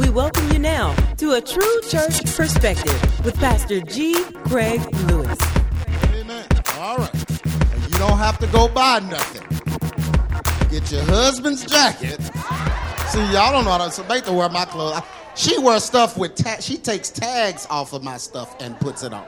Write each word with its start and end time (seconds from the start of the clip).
We 0.00 0.08
welcome 0.08 0.50
you 0.50 0.58
now 0.58 0.94
to 1.18 1.32
a 1.34 1.42
true 1.42 1.80
church 1.90 2.24
perspective 2.34 3.24
with 3.24 3.36
Pastor 3.36 3.80
G. 3.82 4.24
Craig 4.46 4.80
Lewis. 5.08 5.38
Amen. 6.14 6.46
All 6.76 6.96
right. 6.96 7.14
And 7.44 7.82
you 7.82 7.98
don't 7.98 8.16
have 8.16 8.38
to 8.38 8.46
go 8.46 8.66
buy 8.66 9.00
nothing. 9.00 9.46
Get 10.70 10.90
your 10.90 11.02
husband's 11.02 11.66
jacket. 11.66 12.18
See, 13.08 13.20
y'all 13.32 13.52
don't 13.52 13.64
know 13.66 13.72
how 13.72 13.84
to 13.84 13.90
Samantha 13.90 14.32
wear 14.32 14.48
my 14.48 14.64
clothes. 14.64 14.94
I- 14.96 15.02
She 15.34 15.58
wears 15.58 15.84
stuff 15.84 16.16
with 16.16 16.34
ta- 16.34 16.60
she 16.60 16.78
takes 16.78 17.10
tags 17.10 17.66
off 17.68 17.92
of 17.92 18.02
my 18.02 18.16
stuff 18.16 18.56
and 18.58 18.80
puts 18.80 19.02
it 19.02 19.12
on. 19.12 19.26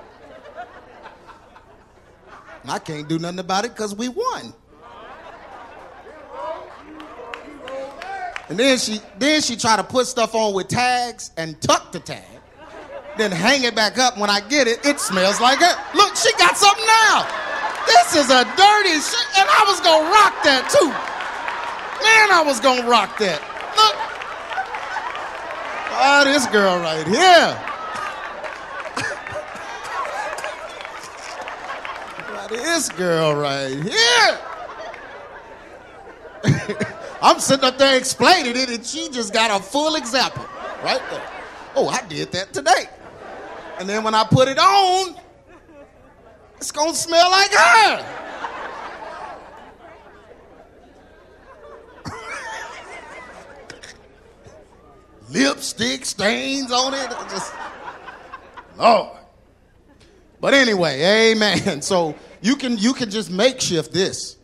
And 2.63 2.71
I 2.71 2.79
can't 2.79 3.07
do 3.09 3.19
nothing 3.19 3.41
about 3.41 3.67
it 3.67 3.75
because 3.75 3.95
we 3.95 4.09
won. 4.09 4.55
And 8.49 8.59
then 8.59 8.79
she 8.79 9.01
then 9.19 9.41
she 9.41 9.57
try 9.57 9.77
to 9.77 9.85
put 9.85 10.07
stuff 10.07 10.35
on 10.35 10.55
with 10.55 10.69
tags 10.69 11.31
and 11.37 11.61
tuck 11.61 11.93
the 11.93 12.01
tag. 12.01 12.25
Then 13.19 13.31
hang 13.31 13.65
it 13.65 13.75
back 13.75 13.99
up. 13.99 14.19
When 14.19 14.31
I 14.31 14.41
get 14.41 14.67
it, 14.67 14.85
it 14.85 14.99
smells 14.99 15.41
like 15.41 15.61
it. 15.61 15.77
Look, 15.95 16.17
she 16.17 16.33
got 16.39 16.57
something 16.57 16.87
now. 16.87 17.27
This 17.87 18.17
is 18.17 18.31
a 18.31 18.45
dirty 18.45 19.01
shit. 19.01 19.27
And 19.39 19.49
I 19.49 19.65
was 19.69 19.81
gonna 19.81 20.09
rock 20.11 20.43
that 20.45 20.69
too. 20.71 20.89
Man, 22.03 22.31
I 22.33 22.43
was 22.45 22.61
gonna 22.61 22.89
rock 22.89 23.19
that. 23.19 23.41
Look. 23.77 23.97
Oh, 25.95 26.25
this 26.25 26.47
girl 26.47 26.79
right 26.79 27.07
here. 27.07 27.59
This 32.51 32.91
girl 32.91 33.35
right 33.35 33.83
here. 33.83 34.39
I'm 37.23 37.39
sitting 37.39 37.65
up 37.65 37.79
there 37.79 37.97
explaining 37.97 38.57
it, 38.57 38.69
and 38.69 38.85
she 38.85 39.09
just 39.09 39.33
got 39.33 39.61
a 39.61 39.63
full 39.63 39.95
example 39.95 40.45
right 40.83 41.01
there. 41.09 41.23
Oh, 41.77 41.89
I 41.89 42.03
did 42.09 42.33
that 42.33 42.53
today. 42.53 42.89
And 43.79 43.89
then 43.89 44.03
when 44.03 44.15
I 44.15 44.25
put 44.25 44.49
it 44.49 44.59
on, 44.59 45.15
it's 46.57 46.73
gonna 46.73 46.95
smell 46.95 47.31
like 47.31 47.53
her. 47.53 48.05
Lipstick 55.31 56.05
stains 56.05 56.73
on 56.73 56.93
it. 56.95 57.09
Just, 57.31 57.55
Lord. 58.77 59.17
But 60.41 60.55
anyway, 60.55 61.31
amen. 61.31 61.83
So 61.83 62.17
you 62.41 62.57
can 62.57 62.77
you 62.79 62.93
can 62.95 63.11
just 63.11 63.31
makeshift 63.31 63.93
this. 63.93 64.37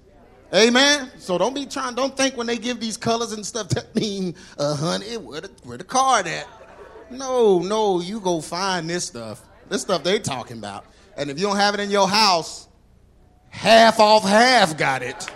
Amen. 0.54 1.10
So 1.18 1.36
don't 1.36 1.54
be 1.54 1.66
trying, 1.66 1.94
don't 1.94 2.16
think 2.16 2.36
when 2.36 2.46
they 2.46 2.56
give 2.56 2.80
these 2.80 2.96
colors 2.96 3.32
and 3.32 3.44
stuff 3.44 3.68
that 3.70 3.94
mean 3.94 4.34
uh 4.58 4.74
honey, 4.74 5.16
where 5.16 5.42
the 5.42 5.50
where 5.64 5.78
the 5.78 5.84
card 5.84 6.26
at? 6.26 6.46
No, 7.10 7.58
no, 7.60 8.00
you 8.00 8.20
go 8.20 8.40
find 8.40 8.88
this 8.88 9.04
stuff. 9.04 9.42
This 9.68 9.82
stuff 9.82 10.02
they 10.02 10.18
talking 10.18 10.58
about. 10.58 10.84
And 11.16 11.30
if 11.30 11.38
you 11.38 11.46
don't 11.46 11.56
have 11.56 11.74
it 11.74 11.80
in 11.80 11.90
your 11.90 12.08
house, 12.08 12.68
half 13.50 13.98
off 13.98 14.24
half 14.24 14.76
got 14.76 15.02
it. 15.02 15.26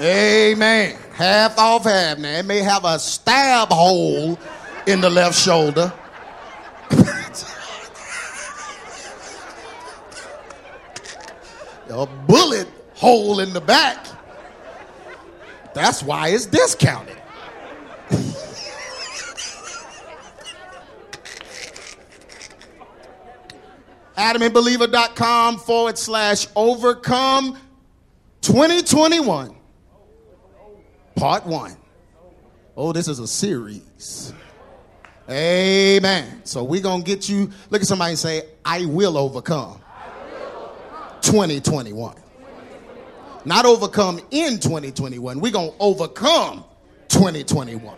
Amen. 0.00 0.98
Half 1.14 1.58
off 1.58 1.84
half. 1.84 2.18
Now 2.18 2.38
it 2.38 2.44
may 2.44 2.58
have 2.58 2.84
a 2.84 2.98
stab 2.98 3.68
hole 3.68 4.38
in 4.86 5.00
the 5.00 5.08
left 5.08 5.38
shoulder. 5.38 5.92
a 11.88 12.06
bullet 12.06 12.68
hole 12.94 13.40
in 13.40 13.52
the 13.52 13.60
back. 13.60 14.06
That's 15.74 16.02
why 16.02 16.28
it's 16.28 16.46
discounted. 16.46 17.16
AdamandBeliever.com 24.16 25.58
forward 25.58 25.98
slash 25.98 26.46
overcome 26.56 27.58
2021, 28.40 29.54
part 31.16 31.44
one. 31.46 31.76
Oh, 32.76 32.92
this 32.92 33.08
is 33.08 33.18
a 33.18 33.26
series. 33.26 34.32
Amen. 35.28 36.42
So 36.44 36.62
we're 36.62 36.82
going 36.82 37.02
to 37.02 37.06
get 37.06 37.28
you, 37.28 37.50
look 37.70 37.82
at 37.82 37.88
somebody 37.88 38.10
and 38.10 38.18
say, 38.18 38.42
I 38.64 38.86
will 38.86 39.18
overcome. 39.18 39.80
2021. 41.36 42.16
Not 43.44 43.66
overcome 43.66 44.20
in 44.30 44.58
2021. 44.58 45.38
We're 45.38 45.52
going 45.52 45.70
to 45.70 45.76
overcome 45.78 46.64
2021. 47.08 47.94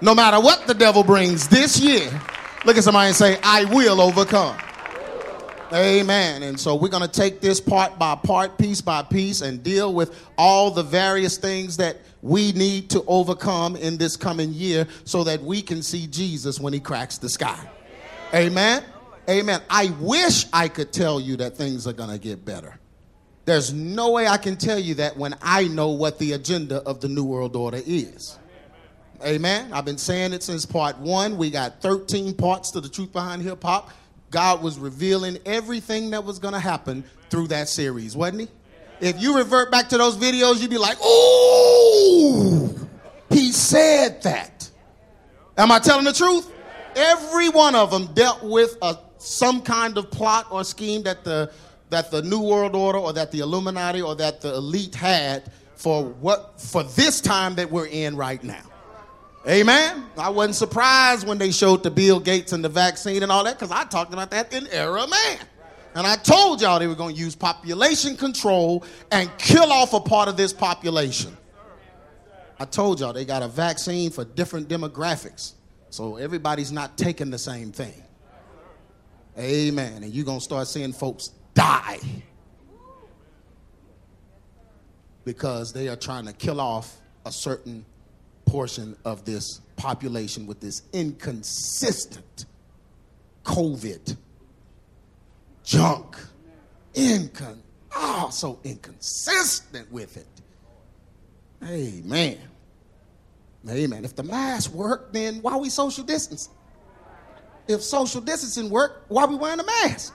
No 0.00 0.14
matter 0.14 0.40
what 0.40 0.66
the 0.66 0.72
devil 0.72 1.04
brings 1.04 1.46
this 1.46 1.78
year, 1.78 2.08
look 2.64 2.78
at 2.78 2.82
somebody 2.82 3.08
and 3.08 3.16
say, 3.16 3.38
I 3.42 3.66
will 3.66 4.00
overcome. 4.00 4.56
Amen. 5.74 6.42
And 6.42 6.58
so 6.58 6.74
we're 6.74 6.88
going 6.88 7.02
to 7.02 7.08
take 7.08 7.42
this 7.42 7.60
part 7.60 7.98
by 7.98 8.14
part, 8.14 8.56
piece 8.56 8.80
by 8.80 9.02
piece, 9.02 9.42
and 9.42 9.62
deal 9.62 9.92
with 9.92 10.18
all 10.38 10.70
the 10.70 10.82
various 10.82 11.36
things 11.36 11.76
that 11.76 11.98
we 12.22 12.52
need 12.52 12.88
to 12.90 13.04
overcome 13.06 13.76
in 13.76 13.98
this 13.98 14.16
coming 14.16 14.54
year 14.54 14.86
so 15.04 15.22
that 15.24 15.42
we 15.42 15.60
can 15.60 15.82
see 15.82 16.06
Jesus 16.06 16.58
when 16.58 16.72
he 16.72 16.80
cracks 16.80 17.18
the 17.18 17.28
sky. 17.28 17.68
Amen. 18.32 18.82
Amen. 19.28 19.60
I 19.70 19.94
wish 20.00 20.46
I 20.52 20.68
could 20.68 20.92
tell 20.92 21.18
you 21.20 21.36
that 21.38 21.56
things 21.56 21.86
are 21.86 21.92
going 21.92 22.10
to 22.10 22.18
get 22.18 22.44
better. 22.44 22.78
There's 23.46 23.72
no 23.72 24.10
way 24.10 24.26
I 24.26 24.38
can 24.38 24.56
tell 24.56 24.78
you 24.78 24.94
that 24.96 25.16
when 25.16 25.34
I 25.42 25.68
know 25.68 25.90
what 25.90 26.18
the 26.18 26.32
agenda 26.32 26.76
of 26.82 27.00
the 27.00 27.08
New 27.08 27.24
World 27.24 27.56
Order 27.56 27.80
is. 27.84 28.38
Amen. 29.24 29.72
I've 29.72 29.84
been 29.84 29.98
saying 29.98 30.32
it 30.32 30.42
since 30.42 30.66
part 30.66 30.98
one. 30.98 31.36
We 31.36 31.50
got 31.50 31.80
13 31.80 32.34
parts 32.34 32.70
to 32.72 32.80
the 32.80 32.88
truth 32.88 33.12
behind 33.12 33.42
hip 33.42 33.62
hop. 33.62 33.90
God 34.30 34.62
was 34.62 34.78
revealing 34.78 35.38
everything 35.46 36.10
that 36.10 36.24
was 36.24 36.38
going 36.38 36.54
to 36.54 36.60
happen 36.60 37.04
through 37.30 37.48
that 37.48 37.68
series, 37.68 38.16
wasn't 38.16 38.42
he? 38.42 38.48
If 39.00 39.20
you 39.20 39.36
revert 39.36 39.70
back 39.70 39.88
to 39.90 39.98
those 39.98 40.16
videos, 40.16 40.60
you'd 40.60 40.70
be 40.70 40.78
like, 40.78 40.96
oh, 41.00 42.88
he 43.30 43.52
said 43.52 44.22
that. 44.22 44.70
Am 45.56 45.70
I 45.70 45.78
telling 45.78 46.04
the 46.04 46.12
truth? 46.12 46.50
Every 46.96 47.48
one 47.48 47.74
of 47.74 47.90
them 47.90 48.06
dealt 48.14 48.42
with 48.42 48.76
a, 48.82 48.96
some 49.24 49.62
kind 49.62 49.96
of 49.96 50.10
plot 50.10 50.46
or 50.50 50.64
scheme 50.64 51.02
that 51.04 51.24
the, 51.24 51.50
that 51.90 52.10
the 52.10 52.22
New 52.22 52.40
World 52.40 52.76
Order 52.76 52.98
or 52.98 53.12
that 53.12 53.32
the 53.32 53.40
Illuminati 53.40 54.02
or 54.02 54.14
that 54.16 54.40
the 54.40 54.54
elite 54.54 54.94
had 54.94 55.50
for, 55.76 56.04
what, 56.04 56.60
for 56.60 56.82
this 56.82 57.20
time 57.20 57.54
that 57.56 57.70
we're 57.70 57.86
in 57.86 58.16
right 58.16 58.42
now. 58.42 58.62
Amen. 59.46 60.06
I 60.16 60.30
wasn't 60.30 60.54
surprised 60.54 61.26
when 61.26 61.36
they 61.36 61.50
showed 61.50 61.82
the 61.82 61.90
Bill 61.90 62.18
Gates 62.18 62.52
and 62.52 62.64
the 62.64 62.68
vaccine 62.68 63.22
and 63.22 63.30
all 63.30 63.44
that 63.44 63.58
because 63.58 63.70
I 63.70 63.84
talked 63.84 64.12
about 64.12 64.30
that 64.30 64.54
in 64.54 64.66
Era 64.68 65.06
Man. 65.06 65.38
And 65.94 66.06
I 66.06 66.16
told 66.16 66.60
y'all 66.60 66.78
they 66.78 66.86
were 66.86 66.94
going 66.94 67.14
to 67.14 67.20
use 67.20 67.36
population 67.36 68.16
control 68.16 68.84
and 69.12 69.30
kill 69.38 69.70
off 69.70 69.92
a 69.92 70.00
part 70.00 70.28
of 70.28 70.36
this 70.36 70.52
population. 70.52 71.36
I 72.58 72.64
told 72.64 73.00
y'all 73.00 73.12
they 73.12 73.24
got 73.24 73.42
a 73.42 73.48
vaccine 73.48 74.10
for 74.10 74.24
different 74.24 74.68
demographics. 74.68 75.52
So 75.90 76.16
everybody's 76.16 76.72
not 76.72 76.96
taking 76.96 77.30
the 77.30 77.38
same 77.38 77.70
thing. 77.70 78.02
Amen. 79.38 80.02
And 80.02 80.12
you're 80.12 80.24
going 80.24 80.38
to 80.38 80.44
start 80.44 80.68
seeing 80.68 80.92
folks 80.92 81.30
die 81.54 81.98
because 85.24 85.72
they 85.72 85.88
are 85.88 85.96
trying 85.96 86.26
to 86.26 86.32
kill 86.32 86.60
off 86.60 86.96
a 87.26 87.32
certain 87.32 87.84
portion 88.44 88.96
of 89.04 89.24
this 89.24 89.60
population 89.76 90.46
with 90.46 90.60
this 90.60 90.82
inconsistent 90.92 92.46
COVID 93.44 94.16
junk. 95.64 96.16
Incon 96.94 97.58
oh, 97.94 98.28
so 98.30 98.58
inconsistent 98.64 99.90
with 99.90 100.16
it. 100.16 100.26
Amen. 101.62 102.38
Amen. 103.68 104.04
If 104.04 104.14
the 104.14 104.22
mask 104.22 104.72
work, 104.72 105.12
then 105.12 105.40
why 105.40 105.52
are 105.52 105.58
we 105.58 105.70
social 105.70 106.04
distancing? 106.04 106.52
If 107.66 107.82
social 107.82 108.20
distancing 108.20 108.70
worked, 108.70 109.10
why 109.10 109.24
we 109.24 109.36
wearing 109.36 109.60
a 109.60 109.64
mask? 109.64 110.14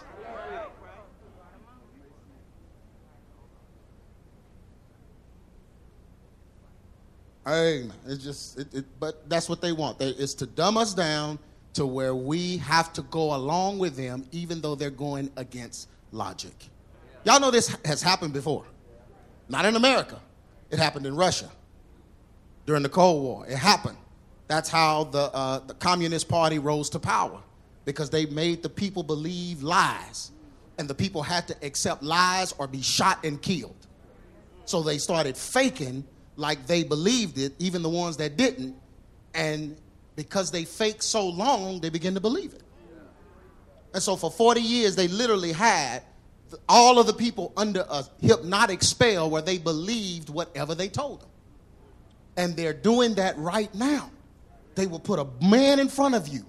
Amen. 7.48 7.92
It's 8.06 8.24
just, 8.24 8.60
it, 8.60 8.74
it, 8.74 8.86
but 9.00 9.28
that's 9.28 9.50
what 9.50 9.60
they 9.60 9.72
want. 9.72 9.98
They, 9.98 10.10
it's 10.10 10.36
to 10.36 10.46
dumb 10.46 10.78
us 10.78 10.94
down 10.94 11.40
to 11.74 11.86
where 11.86 12.13
we 12.13 12.57
have 12.57 12.94
to 12.94 13.01
go 13.04 13.36
along 13.36 13.80
with 13.80 13.96
them, 13.96 14.28
even 14.31 14.62
though 14.62 14.75
they're 14.75 14.92
going 14.92 15.31
against 15.36 15.90
logic. 16.12 16.54
Y'all 17.24 17.40
know 17.40 17.50
this 17.50 17.75
has 17.86 18.01
happened 18.01 18.34
before. 18.34 18.66
Not 19.48 19.66
in 19.66 19.75
America. 19.75 20.19
It 20.69 20.78
happened 20.78 21.07
in 21.07 21.16
Russia 21.16 21.50
during 22.68 22.84
the 22.84 22.90
Cold 22.90 23.24
War. 23.24 23.46
It 23.48 23.57
happened. 23.57 23.98
That's 24.50 24.68
how 24.68 25.04
the, 25.06 25.31
uh, 25.31 25.60
the 25.60 25.75
Communist 25.75 26.28
Party 26.28 26.57
rose 26.57 26.90
to 26.90 27.00
power 27.00 27.40
because 27.86 28.10
they 28.10 28.25
made 28.25 28.63
the 28.63 28.69
people 28.69 29.04
believe 29.04 29.62
lies. 29.62 30.31
And 30.80 30.90
the 30.90 30.96
people 30.96 31.22
had 31.22 31.48
to 31.50 31.56
accept 31.62 32.01
lies 32.01 32.54
or 32.57 32.68
be 32.68 32.81
shot 32.81 33.24
and 33.24 33.40
killed. 33.40 33.75
So 34.66 34.81
they 34.81 34.98
started 34.98 35.38
faking 35.38 36.04
like 36.36 36.66
they 36.66 36.84
believed 36.84 37.38
it, 37.38 37.54
even 37.60 37.84
the 37.84 37.90
ones 37.90 38.18
that 38.18 38.38
didn't, 38.38 38.75
And 39.36 39.78
because 40.16 40.50
they 40.50 40.66
fake 40.66 41.04
so 41.04 41.30
long, 41.30 41.80
they 41.80 41.90
begin 41.90 42.16
to 42.16 42.19
believe 42.19 42.54
it. 42.54 42.63
And 43.94 44.01
so 44.01 44.16
for 44.16 44.31
40 44.31 44.62
years, 44.62 44.96
they 44.96 45.07
literally 45.07 45.51
had 45.51 46.01
all 46.68 46.98
of 46.98 47.06
the 47.06 47.13
people 47.13 47.54
under 47.56 47.86
a 47.88 48.04
hypnotic 48.19 48.81
spell 48.81 49.30
where 49.30 49.44
they 49.44 49.60
believed 49.60 50.30
whatever 50.30 50.74
they 50.74 50.88
told 50.88 51.22
them. 51.22 51.30
And 52.36 52.56
they're 52.56 52.74
doing 52.74 53.16
that 53.16 53.38
right 53.38 53.74
now. 53.75 54.10
They 54.79 54.87
will 54.87 55.01
put 55.01 55.19
a 55.19 55.27
man 55.45 55.77
in 55.77 55.89
front 55.89 56.15
of 56.15 56.29
you 56.29 56.45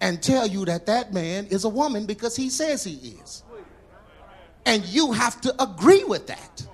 and 0.00 0.22
tell 0.22 0.46
you 0.46 0.64
that 0.64 0.86
that 0.86 1.12
man 1.12 1.44
is 1.48 1.64
a 1.64 1.68
woman 1.68 2.06
because 2.06 2.34
he 2.34 2.48
says 2.48 2.82
he 2.82 2.94
is. 3.22 3.42
And 4.64 4.82
you 4.86 5.12
have 5.12 5.38
to 5.42 5.62
agree 5.62 6.02
with 6.04 6.28
that. 6.28 6.66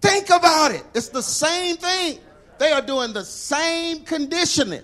Think 0.00 0.30
about 0.30 0.72
it. 0.72 0.82
It's 0.96 1.10
the 1.10 1.22
same 1.22 1.76
thing. 1.76 2.18
They 2.58 2.72
are 2.72 2.82
doing 2.82 3.12
the 3.12 3.24
same 3.24 4.00
conditioning. 4.00 4.82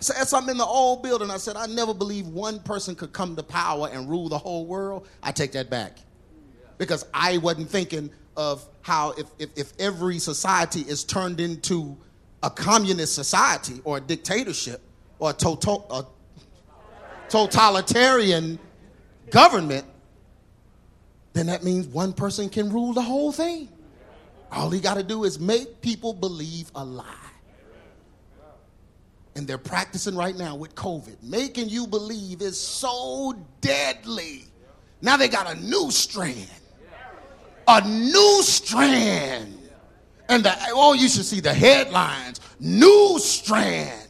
So 0.00 0.14
I 0.14 0.18
said 0.18 0.28
something 0.28 0.50
in 0.50 0.58
the 0.58 0.66
old 0.66 1.04
building. 1.04 1.30
I 1.30 1.36
said, 1.36 1.54
I 1.54 1.66
never 1.66 1.94
believed 1.94 2.26
one 2.26 2.58
person 2.58 2.96
could 2.96 3.12
come 3.12 3.36
to 3.36 3.44
power 3.44 3.88
and 3.92 4.10
rule 4.10 4.28
the 4.28 4.36
whole 4.36 4.66
world. 4.66 5.06
I 5.22 5.30
take 5.30 5.52
that 5.52 5.70
back. 5.70 5.98
Because 6.76 7.06
I 7.14 7.38
wasn't 7.38 7.70
thinking 7.70 8.10
of 8.36 8.66
how 8.82 9.12
if, 9.12 9.26
if, 9.38 9.50
if 9.56 9.72
every 9.78 10.18
society 10.18 10.80
is 10.80 11.04
turned 11.04 11.38
into 11.38 11.96
a 12.44 12.50
communist 12.50 13.14
society 13.14 13.80
or 13.84 13.96
a 13.96 14.00
dictatorship 14.00 14.82
or 15.18 15.30
a, 15.30 15.34
a 15.34 16.06
totalitarian 17.30 18.58
government, 19.30 19.86
then 21.32 21.46
that 21.46 21.64
means 21.64 21.86
one 21.86 22.12
person 22.12 22.50
can 22.50 22.70
rule 22.70 22.92
the 22.92 23.00
whole 23.00 23.32
thing. 23.32 23.70
All 24.52 24.68
he 24.68 24.78
got 24.78 24.98
to 24.98 25.02
do 25.02 25.24
is 25.24 25.40
make 25.40 25.80
people 25.80 26.12
believe 26.12 26.70
a 26.74 26.84
lie. 26.84 27.06
And 29.36 29.48
they're 29.48 29.56
practicing 29.56 30.14
right 30.14 30.36
now 30.36 30.54
with 30.54 30.74
COVID. 30.74 31.22
Making 31.22 31.70
you 31.70 31.86
believe 31.86 32.42
is 32.42 32.60
so 32.60 33.34
deadly. 33.62 34.44
Now 35.00 35.16
they 35.16 35.28
got 35.28 35.50
a 35.50 35.58
new 35.60 35.90
strand. 35.90 36.50
A 37.66 37.88
new 37.88 38.42
strand. 38.42 39.63
And 40.28 40.44
the, 40.44 40.54
oh, 40.70 40.92
you 40.94 41.08
should 41.08 41.24
see 41.24 41.40
the 41.40 41.52
headlines. 41.52 42.40
New 42.58 43.18
strand. 43.18 44.08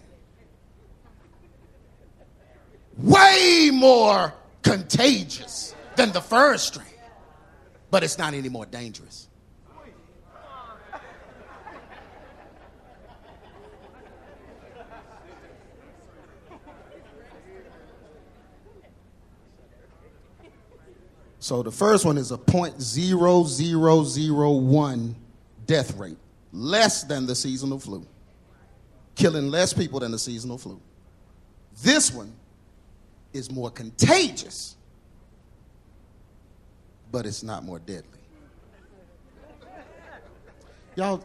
Way 2.97 3.71
more 3.73 4.33
contagious 4.63 5.75
than 5.97 6.13
the 6.13 6.21
first 6.21 6.69
strand. 6.69 6.89
But 7.91 8.05
it's 8.05 8.19
not 8.19 8.35
any 8.35 8.49
more 8.49 8.67
dangerous. 8.67 9.29
So 21.41 21.63
the 21.63 21.71
first 21.71 22.05
one 22.07 22.17
is 22.17 22.33
a 22.33 22.39
0.0001 22.39 25.15
death 25.67 25.97
rate, 25.97 26.19
less 26.53 27.05
than 27.05 27.27
the 27.27 27.35
seasonal 27.35 27.79
flu, 27.79 28.07
killing 29.15 29.51
less 29.51 29.73
people 29.73 30.01
than 30.01 30.13
the 30.13 30.19
seasonal 30.19 30.59
flu. 30.59 30.81
This 31.83 32.13
one 32.13 32.33
is 33.33 33.51
more 33.51 33.71
contagious, 33.71 34.77
but 37.11 37.27
it's 37.27 37.43
not 37.43 37.65
more 37.65 37.79
deadly. 37.79 38.09
Y'all, 40.97 41.25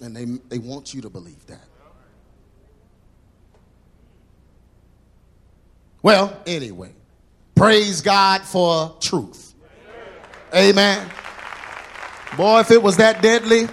and 0.00 0.16
they, 0.16 0.24
they 0.48 0.58
want 0.58 0.94
you 0.94 1.02
to 1.02 1.10
believe 1.10 1.44
that. 1.46 1.64
Well, 6.02 6.40
anyway, 6.46 6.92
praise 7.54 8.00
God 8.00 8.42
for 8.42 8.96
truth. 9.00 9.47
Amen. 10.54 11.10
Boy, 12.36 12.60
if 12.60 12.70
it 12.70 12.82
was 12.82 12.96
that 12.96 13.22
deadly, 13.22 13.68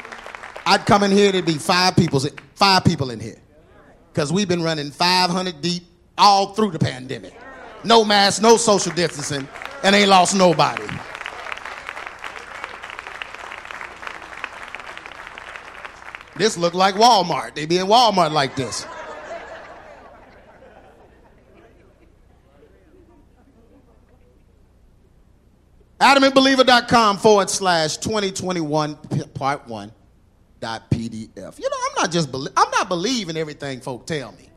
I'd 0.66 0.86
come 0.86 1.04
in 1.04 1.12
here, 1.12 1.31
there'd 1.31 1.45
be 1.45 1.54
five 1.54 1.95
people, 1.95 2.22
five 2.56 2.83
people 2.83 3.12
in 3.12 3.19
here. 3.19 3.38
Because 4.12 4.31
we've 4.31 4.48
been 4.48 4.63
running 4.63 4.92
500 4.92 5.62
deep 5.62 5.83
all 6.18 6.54
through 6.54 6.72
the 6.72 6.80
pandemic. 6.80 7.33
No 7.83 8.04
mask, 8.04 8.42
no 8.42 8.57
social 8.57 8.92
distancing, 8.94 9.48
and 9.83 9.95
ain't 9.95 10.10
lost 10.10 10.36
nobody. 10.36 10.86
This 16.38 16.57
look 16.57 16.74
like 16.74 16.95
Walmart. 16.95 17.56
They 17.56 17.66
be 17.66 17.78
in 17.78 17.88
Walmart 17.88 18.31
like 18.31 18.56
this. 18.56 18.86
adamandbeliever.com 26.00 27.18
forward 27.18 27.50
slash 27.50 27.97
2021 27.97 28.95
part 29.33 29.65
one 29.68 29.92
dot 30.59 30.89
pdf 30.89 31.59
you 31.59 31.69
know 31.69 31.77
i'm 31.89 32.01
not 32.01 32.12
just 32.12 32.33
i'm 32.33 32.71
not 32.71 32.89
believing 32.89 33.38
everything 33.38 33.80
folk 33.80 34.06
tell 34.06 34.31
me 34.33 34.50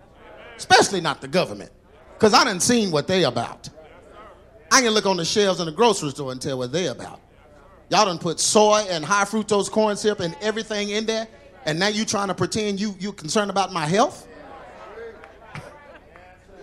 especially 0.57 1.01
not 1.01 1.21
the 1.21 1.29
government 1.29 1.71
because 2.15 2.35
i 2.35 2.45
didn't 2.45 2.63
seen 2.63 2.91
what 2.91 3.07
they 3.07 3.25
about. 3.25 3.69
I 4.71 4.83
can 4.83 4.91
look 4.91 5.07
on 5.07 5.17
the 5.17 5.25
shelves 5.25 5.61
in 5.61 5.67
the 5.67 5.73
grocery 5.73 6.11
store 6.11 6.31
and 6.31 6.43
tell 6.43 6.59
what 6.59 6.73
they 6.73 6.89
about. 6.89 7.21
Y'all 7.89 8.05
done 8.05 8.19
put 8.19 8.39
soy 8.39 8.85
and 8.91 9.03
high 9.03 9.25
fructose 9.25 9.71
corn 9.71 9.97
syrup 9.97 10.21
and 10.21 10.37
everything 10.43 10.91
in 10.91 11.07
there 11.07 11.27
and 11.65 11.79
now 11.79 11.89
you 11.89 12.05
trying 12.05 12.29
to 12.29 12.35
pretend 12.35 12.81
you 12.81 12.95
you 12.99 13.13
concerned 13.13 13.51
about 13.51 13.73
my 13.73 13.87
health? 13.87 14.27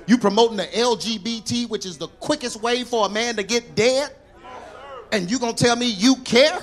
You 0.05 0.17
promoting 0.17 0.57
the 0.57 0.65
lgbt 0.65 1.69
which 1.69 1.85
is 1.85 1.97
the 1.97 2.07
quickest 2.07 2.61
way 2.61 2.83
for 2.83 3.05
a 3.07 3.09
man 3.09 3.35
to 3.37 3.43
get 3.43 3.73
dead 3.73 4.11
and 5.11 5.29
you're 5.29 5.39
gonna 5.39 5.53
tell 5.53 5.75
me 5.75 5.87
you 5.87 6.15
care? 6.17 6.59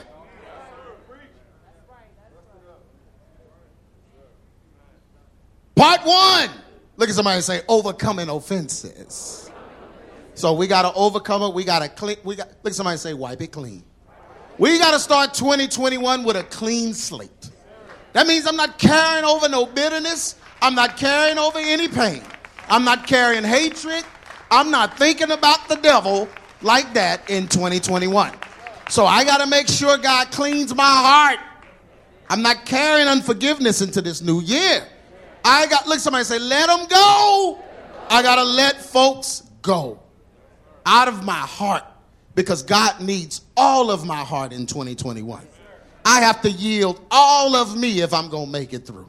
Part 5.75 6.01
one. 6.05 6.51
Look 6.97 7.09
at 7.09 7.15
somebody 7.15 7.41
say 7.41 7.63
overcoming 7.69 8.29
offenses. 8.29 9.51
So 10.35 10.53
we 10.53 10.67
gotta 10.67 10.93
overcome 10.95 11.43
it. 11.43 11.55
We 11.55 11.65
gotta 11.65 11.89
clean. 11.89 12.17
We 12.25 12.37
got 12.37 12.49
look 12.63 12.71
at 12.71 12.75
somebody 12.75 12.99
say 12.99 13.15
wipe 13.15 13.41
it 13.41 13.53
clean. 13.53 13.85
We 14.59 14.79
gotta 14.79 14.99
start 14.99 15.35
2021 15.35 16.25
with 16.25 16.37
a 16.37 16.45
clean 16.45 16.95
slate. 16.95 17.51
That 18.13 18.27
means 18.27 18.47
I'm 18.47 18.57
not 18.57 18.79
carrying 18.79 19.25
over 19.25 19.49
no 19.49 19.67
bitterness. 19.67 20.37
I'm 20.61 20.75
not 20.75 20.97
carrying 20.97 21.39
over 21.39 21.59
any 21.59 21.89
pain. 21.89 22.23
I'm 22.69 22.85
not 22.85 23.07
carrying 23.07 23.43
hatred. 23.43 24.05
I'm 24.51 24.71
not 24.71 24.99
thinking 24.99 25.31
about 25.31 25.69
the 25.69 25.77
devil 25.77 26.29
like 26.65 26.95
that 26.95 27.29
in 27.31 27.49
2021. 27.49 28.33
So 28.89 29.07
I 29.07 29.25
got 29.25 29.41
to 29.41 29.47
make 29.47 29.69
sure 29.69 29.97
God 29.97 30.31
cleans 30.31 30.75
my 30.75 30.85
heart. 30.85 31.39
I'm 32.29 32.43
not 32.43 32.65
carrying 32.67 33.09
unforgiveness 33.09 33.81
into 33.83 34.01
this 34.01 34.23
new 34.23 34.41
year. 34.41 34.87
I 35.45 35.67
got, 35.67 35.87
look, 35.87 35.99
somebody 35.99 36.25
say, 36.25 36.39
let 36.39 36.69
them 36.69 36.87
go. 36.89 37.59
I 38.09 38.23
got 38.23 38.37
to 38.37 38.45
let 38.45 38.81
folks 38.81 39.43
go 39.63 40.01
out 40.85 41.09
of 41.09 41.25
my 41.25 41.33
heart 41.33 41.85
because 42.35 42.63
God 42.63 43.01
needs 43.01 43.43
all 43.57 43.91
of 43.91 44.07
my 44.07 44.21
heart 44.21 44.53
in 44.53 44.67
2021. 44.67 45.47
I 46.05 46.21
have 46.21 46.43
to 46.43 46.51
yield 46.51 47.01
all 47.11 47.55
of 47.55 47.77
me 47.77 48.01
if 48.01 48.13
I'm 48.13 48.29
going 48.29 48.47
to 48.47 48.53
make 48.53 48.73
it 48.73 48.87
through. 48.87 49.09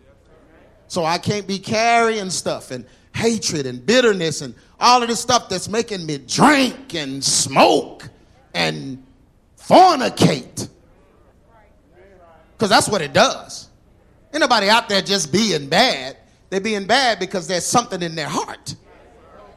So 0.87 1.03
I 1.03 1.17
can't 1.17 1.47
be 1.47 1.57
carrying 1.57 2.29
stuff 2.29 2.71
and 2.71 2.85
hatred 3.13 3.65
and 3.65 3.85
bitterness 3.85 4.41
and 4.41 4.53
all 4.79 5.01
of 5.01 5.09
this 5.09 5.19
stuff 5.19 5.49
that's 5.49 5.69
making 5.69 6.05
me 6.05 6.17
drink 6.17 6.93
and 6.95 7.23
smoke 7.23 8.09
and 8.53 9.03
fornicate. 9.57 10.69
Because 12.51 12.69
that's 12.69 12.89
what 12.89 13.01
it 13.01 13.13
does. 13.13 13.69
Anybody 14.33 14.69
out 14.69 14.89
there 14.89 15.01
just 15.01 15.31
being 15.31 15.69
bad, 15.69 16.17
they're 16.49 16.59
being 16.59 16.85
bad 16.85 17.19
because 17.19 17.47
there's 17.47 17.65
something 17.65 18.01
in 18.01 18.15
their 18.15 18.27
heart. 18.27 18.75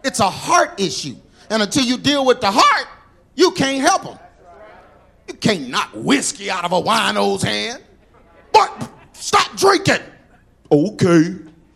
It's 0.05 0.21
a 0.21 0.31
heart 0.31 0.81
issue. 0.81 1.17
And 1.51 1.63
until 1.63 1.85
you 1.85 1.99
deal 1.99 2.25
with 2.25 2.41
the 2.41 2.51
heart, 2.51 2.89
you 3.35 3.51
can't 3.53 3.81
help 3.81 4.03
them. 4.03 4.19
You 5.29 5.35
can't 5.35 5.69
knock 5.69 5.91
whiskey 5.95 6.51
out 6.51 6.65
of 6.65 6.73
a 6.73 6.81
wino's 6.81 7.43
hand. 7.43 7.83
But 8.53 8.91
stop 9.13 9.57
drinking. 9.57 10.03
Okay. 10.71 11.35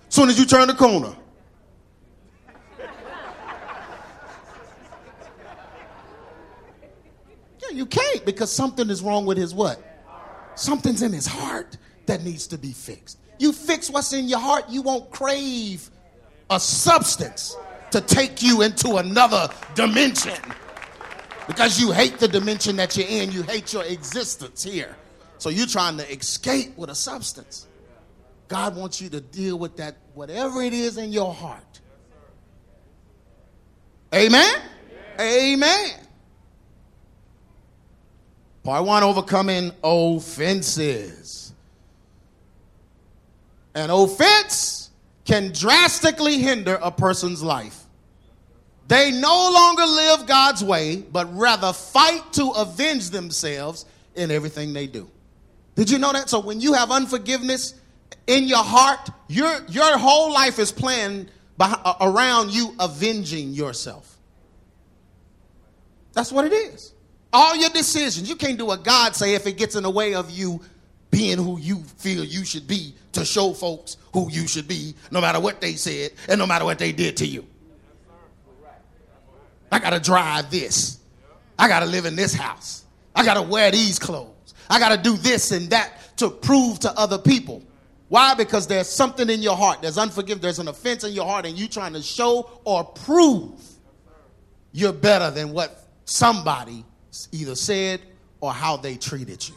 Soon 0.08 0.28
as 0.28 0.38
you 0.38 0.44
turn 0.44 0.68
the 0.68 0.74
corner, 0.74 1.14
you 7.76 7.86
can't 7.86 8.24
because 8.24 8.50
something 8.52 8.90
is 8.90 9.02
wrong 9.02 9.26
with 9.26 9.38
his 9.38 9.54
what? 9.54 9.82
Something's 10.54 11.02
in 11.02 11.12
his 11.12 11.26
heart 11.26 11.76
that 12.06 12.22
needs 12.22 12.46
to 12.48 12.58
be 12.58 12.72
fixed. 12.72 13.18
You 13.38 13.52
fix 13.52 13.88
what's 13.88 14.12
in 14.12 14.28
your 14.28 14.38
heart, 14.38 14.64
you 14.68 14.82
won't 14.82 15.10
crave 15.10 15.90
a 16.50 16.60
substance 16.60 17.56
to 17.90 18.00
take 18.00 18.42
you 18.42 18.62
into 18.62 18.96
another 18.96 19.48
dimension. 19.74 20.38
Because 21.46 21.80
you 21.80 21.90
hate 21.90 22.18
the 22.18 22.28
dimension 22.28 22.76
that 22.76 22.96
you're 22.96 23.08
in, 23.08 23.32
you 23.32 23.42
hate 23.42 23.72
your 23.72 23.84
existence 23.84 24.62
here. 24.62 24.96
So 25.38 25.48
you're 25.48 25.66
trying 25.66 25.96
to 25.96 26.12
escape 26.12 26.76
with 26.76 26.90
a 26.90 26.94
substance. 26.94 27.66
God 28.48 28.76
wants 28.76 29.00
you 29.00 29.08
to 29.10 29.20
deal 29.20 29.58
with 29.58 29.76
that, 29.76 29.96
whatever 30.14 30.62
it 30.62 30.72
is 30.72 30.98
in 30.98 31.12
your 31.12 31.32
heart. 31.32 31.80
Amen? 34.14 34.60
Amen. 35.18 35.99
Part 38.70 38.84
one 38.84 39.02
overcoming 39.02 39.72
offenses. 39.82 41.52
An 43.74 43.90
offense 43.90 44.90
can 45.24 45.50
drastically 45.50 46.38
hinder 46.38 46.78
a 46.80 46.92
person's 46.92 47.42
life. 47.42 47.82
They 48.86 49.10
no 49.10 49.50
longer 49.52 49.84
live 49.84 50.24
God's 50.28 50.62
way, 50.62 50.98
but 50.98 51.36
rather 51.36 51.72
fight 51.72 52.32
to 52.34 52.50
avenge 52.50 53.10
themselves 53.10 53.86
in 54.14 54.30
everything 54.30 54.72
they 54.72 54.86
do. 54.86 55.10
Did 55.74 55.90
you 55.90 55.98
know 55.98 56.12
that? 56.12 56.30
So 56.30 56.38
when 56.38 56.60
you 56.60 56.72
have 56.74 56.92
unforgiveness 56.92 57.74
in 58.28 58.44
your 58.44 58.62
heart, 58.62 59.10
your, 59.26 59.52
your 59.68 59.98
whole 59.98 60.32
life 60.32 60.60
is 60.60 60.70
planned 60.70 61.28
by, 61.56 61.76
uh, 61.84 61.94
around 62.02 62.54
you 62.54 62.76
avenging 62.78 63.50
yourself. 63.52 64.16
That's 66.12 66.30
what 66.30 66.44
it 66.44 66.52
is. 66.52 66.94
All 67.32 67.56
your 67.56 67.70
decisions, 67.70 68.28
you 68.28 68.36
can't 68.36 68.58
do 68.58 68.66
what 68.66 68.82
God 68.82 69.14
say 69.14 69.34
if 69.34 69.46
it 69.46 69.56
gets 69.56 69.76
in 69.76 69.82
the 69.82 69.90
way 69.90 70.14
of 70.14 70.30
you 70.30 70.60
being 71.10 71.38
who 71.38 71.58
you 71.58 71.82
feel 71.98 72.24
you 72.24 72.44
should 72.44 72.66
be 72.66 72.94
to 73.12 73.24
show 73.24 73.52
folks 73.52 73.96
who 74.12 74.30
you 74.30 74.46
should 74.46 74.68
be, 74.68 74.94
no 75.10 75.20
matter 75.20 75.40
what 75.40 75.60
they 75.60 75.74
said 75.74 76.12
and 76.28 76.38
no 76.38 76.46
matter 76.46 76.64
what 76.64 76.78
they 76.78 76.92
did 76.92 77.16
to 77.18 77.26
you. 77.26 77.46
I 79.72 79.78
got 79.78 79.90
to 79.90 80.00
drive 80.00 80.50
this. 80.50 80.98
I 81.58 81.68
got 81.68 81.80
to 81.80 81.86
live 81.86 82.06
in 82.06 82.16
this 82.16 82.34
house. 82.34 82.84
I 83.14 83.24
got 83.24 83.34
to 83.34 83.42
wear 83.42 83.70
these 83.70 83.98
clothes. 83.98 84.54
I 84.68 84.78
got 84.78 84.90
to 84.90 85.02
do 85.02 85.16
this 85.16 85.52
and 85.52 85.70
that 85.70 86.16
to 86.16 86.30
prove 86.30 86.80
to 86.80 86.98
other 86.98 87.18
people. 87.18 87.62
Why? 88.08 88.34
Because 88.34 88.66
there's 88.66 88.88
something 88.88 89.30
in 89.30 89.40
your 89.40 89.56
heart. 89.56 89.82
There's 89.82 89.98
unforgiveness. 89.98 90.42
There's 90.42 90.58
an 90.58 90.68
offense 90.68 91.04
in 91.04 91.12
your 91.12 91.26
heart, 91.26 91.46
and 91.46 91.56
you 91.56 91.68
trying 91.68 91.92
to 91.92 92.02
show 92.02 92.50
or 92.64 92.84
prove 92.84 93.60
you're 94.72 94.92
better 94.92 95.30
than 95.30 95.52
what 95.52 95.84
somebody 96.04 96.84
either 97.32 97.54
said 97.54 98.00
or 98.40 98.52
how 98.52 98.76
they 98.76 98.96
treated 98.96 99.46
you. 99.48 99.54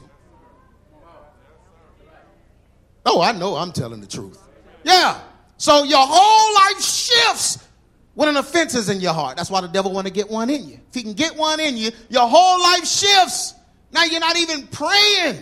Oh, 3.05 3.22
I 3.22 3.34
know 3.34 3.55
I'm 3.55 3.72
telling 3.72 4.01
the 4.01 4.08
truth. 4.08 4.41
Yeah. 4.84 5.20
So 5.58 5.84
your 5.84 6.05
whole 6.05 6.53
life 6.55 6.84
shifts 6.84 7.67
when 8.15 8.29
an 8.29 8.38
offense 8.38 8.75
is 8.75 8.89
in 8.89 9.01
your 9.01 9.13
heart. 9.13 9.38
That's 9.38 9.50
why 9.50 9.62
the 9.62 9.67
devil 9.67 9.91
want 9.91 10.08
to 10.08 10.13
get 10.13 10.29
one 10.29 10.50
in 10.50 10.67
you. 10.67 10.79
If 10.88 10.93
he 10.93 11.03
can 11.03 11.13
get 11.13 11.36
one 11.36 11.60
in 11.60 11.75
you, 11.77 11.91
your 12.10 12.27
whole 12.27 12.62
life 12.62 12.86
shifts 12.86 13.55
now 13.93 14.03
you're 14.03 14.20
not 14.20 14.38
even 14.38 14.67
praying 14.67 15.41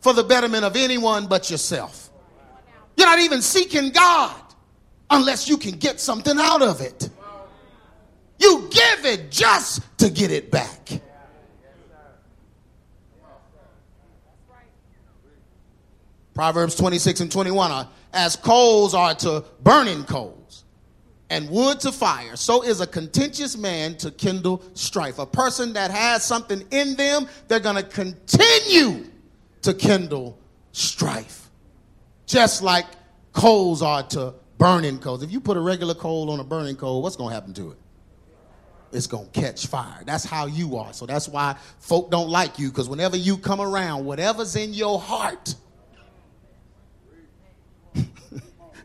for 0.00 0.12
the 0.12 0.24
betterment 0.24 0.64
of 0.64 0.76
anyone 0.76 1.28
but 1.28 1.50
yourself. 1.50 2.10
You're 2.96 3.06
not 3.06 3.20
even 3.20 3.40
seeking 3.40 3.90
God 3.90 4.34
unless 5.08 5.48
you 5.48 5.56
can 5.56 5.72
get 5.72 6.00
something 6.00 6.36
out 6.38 6.62
of 6.62 6.80
it. 6.80 7.08
You 8.38 8.68
give 8.70 9.06
it 9.06 9.30
just 9.30 9.82
to 9.98 10.10
get 10.10 10.30
it 10.30 10.50
back. 10.50 11.00
Proverbs 16.36 16.74
26 16.74 17.20
and 17.20 17.32
21 17.32 17.72
are 17.72 17.88
as 18.12 18.36
coals 18.36 18.92
are 18.92 19.14
to 19.14 19.42
burning 19.62 20.04
coals 20.04 20.64
and 21.30 21.48
wood 21.48 21.80
to 21.80 21.90
fire, 21.90 22.36
so 22.36 22.62
is 22.62 22.82
a 22.82 22.86
contentious 22.86 23.56
man 23.56 23.96
to 23.96 24.10
kindle 24.10 24.62
strife. 24.74 25.18
A 25.18 25.24
person 25.24 25.72
that 25.72 25.90
has 25.90 26.22
something 26.22 26.62
in 26.72 26.94
them, 26.96 27.26
they're 27.48 27.58
going 27.58 27.76
to 27.76 27.82
continue 27.82 29.06
to 29.62 29.72
kindle 29.72 30.38
strife. 30.72 31.48
Just 32.26 32.60
like 32.60 32.84
coals 33.32 33.80
are 33.80 34.02
to 34.08 34.34
burning 34.58 34.98
coals. 34.98 35.22
If 35.22 35.32
you 35.32 35.40
put 35.40 35.56
a 35.56 35.60
regular 35.60 35.94
coal 35.94 36.30
on 36.30 36.38
a 36.38 36.44
burning 36.44 36.76
coal, 36.76 37.00
what's 37.00 37.16
going 37.16 37.30
to 37.30 37.34
happen 37.34 37.54
to 37.54 37.70
it? 37.70 37.78
It's 38.92 39.06
going 39.06 39.30
to 39.30 39.40
catch 39.40 39.68
fire. 39.68 40.02
That's 40.04 40.26
how 40.26 40.44
you 40.44 40.76
are. 40.76 40.92
So 40.92 41.06
that's 41.06 41.28
why 41.28 41.56
folk 41.78 42.10
don't 42.10 42.28
like 42.28 42.58
you 42.58 42.68
because 42.68 42.90
whenever 42.90 43.16
you 43.16 43.38
come 43.38 43.62
around, 43.62 44.04
whatever's 44.04 44.54
in 44.54 44.74
your 44.74 45.00
heart, 45.00 45.54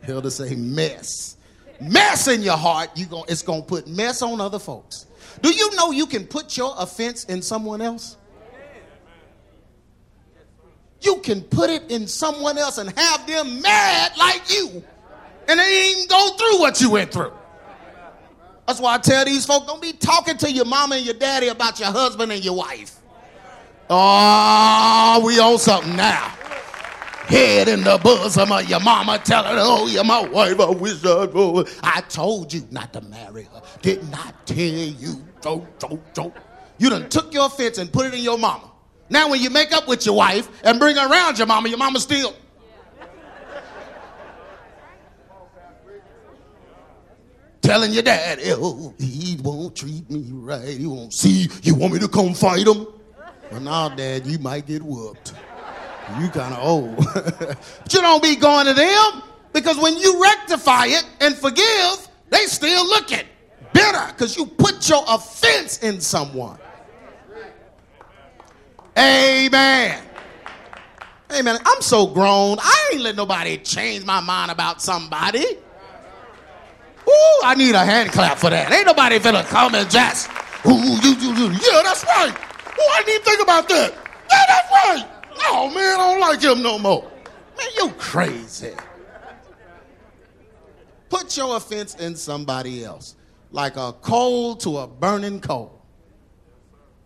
Hilda 0.02 0.30
say 0.30 0.54
mess 0.54 1.36
mess 1.82 2.28
in 2.28 2.42
your 2.42 2.56
heart, 2.56 2.90
you 2.96 3.06
going 3.06 3.24
it's 3.28 3.42
going 3.42 3.62
to 3.62 3.66
put 3.66 3.86
mess 3.88 4.22
on 4.22 4.40
other 4.40 4.58
folks. 4.58 5.06
Do 5.40 5.50
you 5.50 5.74
know 5.74 5.90
you 5.90 6.06
can 6.06 6.26
put 6.26 6.56
your 6.56 6.74
offense 6.78 7.24
in 7.24 7.42
someone 7.42 7.80
else? 7.80 8.16
You 11.00 11.16
can 11.16 11.40
put 11.42 11.68
it 11.68 11.90
in 11.90 12.06
someone 12.06 12.58
else 12.58 12.78
and 12.78 12.96
have 12.96 13.26
them 13.26 13.60
mad 13.60 14.12
like 14.16 14.42
you, 14.54 14.84
and 15.48 15.58
they 15.58 15.64
didn't 15.64 15.98
even 15.98 16.08
go 16.08 16.36
through 16.36 16.60
what 16.60 16.80
you 16.80 16.90
went 16.90 17.12
through. 17.12 17.32
That's 18.66 18.78
why 18.78 18.94
I 18.94 18.98
tell 18.98 19.24
these 19.24 19.44
folks 19.44 19.66
don't 19.66 19.82
be 19.82 19.92
talking 19.92 20.36
to 20.38 20.52
your 20.52 20.64
mama 20.64 20.96
and 20.96 21.04
your 21.04 21.14
daddy 21.14 21.48
about 21.48 21.80
your 21.80 21.90
husband 21.90 22.30
and 22.30 22.44
your 22.44 22.54
wife. 22.54 23.00
Oh, 23.90 25.22
we 25.24 25.40
own 25.40 25.58
something 25.58 25.96
now 25.96 26.32
head 27.26 27.68
in 27.68 27.82
the 27.84 27.98
bosom 27.98 28.52
of 28.52 28.68
your 28.68 28.80
mama 28.80 29.20
telling 29.24 29.56
her, 29.56 29.62
oh, 29.62 29.86
you're 29.86 30.04
my 30.04 30.26
wife, 30.26 30.56
wish 30.80 31.04
I'd 31.04 31.32
go. 31.32 31.64
I 31.82 32.00
told 32.02 32.52
you 32.52 32.66
not 32.70 32.92
to 32.92 33.00
marry 33.02 33.44
her. 33.44 33.62
Did 33.80 34.08
not 34.10 34.46
tell 34.46 34.56
you. 34.56 35.24
Don't, 35.40 35.78
don't, 35.78 36.14
don't. 36.14 36.34
You 36.78 36.90
done 36.90 37.08
took 37.08 37.32
your 37.32 37.46
offense 37.46 37.78
and 37.78 37.92
put 37.92 38.06
it 38.06 38.14
in 38.14 38.20
your 38.20 38.38
mama. 38.38 38.70
Now 39.08 39.30
when 39.30 39.40
you 39.40 39.50
make 39.50 39.72
up 39.72 39.86
with 39.86 40.06
your 40.06 40.16
wife 40.16 40.48
and 40.64 40.78
bring 40.78 40.96
her 40.96 41.10
around 41.10 41.38
your 41.38 41.46
mama, 41.46 41.68
your 41.68 41.78
mama 41.78 42.00
still. 42.00 42.34
Telling 47.60 47.92
your 47.92 48.02
dad, 48.02 48.40
oh, 48.44 48.92
he 48.98 49.38
won't 49.40 49.76
treat 49.76 50.10
me 50.10 50.24
right. 50.32 50.76
He 50.76 50.86
won't 50.86 51.14
see. 51.14 51.48
You 51.62 51.76
want 51.76 51.92
me 51.92 52.00
to 52.00 52.08
come 52.08 52.34
fight 52.34 52.66
him? 52.66 52.86
Well, 53.52 53.60
now, 53.60 53.88
Dad, 53.90 54.26
you 54.26 54.38
might 54.40 54.66
get 54.66 54.82
whooped. 54.82 55.34
You 56.18 56.28
kind 56.28 56.54
of 56.54 56.64
old. 56.64 56.96
but 57.14 57.92
you 57.92 58.00
don't 58.00 58.22
be 58.22 58.36
going 58.36 58.66
to 58.66 58.74
them 58.74 59.22
because 59.52 59.78
when 59.78 59.96
you 59.96 60.22
rectify 60.22 60.86
it 60.86 61.06
and 61.20 61.34
forgive, 61.34 62.08
they 62.30 62.44
still 62.46 62.84
looking 62.86 63.24
bitter 63.72 64.06
because 64.08 64.36
you 64.36 64.46
put 64.46 64.88
your 64.88 65.04
offense 65.08 65.78
in 65.78 66.00
someone. 66.00 66.58
Amen. 68.96 70.02
Amen. 71.32 71.58
I'm 71.64 71.80
so 71.80 72.06
grown. 72.06 72.58
I 72.60 72.90
ain't 72.92 73.02
let 73.02 73.16
nobody 73.16 73.56
change 73.58 74.04
my 74.04 74.20
mind 74.20 74.50
about 74.50 74.82
somebody. 74.82 75.44
Ooh, 77.08 77.40
I 77.42 77.54
need 77.56 77.74
a 77.74 77.84
hand 77.84 78.12
clap 78.12 78.38
for 78.38 78.50
that. 78.50 78.70
Ain't 78.70 78.86
nobody 78.86 79.18
finna 79.18 79.44
come 79.46 79.74
and 79.74 79.90
just, 79.90 80.30
ooh, 80.66 80.70
you, 80.72 81.14
you, 81.16 81.34
you. 81.34 81.50
Yeah, 81.52 81.82
that's 81.82 82.04
right. 82.04 82.32
Ooh, 82.32 82.90
I 82.92 83.02
didn't 83.04 83.14
even 83.14 83.22
think 83.24 83.42
about 83.42 83.68
that. 83.68 83.92
Yeah, 84.30 84.44
that's 84.48 84.70
right. 84.70 85.21
Oh 85.44 85.68
man, 85.68 86.00
I 86.00 86.10
don't 86.12 86.20
like 86.20 86.42
him 86.42 86.62
no 86.62 86.78
more. 86.78 87.02
Man, 87.56 87.68
you 87.76 87.90
crazy. 87.98 88.72
Put 91.08 91.36
your 91.36 91.56
offense 91.56 91.94
in 91.96 92.16
somebody 92.16 92.84
else, 92.84 93.16
like 93.50 93.76
a 93.76 93.92
coal 94.00 94.56
to 94.56 94.78
a 94.78 94.86
burning 94.86 95.40
coal. 95.40 95.82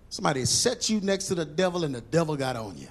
Somebody 0.08 0.44
set 0.44 0.88
you 0.88 1.00
next 1.00 1.26
to 1.26 1.34
the 1.34 1.44
devil 1.44 1.84
and 1.84 1.94
the 1.94 2.00
devil 2.00 2.36
got 2.36 2.56
on 2.56 2.78
you. 2.78 2.88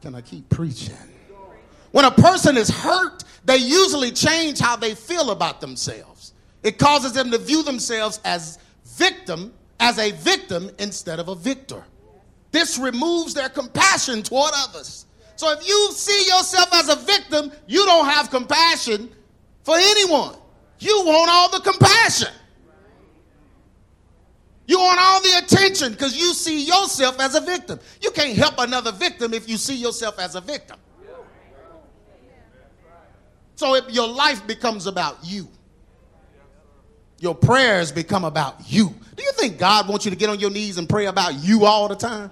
Can 0.00 0.14
I 0.14 0.20
keep 0.20 0.48
preaching? 0.48 0.94
When 1.90 2.04
a 2.04 2.10
person 2.10 2.56
is 2.56 2.68
hurt, 2.68 3.24
they 3.44 3.56
usually 3.56 4.12
change 4.12 4.60
how 4.60 4.76
they 4.76 4.94
feel 4.94 5.30
about 5.30 5.60
themselves. 5.60 6.34
It 6.62 6.78
causes 6.78 7.12
them 7.12 7.30
to 7.30 7.38
view 7.38 7.62
themselves 7.62 8.20
as 8.24 8.58
victim, 8.84 9.52
as 9.80 9.98
a 9.98 10.12
victim 10.12 10.70
instead 10.78 11.18
of 11.18 11.28
a 11.28 11.34
victor. 11.34 11.84
This 12.50 12.78
removes 12.78 13.34
their 13.34 13.48
compassion 13.48 14.22
toward 14.22 14.52
others. 14.54 15.06
So 15.36 15.52
if 15.52 15.66
you 15.66 15.90
see 15.92 16.26
yourself 16.26 16.74
as 16.74 16.88
a 16.88 16.96
victim, 16.96 17.52
you 17.66 17.84
don't 17.84 18.06
have 18.06 18.30
compassion 18.30 19.10
for 19.62 19.76
anyone. 19.76 20.34
You 20.80 21.02
want 21.04 21.30
all 21.30 21.50
the 21.50 21.60
compassion. 21.60 22.32
You 24.66 24.78
want 24.78 25.00
all 25.00 25.22
the 25.22 25.42
attention 25.44 25.92
because 25.92 26.16
you 26.16 26.34
see 26.34 26.64
yourself 26.66 27.20
as 27.20 27.34
a 27.34 27.40
victim. 27.40 27.80
You 28.02 28.10
can't 28.10 28.36
help 28.36 28.54
another 28.58 28.92
victim 28.92 29.32
if 29.32 29.48
you 29.48 29.56
see 29.56 29.76
yourself 29.76 30.18
as 30.18 30.34
a 30.34 30.40
victim. 30.40 30.78
So 33.56 33.74
if 33.74 33.90
your 33.90 34.06
life 34.06 34.46
becomes 34.46 34.86
about 34.86 35.18
you. 35.22 35.48
Your 37.20 37.34
prayers 37.34 37.90
become 37.90 38.24
about 38.24 38.70
you. 38.70 38.94
Do 39.16 39.24
you 39.24 39.32
think 39.32 39.58
God 39.58 39.88
wants 39.88 40.04
you 40.04 40.10
to 40.10 40.16
get 40.16 40.30
on 40.30 40.38
your 40.38 40.50
knees 40.50 40.78
and 40.78 40.88
pray 40.88 41.06
about 41.06 41.34
you 41.34 41.64
all 41.64 41.88
the 41.88 41.96
time? 41.96 42.30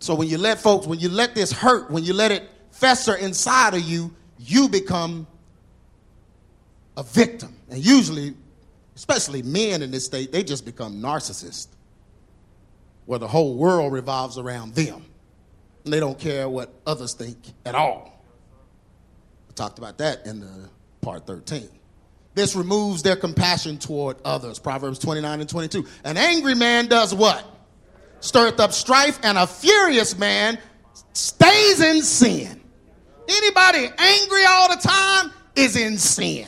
So 0.00 0.14
when 0.14 0.28
you 0.28 0.38
let 0.38 0.60
folks, 0.60 0.86
when 0.86 0.98
you 0.98 1.08
let 1.08 1.34
this 1.34 1.52
hurt, 1.52 1.90
when 1.90 2.04
you 2.04 2.12
let 2.12 2.32
it 2.32 2.50
fester 2.72 3.14
inside 3.14 3.74
of 3.74 3.82
you, 3.82 4.12
you 4.38 4.68
become 4.68 5.26
a 6.96 7.02
victim. 7.02 7.54
And 7.70 7.84
usually 7.84 8.34
especially 9.00 9.40
men 9.42 9.80
in 9.80 9.90
this 9.90 10.04
state, 10.04 10.30
they 10.30 10.42
just 10.42 10.66
become 10.66 11.00
narcissists, 11.00 11.68
where 13.06 13.18
the 13.18 13.26
whole 13.26 13.56
world 13.56 13.94
revolves 13.94 14.36
around 14.36 14.74
them. 14.74 15.02
And 15.84 15.92
they 15.94 16.00
don't 16.00 16.18
care 16.18 16.50
what 16.50 16.70
others 16.86 17.14
think 17.14 17.38
at 17.64 17.74
all. 17.74 18.22
I 19.48 19.54
talked 19.54 19.78
about 19.78 19.96
that 19.98 20.26
in 20.26 20.40
the 20.40 20.68
part 21.00 21.26
13. 21.26 21.66
This 22.34 22.54
removes 22.54 23.02
their 23.02 23.16
compassion 23.16 23.78
toward 23.78 24.18
others. 24.22 24.58
Proverbs 24.58 24.98
29 24.98 25.40
and 25.40 25.48
22. 25.48 25.86
An 26.04 26.18
angry 26.18 26.54
man 26.54 26.86
does 26.86 27.14
what? 27.14 27.42
Stirreth 28.20 28.60
up 28.60 28.72
strife, 28.72 29.18
and 29.22 29.38
a 29.38 29.46
furious 29.46 30.18
man 30.18 30.58
stays 31.12 31.80
in 31.80 32.02
sin. 32.02 32.60
Anybody 33.28 33.88
angry 33.96 34.44
all 34.48 34.68
the 34.68 34.80
time 34.80 35.32
is 35.56 35.76
in 35.76 35.98
sin. 35.98 36.46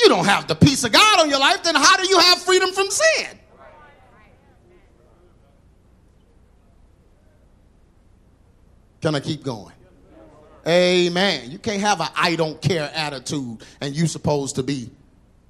You 0.00 0.08
don't 0.08 0.24
have 0.24 0.48
the 0.48 0.54
peace 0.54 0.84
of 0.84 0.92
God 0.92 1.20
on 1.20 1.30
your 1.30 1.38
life, 1.38 1.62
then 1.62 1.74
how 1.74 1.96
do 1.96 2.06
you 2.06 2.18
have 2.18 2.42
freedom 2.42 2.72
from 2.72 2.90
sin? 2.90 3.38
Can 9.00 9.14
I 9.14 9.20
keep 9.20 9.44
going? 9.44 9.74
Amen. 10.66 11.50
You 11.50 11.58
can't 11.58 11.80
have 11.82 12.00
an 12.00 12.08
I 12.16 12.36
don't 12.36 12.60
care 12.60 12.90
attitude 12.94 13.62
and 13.80 13.94
you 13.94 14.06
supposed 14.06 14.56
to 14.56 14.62
be 14.62 14.90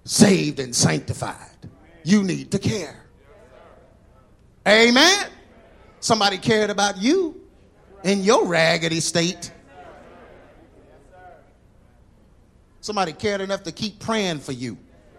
saved 0.04 0.58
and 0.58 0.74
sanctified. 0.74 1.50
You 2.02 2.24
need 2.24 2.50
to 2.50 2.58
care. 2.58 3.03
Amen. 4.66 5.26
Somebody 6.00 6.38
cared 6.38 6.71
about 6.71 6.99
you 6.99 7.40
in 8.02 8.23
your 8.23 8.47
raggedy 8.47 9.00
state. 9.00 9.52
Somebody 12.80 13.12
cared 13.12 13.40
enough 13.40 13.62
to 13.62 13.73
keep 13.73 13.99
praying 13.99 14.40
for 14.40 14.52
you. 14.52 14.76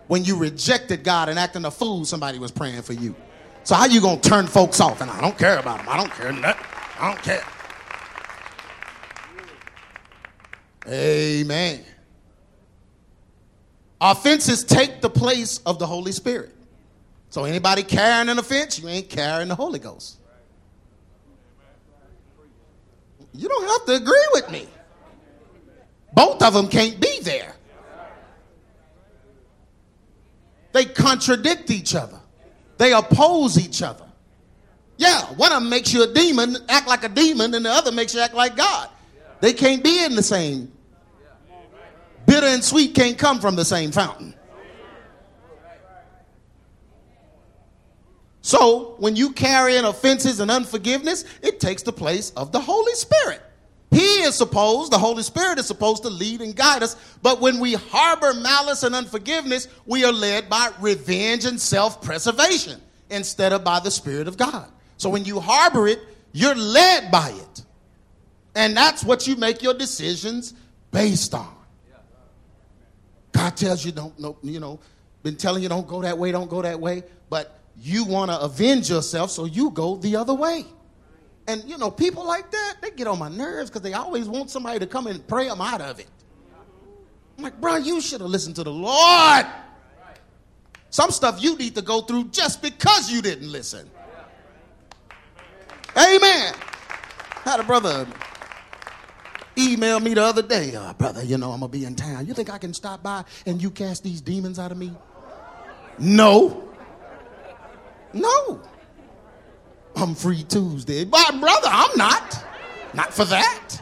When 0.08 0.24
you 0.24 0.38
rejected 0.38 1.04
God 1.04 1.30
and 1.30 1.40
acting 1.40 1.66
a 1.66 1.72
fool, 1.72 2.06
somebody 2.06 2.38
was 2.38 2.52
praying 2.52 2.84
for 2.84 2.94
you. 2.94 3.16
So 3.64 3.74
how 3.74 3.86
you 3.86 4.00
gonna 4.00 4.22
turn 4.22 4.46
folks 4.46 4.80
off? 4.80 5.02
And 5.02 5.10
I 5.10 5.20
don't 5.20 5.38
care 5.38 5.58
about 5.58 5.80
them. 5.80 5.90
I 5.90 5.98
don't 5.98 6.12
care 6.12 6.32
nothing. 6.32 6.66
I 7.00 7.12
don't 7.12 7.24
care. 7.24 7.44
Amen. 10.88 11.84
Offenses 14.00 14.64
take 14.64 15.02
the 15.02 15.10
place 15.10 15.58
of 15.66 15.80
the 15.80 15.88
Holy 15.88 16.12
Spirit. 16.12 16.54
So 17.36 17.44
anybody 17.44 17.84
carrying 17.84 18.30
an 18.30 18.39
offense, 18.39 18.80
you 18.80 18.88
ain't 18.88 19.10
carrying 19.10 19.50
the 19.50 19.56
Holy 19.56 19.77
Ghost. 19.77 20.20
You 23.34 23.50
don't 23.50 23.68
have 23.68 23.86
to 23.88 23.96
agree 24.01 24.27
with 24.32 24.50
me. 24.50 24.70
Both 26.13 26.42
of 26.42 26.54
them 26.54 26.70
can't 26.70 26.98
be 26.98 27.20
there. 27.24 27.54
They 30.72 30.86
contradict 30.86 31.72
each 31.72 31.94
other. 31.94 32.22
They 32.77 32.94
oppose 32.94 33.60
each 33.60 33.82
other. 33.82 34.06
Yeah, 34.96 35.24
one 35.34 35.51
of 35.51 35.60
them 35.62 35.70
makes 35.70 35.94
you 35.94 36.04
a 36.04 36.13
demon, 36.13 36.56
act 36.70 36.88
like 36.88 37.04
a 37.04 37.10
demon, 37.10 37.54
and 37.54 37.65
the 37.65 37.70
other 37.70 37.92
makes 37.92 38.13
you 38.13 38.22
act 38.22 38.34
like 38.34 38.56
God. 38.56 38.88
They 39.42 39.51
can't 39.51 39.84
be 39.84 40.06
in 40.06 40.15
the 40.15 40.24
same. 40.24 40.72
Bitter 42.25 42.48
and 42.48 42.63
sweet 42.63 42.96
can't 42.96 43.18
come 43.18 43.42
from 43.42 43.58
the 43.58 43.65
same 43.65 43.92
fountain. 43.92 44.35
So, 48.46 48.94
when 49.00 49.16
you 49.16 49.32
carry 49.32 49.75
in 49.75 49.86
offenses 49.86 50.40
and 50.40 50.52
unforgiveness, 50.52 51.25
it 51.42 51.60
takes 51.60 51.82
the 51.82 51.92
place 51.92 52.30
of 52.38 52.52
the 52.52 52.60
Holy 52.60 52.94
Spirit. 52.94 53.42
He 53.90 54.22
is 54.22 54.36
supposed, 54.36 54.92
the 54.92 55.00
Holy 55.00 55.24
Spirit 55.24 55.58
is 55.58 55.66
supposed 55.66 56.04
to 56.04 56.12
lead 56.12 56.42
and 56.42 56.56
guide 56.56 56.84
us. 56.84 56.96
But 57.24 57.42
when 57.42 57.60
we 57.60 57.74
harbor 57.74 58.36
malice 58.36 58.84
and 58.84 58.94
unforgiveness, 58.94 59.68
we 59.88 60.06
are 60.06 60.12
led 60.12 60.48
by 60.48 60.70
revenge 60.80 61.46
and 61.46 61.60
self 61.60 62.04
preservation 62.04 62.80
instead 63.10 63.52
of 63.52 63.64
by 63.64 63.80
the 63.80 63.90
Spirit 63.90 64.28
of 64.28 64.38
God. 64.38 64.68
So 64.98 65.10
when 65.10 65.25
you 65.25 65.40
harbor 65.40 65.88
it, 65.88 66.02
you're 66.32 66.54
led 66.54 67.10
by 67.10 67.30
it. 67.30 67.63
And 68.54 68.78
that's 68.78 69.04
what 69.04 69.26
you 69.26 69.38
make 69.38 69.63
your 69.63 69.74
decisions 69.74 70.54
based 70.91 71.34
on. 71.34 71.56
God 73.32 73.58
tells 73.58 73.84
you 73.84 73.91
don't, 73.91 74.19
no, 74.19 74.38
you 74.43 74.60
know, 74.60 74.80
been 75.24 75.36
telling 75.36 75.63
you 75.63 75.69
don't 75.69 75.88
go 75.88 76.04
that 76.04 76.19
way, 76.19 76.32
don't 76.32 76.48
go 76.48 76.62
that 76.62 76.80
way, 76.80 77.02
but 77.28 77.60
you 77.78 78.06
want 78.06 78.32
to 78.32 78.40
avenge 78.40 78.90
yourself, 78.90 79.32
so 79.32 79.46
you 79.46 79.72
go 79.72 79.96
the 79.98 80.16
other 80.16 80.34
way. 80.34 80.66
And 81.48 81.64
you 81.66 81.78
know, 81.78 81.92
people 81.92 82.26
like 82.26 82.50
that, 82.52 82.76
they 82.82 82.92
get 82.92 83.08
on 83.08 83.20
my 83.20 83.30
nerves 83.30 83.70
because 83.70 83.82
they 83.82 83.94
always 83.94 84.28
want 84.28 84.50
somebody 84.50 84.80
to 84.80 84.88
come 84.88 85.08
and 85.08 85.26
pray 85.28 85.48
them 85.48 85.62
out 85.62 85.82
of 85.82 86.00
it. 86.00 86.08
I'm 87.38 87.44
like, 87.44 87.60
bro, 87.60 87.76
you 87.76 88.02
should 88.02 88.22
have 88.22 88.30
listened 88.30 88.56
to 88.56 88.64
the 88.64 88.72
Lord. 88.72 89.46
Some 90.90 91.12
stuff 91.12 91.44
you 91.44 91.58
need 91.58 91.76
to 91.76 91.82
go 91.82 92.02
through 92.02 92.26
just 92.26 92.62
because 92.62 93.12
you 93.12 93.22
didn't 93.22 93.52
listen. 93.52 93.90
Amen. 95.98 96.54
Had 97.44 97.60
a 97.60 97.64
brother 97.64 98.08
email 99.58 100.00
me 100.00 100.14
the 100.14 100.24
other 100.24 100.42
day, 100.42 100.74
oh, 100.76 100.94
brother, 100.94 101.24
you 101.24 101.38
know, 101.38 101.52
I'm 101.52 101.60
going 101.60 101.72
to 101.72 101.78
be 101.78 101.86
in 101.86 101.96
town. 101.96 102.26
You 102.26 102.34
think 102.34 102.50
I 102.50 102.58
can 102.58 102.74
stop 102.74 103.04
by 103.04 103.24
and 103.46 103.62
you 103.62 103.72
cast 103.72 104.04
these 104.04 104.22
demons 104.22 104.60
out 104.60 104.72
of 104.72 104.78
me? 104.78 104.92
No. 105.98 106.75
No. 108.15 108.62
I'm 109.95 110.15
free 110.15 110.43
Tuesday. 110.43 111.06
But 111.06 111.39
brother, 111.39 111.67
I'm 111.69 111.95
not. 111.97 112.43
Not 112.93 113.13
for 113.13 113.25
that. 113.25 113.82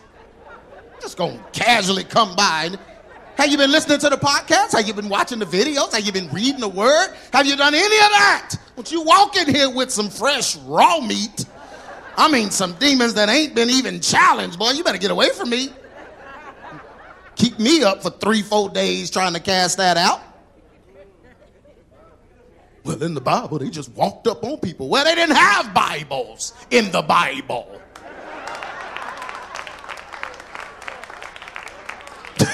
Just 1.00 1.18
gonna 1.18 1.44
casually 1.54 2.04
come 2.04 2.36
by. 2.36 2.72
Have 3.38 3.50
you 3.50 3.58
been 3.58 3.72
listening 3.72 4.00
to 4.00 4.10
the 4.10 4.18
podcast? 4.18 4.74
Have 4.76 4.88
you 4.88 4.94
been 4.94 5.10
watching 5.10 5.40
the 5.40 5.46
videos? 5.46 5.94
Have 5.94 6.04
you 6.04 6.12
been 6.12 6.30
reading 6.30 6.62
the 6.62 6.68
word? 6.68 7.16
Have 7.32 7.46
you 7.46 7.56
done 7.56 7.74
any 7.74 7.84
of 7.84 8.12
that? 8.12 8.56
But 8.76 8.92
you 8.92 9.04
walk 9.04 9.36
in 9.38 9.54
here 9.54 9.70
with 9.70 9.92
some 9.92 10.10
fresh 10.10 10.56
raw 10.58 11.00
meat. 11.00 11.46
I 12.16 12.32
mean, 12.32 12.52
some 12.52 12.74
demons 12.74 13.16
that 13.16 13.30
ain't 13.30 13.56
been 13.56 13.70
even 13.70 14.02
challenged, 14.02 14.60
boy. 14.60 14.72
You 14.72 14.84
better 14.84 15.00
get 15.00 15.12
away 15.12 15.30
from 15.30 15.50
me. 15.50 15.70
Keep 17.36 17.60
me 17.60 17.84
up 17.84 18.04
for 18.04 18.12
three, 18.12 18.44
four 18.44 18.70
days 18.70 19.10
trying 19.10 19.34
to 19.34 19.40
cast 19.40 19.78
that 19.78 19.98
out. 19.98 20.22
Well, 22.84 23.02
in 23.02 23.14
the 23.14 23.22
Bible, 23.22 23.60
they 23.60 23.70
just 23.70 23.94
walked 23.94 24.28
up 24.28 24.44
on 24.44 24.60
people. 24.60 24.90
Well, 24.90 25.06
they 25.06 25.16
didn't 25.16 25.38
have 25.38 25.74
Bibles 25.74 26.54
in 26.70 26.92
the 26.92 27.02
Bible. 27.02 27.80
this 32.38 32.50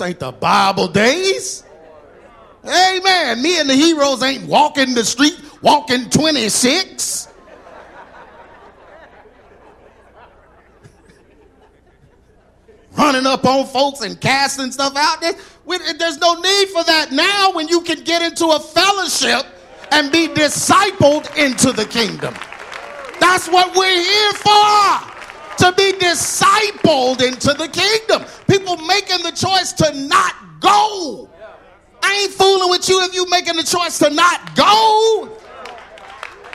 ain't 0.00 0.18
the 0.18 0.32
Bible 0.32 0.88
days. 0.88 1.62
Amen. 2.64 3.42
Me 3.42 3.60
and 3.60 3.68
the 3.68 3.74
heroes 3.74 4.22
ain't 4.22 4.46
walking 4.46 4.94
the 4.94 5.04
street, 5.04 5.38
walking 5.60 6.08
26. 6.08 7.28
Running 12.98 13.26
up 13.26 13.44
on 13.44 13.64
folks 13.66 14.00
and 14.00 14.20
casting 14.20 14.72
stuff 14.72 14.92
out 14.96 15.20
there. 15.20 15.34
There's 15.98 16.18
no 16.18 16.34
need 16.34 16.68
for 16.70 16.82
that 16.82 17.12
now 17.12 17.52
when 17.52 17.68
you 17.68 17.80
can 17.80 18.02
get 18.02 18.22
into 18.22 18.46
a 18.46 18.58
fellowship 18.58 19.46
and 19.92 20.10
be 20.10 20.26
discipled 20.26 21.34
into 21.38 21.72
the 21.72 21.84
kingdom. 21.84 22.34
That's 23.20 23.48
what 23.48 23.76
we're 23.76 24.02
here 24.02 24.32
for. 24.32 25.14
To 25.58 25.72
be 25.76 25.92
discipled 25.92 27.22
into 27.22 27.54
the 27.54 27.68
kingdom. 27.68 28.24
People 28.48 28.76
making 28.78 29.22
the 29.22 29.32
choice 29.32 29.72
to 29.74 29.92
not 30.06 30.34
go. 30.60 31.30
I 32.02 32.22
ain't 32.22 32.32
fooling 32.32 32.70
with 32.70 32.88
you 32.88 33.00
if 33.04 33.14
you 33.14 33.28
making 33.30 33.56
the 33.56 33.62
choice 33.62 33.98
to 34.00 34.10
not 34.10 34.56
go. 34.56 35.38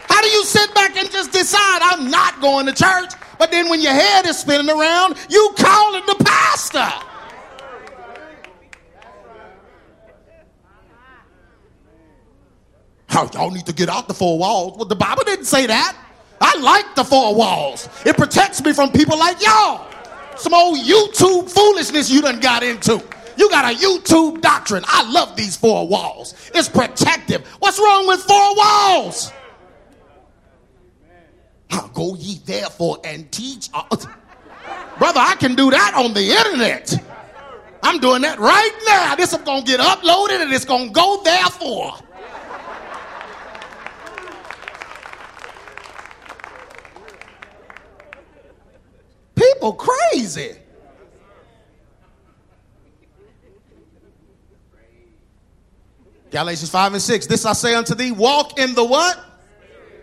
How 0.10 0.22
do 0.22 0.28
you 0.28 0.44
sit 0.44 0.74
back 0.74 0.98
and 0.98 1.10
just 1.10 1.32
decide 1.32 1.80
I'm 1.82 2.12
not 2.12 2.42
going 2.42 2.66
to 2.66 2.74
church? 2.74 3.14
But 3.38 3.52
then 3.52 3.70
when 3.70 3.82
your 3.82 3.94
head 3.94 4.26
is 4.26 4.38
spinning 4.38 4.70
around, 4.70 5.18
you 5.30 5.54
calling 5.58 6.04
the 6.06 6.24
pastor. 6.24 6.92
Oh, 13.16 13.30
y'all 13.34 13.52
need 13.52 13.68
to 13.68 13.74
get 13.74 13.90
out 13.90 14.08
the 14.08 14.14
four 14.14 14.40
walls. 14.40 14.76
Well, 14.76 14.86
the 14.86 14.96
Bible 14.96 15.24
didn't 15.24 15.46
say 15.46 15.68
that. 15.68 15.96
I 16.42 16.58
like 16.60 16.96
the 16.96 17.04
four 17.04 17.36
walls. 17.36 17.88
It 18.06 18.18
protects 18.18 18.64
me 18.64 18.74
from 18.74 18.92
people 18.92 19.18
like 19.18 19.42
y'all. 19.42 19.88
Some 20.36 20.54
old 20.54 20.80
YouTube 20.80 21.50
foolishness 21.50 22.10
you 22.10 22.22
done 22.22 22.40
got 22.40 22.64
into. 22.64 23.04
You 23.38 23.50
got 23.50 23.72
a 23.72 23.76
YouTube 23.76 24.42
doctrine. 24.42 24.84
I 24.88 25.10
love 25.12 25.36
these 25.36 25.56
four 25.56 25.88
walls. 25.88 26.34
It's 26.54 26.68
protective. 26.68 27.46
What's 27.60 27.80
wrong 27.80 28.08
with 28.08 28.22
four 28.22 28.56
walls? 28.56 29.32
Go 31.94 32.16
ye 32.16 32.40
therefore 32.46 33.00
and 33.04 33.32
teach. 33.32 33.70
Uh, 33.74 33.84
brother, 34.98 35.20
I 35.20 35.36
can 35.40 35.56
do 35.56 35.72
that 35.72 35.94
on 35.96 36.14
the 36.14 36.32
internet. 36.32 37.04
I'm 37.82 38.00
doing 38.00 38.22
that 38.22 38.40
right 38.40 38.72
now. 38.86 39.16
This 39.16 39.34
is 39.34 39.40
going 39.40 39.64
to 39.64 39.68
get 39.68 39.80
uploaded 39.80 40.42
and 40.42 40.54
it's 40.54 40.66
going 40.66 40.88
to 40.88 40.94
go 40.94 41.22
therefore. 41.24 41.94
People 49.36 49.74
crazy. 49.74 50.56
Galatians 56.32 56.72
5 56.72 56.94
and 56.94 57.02
6. 57.02 57.28
This 57.28 57.46
I 57.46 57.54
say 57.54 57.76
unto 57.76 57.94
thee, 57.94 58.12
walk 58.12 58.58
in 58.58 58.74
the 58.74 58.84
what? 58.84 59.24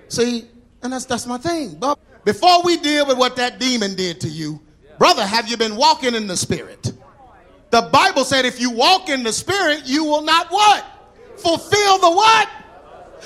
See, 0.09 0.47
and 0.83 0.93
that's 0.93 1.05
that's 1.05 1.27
my 1.27 1.39
thing. 1.39 1.77
But 1.79 1.99
before 2.25 2.63
we 2.63 2.77
deal 2.77 3.07
with 3.07 3.19
what 3.19 3.37
that 3.37 3.59
demon 3.59 3.95
did 3.95 4.21
to 4.23 4.29
you, 4.29 4.61
brother, 4.99 5.25
have 5.25 5.49
you 5.49 5.57
been 5.57 5.77
walking 5.77 6.15
in 6.15 6.27
the 6.27 6.37
spirit? 6.37 6.93
The 7.71 7.83
Bible 7.93 8.25
said 8.25 8.45
if 8.45 8.61
you 8.61 8.71
walk 8.71 9.09
in 9.09 9.23
the 9.23 9.33
spirit, 9.33 9.83
you 9.85 10.05
will 10.05 10.23
not 10.23 10.51
what? 10.51 10.85
Fulfill 11.37 11.99
the 11.99 12.11
what? 12.11 12.49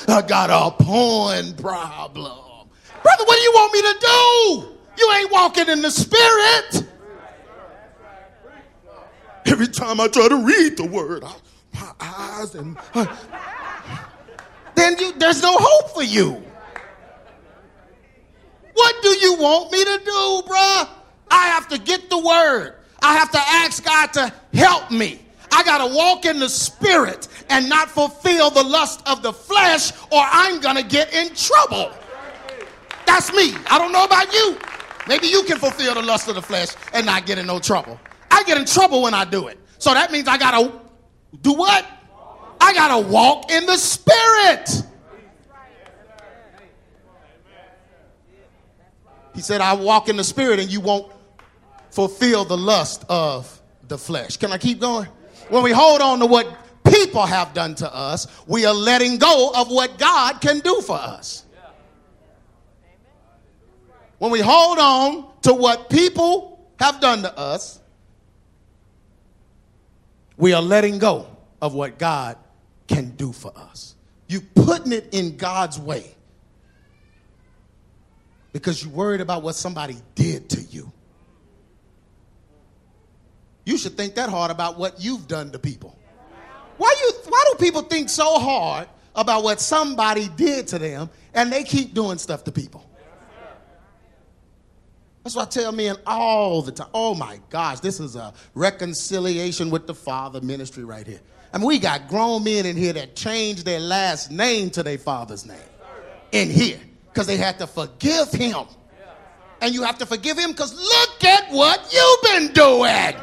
I 0.09 0.23
got 0.23 0.51
a 0.51 0.85
porn 0.85 1.55
problem. 1.55 2.69
Brother, 3.03 3.25
what 3.25 3.37
do 3.37 3.43
you 3.43 3.53
want 3.55 3.73
me 3.73 3.83
to 3.83 3.97
do? 4.01 4.75
You 4.99 5.13
ain't 5.15 5.33
walking 5.33 5.69
in 5.69 5.83
the 5.83 5.91
spirit. 5.91 6.89
Every 9.47 9.69
time 9.69 10.01
I 10.01 10.09
try 10.09 10.29
to 10.29 10.37
read 10.37 10.77
the 10.77 10.87
word, 10.87 11.23
I, 11.25 11.35
my 11.75 11.93
eyes 12.01 12.55
and 12.55 12.79
I, 12.95 13.19
then 14.75 14.99
you, 14.99 15.13
there's 15.13 15.43
no 15.43 15.57
hope 15.59 15.95
for 15.95 16.03
you. 16.03 16.43
What 18.75 19.03
do 19.03 19.09
you 19.09 19.37
want 19.37 19.73
me 19.73 19.85
to 19.85 20.01
do, 20.05 20.43
bruh? 20.47 20.89
I 21.31 21.47
have 21.49 21.69
to 21.69 21.79
get 21.79 22.11
the 22.11 22.19
word. 22.19 22.75
I 23.03 23.15
have 23.15 23.31
to 23.33 23.39
ask 23.39 23.85
God 23.85 24.13
to 24.15 24.33
help 24.53 24.91
me. 24.91 25.21
I 25.53 25.63
got 25.63 25.87
to 25.87 25.95
walk 25.95 26.25
in 26.25 26.41
the 26.41 26.49
spirit 26.49 27.29
and 27.49 27.69
not 27.69 27.89
fulfill 27.89 28.51
the 28.51 28.63
lust 28.63 29.03
of 29.07 29.23
the 29.23 29.33
flesh, 29.33 29.93
or 30.11 30.21
I'm 30.21 30.61
going 30.61 30.77
to 30.77 30.83
get 30.83 31.15
in 31.15 31.35
trouble. 31.35 31.93
That's 33.07 33.33
me. 33.33 33.55
I 33.71 33.79
don't 33.79 33.93
know 33.93 34.05
about 34.05 34.33
you. 34.33 34.59
Maybe 35.07 35.29
you 35.29 35.45
can 35.45 35.59
fulfill 35.59 35.95
the 35.95 36.03
lust 36.03 36.29
of 36.29 36.35
the 36.35 36.43
flesh 36.43 36.69
and 36.93 37.07
not 37.07 37.27
get 37.27 37.39
in 37.39 37.47
no 37.47 37.59
trouble. 37.59 38.01
I 38.31 38.43
get 38.45 38.59
in 38.59 38.65
trouble 38.65 39.03
when 39.03 39.15
I 39.15 39.25
do 39.25 39.49
it. 39.49 39.59
So 39.79 39.93
that 39.95 40.11
means 40.11 40.27
I 40.27 40.39
got 40.39 40.59
to 40.59 40.73
do 41.43 41.53
what? 41.53 41.87
I 42.61 42.73
got 42.73 43.01
to 43.01 43.07
walk 43.07 43.51
in 43.51 43.67
the 43.67 43.77
spirit. 43.77 44.83
He 49.35 49.41
said, 49.41 49.61
I 49.61 49.75
walk 49.75 50.09
in 50.09 50.17
the 50.17 50.25
spirit 50.25 50.61
and 50.61 50.71
you 50.71 50.81
won't 50.81 51.13
fulfill 51.91 52.45
the 52.45 52.57
lust 52.57 53.05
of 53.09 53.61
the 53.89 53.99
flesh. 53.99 54.37
Can 54.37 54.53
I 54.53 54.59
keep 54.59 54.81
going? 54.81 55.09
When 55.49 55.63
we 55.63 55.73
hold 55.73 56.01
on 56.01 56.21
to 56.21 56.27
what 56.27 56.49
people 56.85 57.27
have 57.27 57.53
done 57.53 57.75
to 57.77 57.95
us, 57.95 58.27
we 58.47 58.65
are 58.65 58.75
letting 58.75 59.19
go 59.19 59.53
of 59.55 59.71
what 59.71 59.99
God 59.99 60.41
can 60.41 60.61
do 60.61 60.81
for 60.81 60.97
us. 60.97 61.45
When 64.19 64.31
we 64.31 64.41
hold 64.41 64.79
on 64.79 65.27
to 65.43 65.53
what 65.53 65.91
people 65.91 66.67
have 66.79 67.01
done 67.01 67.23
to 67.23 67.39
us, 67.39 67.81
we 70.37 70.53
are 70.53 70.63
letting 70.63 70.99
go 70.99 71.27
of 71.61 71.75
what 71.75 71.99
God 71.99 72.37
can 72.87 73.11
do 73.11 73.33
for 73.33 73.53
us. 73.57 73.95
You 74.29 74.41
putting 74.41 74.93
it 74.93 75.09
in 75.13 75.37
God's 75.37 75.79
way 75.79 76.15
because 78.55 78.85
you're 78.85 78.93
worried 78.93 79.21
about 79.21 79.43
what 79.43 79.57
somebody 79.57 79.97
did 80.15 80.49
to 80.49 80.61
you. 80.63 80.91
You 83.67 83.77
should 83.77 83.97
think 83.97 84.15
that 84.15 84.29
hard 84.29 84.51
about 84.53 84.79
what 84.79 85.01
you've 85.01 85.27
done 85.27 85.51
to 85.51 85.59
people. 85.59 85.99
Why 86.77 86.95
you 87.01 87.13
why 87.29 87.45
do 87.51 87.59
people 87.59 87.83
think 87.83 88.09
so 88.09 88.39
hard 88.39 88.89
about 89.15 89.43
what 89.43 89.61
somebody 89.61 90.29
did 90.37 90.69
to 90.69 90.79
them 90.79 91.11
and 91.35 91.53
they 91.53 91.65
keep 91.65 91.95
doing 91.95 92.17
stuff 92.17 92.45
to 92.45 92.53
people? 92.53 92.89
That's 95.25 95.35
what 95.35 95.49
I 95.49 95.51
tell 95.51 95.73
men 95.73 95.97
all 96.07 96.63
the 96.63 96.73
time. 96.73 96.91
Oh 96.95 97.15
my 97.15 97.41
gosh, 97.51 97.81
this 97.81 97.99
is 97.99 98.15
a 98.15 98.33
reconciliation 98.55 99.69
with 99.71 99.89
the 99.89 99.95
Father 99.95 100.41
ministry 100.41 100.85
right 100.85 101.07
here. 101.07 101.21
I 101.53 101.59
mean, 101.59 101.67
we 101.67 101.79
got 101.81 102.07
grown 102.07 102.45
men 102.45 102.67
in 102.67 102.77
here 102.77 102.93
that 102.93 103.17
changed 103.17 103.65
their 103.65 103.81
last 103.81 104.31
name 104.31 104.71
to 104.71 104.83
their 104.83 104.99
father's 104.99 105.45
name 105.45 105.57
in 106.31 106.51
here 106.51 106.81
because 107.15 107.29
they 107.29 107.37
had 107.37 107.61
to 107.61 107.67
forgive 107.67 108.33
him. 108.33 108.65
And 109.61 109.73
you 109.73 109.85
have 109.85 109.97
to 109.99 110.07
forgive 110.07 110.37
him 110.37 110.51
because 110.51 110.75
look 110.75 111.25
at 111.25 111.49
what 111.53 111.95
you've 111.95 112.23
been 112.23 112.53
doing. 112.53 113.15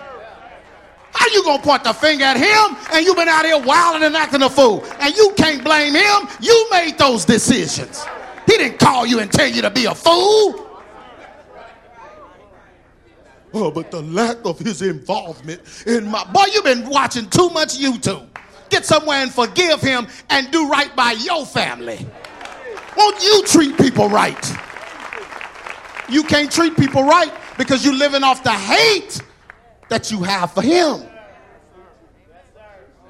How 1.13 1.27
you 1.33 1.43
gonna 1.43 1.61
point 1.61 1.83
the 1.83 1.91
finger 1.91 2.23
at 2.23 2.37
him 2.37 2.77
and 2.93 3.05
you've 3.05 3.17
been 3.17 3.27
out 3.27 3.43
here 3.45 3.59
wilding 3.59 4.03
and 4.03 4.15
acting 4.15 4.41
a 4.43 4.49
fool? 4.49 4.83
And 5.01 5.13
you 5.15 5.33
can't 5.35 5.61
blame 5.61 5.93
him. 5.93 6.29
You 6.39 6.67
made 6.71 6.97
those 6.97 7.25
decisions. 7.25 8.05
He 8.47 8.57
didn't 8.57 8.79
call 8.79 9.05
you 9.05 9.19
and 9.19 9.29
tell 9.29 9.47
you 9.47 9.61
to 9.61 9.69
be 9.69 9.85
a 9.85 9.93
fool. 9.93 10.69
Oh, 13.53 13.69
but 13.69 13.91
the 13.91 14.01
lack 14.01 14.37
of 14.45 14.57
his 14.57 14.81
involvement 14.81 15.61
in 15.85 16.07
my 16.07 16.23
boy, 16.31 16.45
you've 16.53 16.63
been 16.63 16.89
watching 16.89 17.29
too 17.29 17.49
much 17.49 17.77
YouTube. 17.77 18.25
Get 18.69 18.85
somewhere 18.85 19.17
and 19.17 19.31
forgive 19.31 19.81
him 19.81 20.07
and 20.29 20.49
do 20.49 20.69
right 20.69 20.95
by 20.95 21.11
your 21.11 21.45
family. 21.45 22.07
Won't 22.97 23.23
you 23.23 23.43
treat 23.45 23.77
people 23.77 24.09
right? 24.09 24.55
You 26.09 26.23
can't 26.23 26.51
treat 26.51 26.75
people 26.75 27.03
right 27.03 27.31
because 27.57 27.85
you're 27.85 27.95
living 27.95 28.23
off 28.23 28.43
the 28.43 28.51
hate 28.51 29.21
that 29.89 30.11
you 30.11 30.23
have 30.23 30.53
for 30.53 30.61
him. 30.61 31.03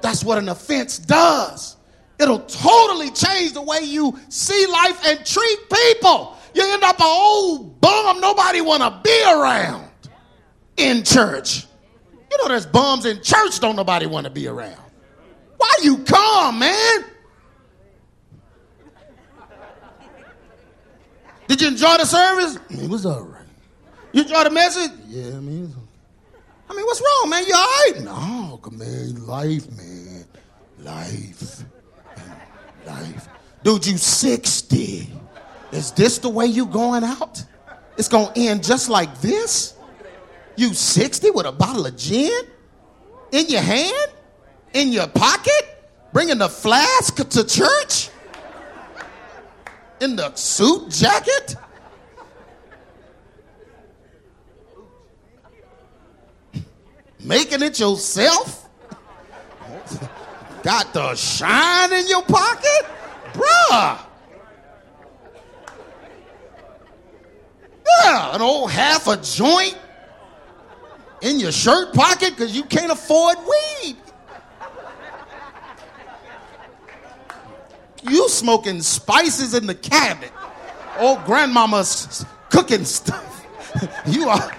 That's 0.00 0.24
what 0.24 0.38
an 0.38 0.48
offense 0.48 0.98
does. 0.98 1.76
It'll 2.18 2.40
totally 2.40 3.10
change 3.10 3.52
the 3.52 3.62
way 3.62 3.80
you 3.80 4.18
see 4.28 4.66
life 4.66 5.04
and 5.06 5.24
treat 5.24 5.58
people. 5.70 6.36
You 6.54 6.62
end 6.72 6.82
up 6.84 7.00
an 7.00 7.06
old 7.06 7.80
bum 7.80 8.20
nobody 8.20 8.60
want 8.60 8.82
to 8.82 9.00
be 9.02 9.22
around 9.24 9.88
in 10.76 11.02
church. 11.02 11.66
You 12.30 12.38
know 12.38 12.48
there's 12.48 12.66
bums 12.66 13.06
in 13.06 13.22
church 13.22 13.60
don't 13.60 13.76
nobody 13.76 14.06
want 14.06 14.24
to 14.24 14.30
be 14.30 14.46
around. 14.46 14.78
Why 15.56 15.72
you 15.82 15.98
come, 15.98 16.58
man? 16.58 17.04
Did 21.52 21.60
you 21.60 21.68
enjoy 21.68 21.98
the 21.98 22.06
service? 22.06 22.58
It 22.70 22.88
was 22.88 23.04
all 23.04 23.24
right. 23.24 23.44
You 24.12 24.22
enjoy 24.22 24.44
the 24.44 24.50
message? 24.50 24.90
Yeah, 25.06 25.36
I 25.36 25.40
mean, 25.40 25.70
I 26.66 26.74
mean, 26.74 26.86
what's 26.86 27.02
wrong, 27.02 27.28
man? 27.28 27.44
You 27.46 27.54
all 27.54 27.60
right? 27.60 27.92
No, 28.02 28.60
man, 28.72 29.26
life, 29.26 29.70
man, 29.72 30.24
life, 30.78 31.62
man, 32.16 32.36
life. 32.86 33.28
Dude, 33.62 33.86
you 33.86 33.98
60. 33.98 35.12
Is 35.72 35.92
this 35.92 36.16
the 36.16 36.30
way 36.30 36.46
you 36.46 36.64
going 36.64 37.04
out? 37.04 37.44
It's 37.98 38.08
gonna 38.08 38.32
end 38.34 38.64
just 38.64 38.88
like 38.88 39.20
this? 39.20 39.74
You 40.56 40.72
60 40.72 41.32
with 41.32 41.44
a 41.44 41.52
bottle 41.52 41.84
of 41.84 41.98
gin 41.98 42.44
in 43.30 43.46
your 43.48 43.60
hand, 43.60 44.08
in 44.72 44.90
your 44.90 45.06
pocket, 45.06 45.84
bringing 46.14 46.38
the 46.38 46.48
flask 46.48 47.16
to 47.16 47.44
church? 47.44 48.08
In 50.02 50.16
the 50.16 50.34
suit 50.34 50.90
jacket? 50.90 51.54
Making 57.20 57.62
it 57.62 57.78
yourself? 57.78 58.68
Got 60.64 60.92
the 60.92 61.14
shine 61.14 61.92
in 61.92 62.08
your 62.08 62.22
pocket? 62.22 62.86
Bruh. 63.32 63.98
Yeah, 67.86 68.34
an 68.34 68.42
old 68.42 68.72
half 68.72 69.06
a 69.06 69.16
joint 69.18 69.78
in 71.20 71.38
your 71.38 71.52
shirt 71.52 71.94
pocket 71.94 72.30
because 72.30 72.56
you 72.56 72.64
can't 72.64 72.90
afford 72.90 73.36
weed. 73.38 73.96
You 78.08 78.28
smoking 78.28 78.80
spices 78.82 79.54
in 79.54 79.66
the 79.66 79.74
cabinet. 79.74 80.32
Old 80.98 81.24
grandmama's 81.24 82.24
cooking 82.50 82.84
stuff. 82.84 83.28
You 84.06 84.28
are 84.28 84.52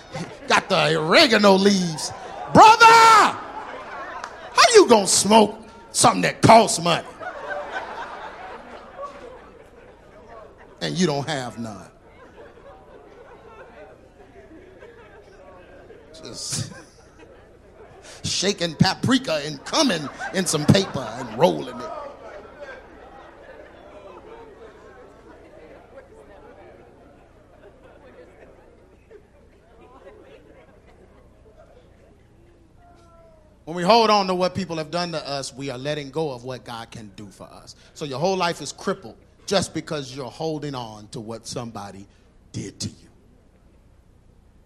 got 0.48 0.68
the 0.70 0.98
oregano 0.98 1.52
leaves. 1.52 2.10
Brother! 2.54 2.86
How 2.86 4.62
you 4.74 4.88
gonna 4.88 5.06
smoke 5.06 5.58
something 5.92 6.22
that 6.22 6.40
costs 6.40 6.80
money? 6.82 7.06
And 10.80 10.96
you 10.96 11.06
don't 11.06 11.28
have 11.28 11.58
none. 11.58 11.88
Just 16.22 16.72
shaking 18.24 18.74
paprika 18.76 19.42
and 19.44 19.62
coming 19.64 20.08
in 20.32 20.46
some 20.46 20.64
paper 20.66 21.06
and 21.18 21.38
rolling 21.38 21.78
it. 21.80 21.90
When 33.64 33.76
we 33.76 33.82
hold 33.82 34.10
on 34.10 34.26
to 34.26 34.34
what 34.34 34.54
people 34.54 34.76
have 34.76 34.90
done 34.90 35.12
to 35.12 35.28
us, 35.28 35.54
we 35.54 35.70
are 35.70 35.78
letting 35.78 36.10
go 36.10 36.30
of 36.32 36.44
what 36.44 36.64
God 36.64 36.90
can 36.90 37.10
do 37.16 37.26
for 37.28 37.44
us. 37.44 37.74
So 37.94 38.04
your 38.04 38.18
whole 38.18 38.36
life 38.36 38.60
is 38.60 38.72
crippled 38.72 39.16
just 39.46 39.72
because 39.72 40.14
you're 40.14 40.26
holding 40.26 40.74
on 40.74 41.08
to 41.08 41.20
what 41.20 41.46
somebody 41.46 42.06
did 42.52 42.78
to 42.80 42.88
you. 42.88 43.08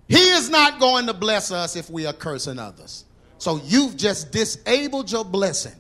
He 0.09 0.17
is 0.17 0.51
not 0.51 0.81
going 0.81 1.07
to 1.07 1.15
bless 1.15 1.53
us 1.53 1.77
if 1.77 1.91
we 1.91 2.07
are 2.07 2.13
cursing 2.13 2.59
others. 2.59 3.05
So 3.39 3.61
you've 3.65 3.97
just 3.97 4.33
disabled 4.33 5.13
your 5.13 5.25
blessing 5.25 5.75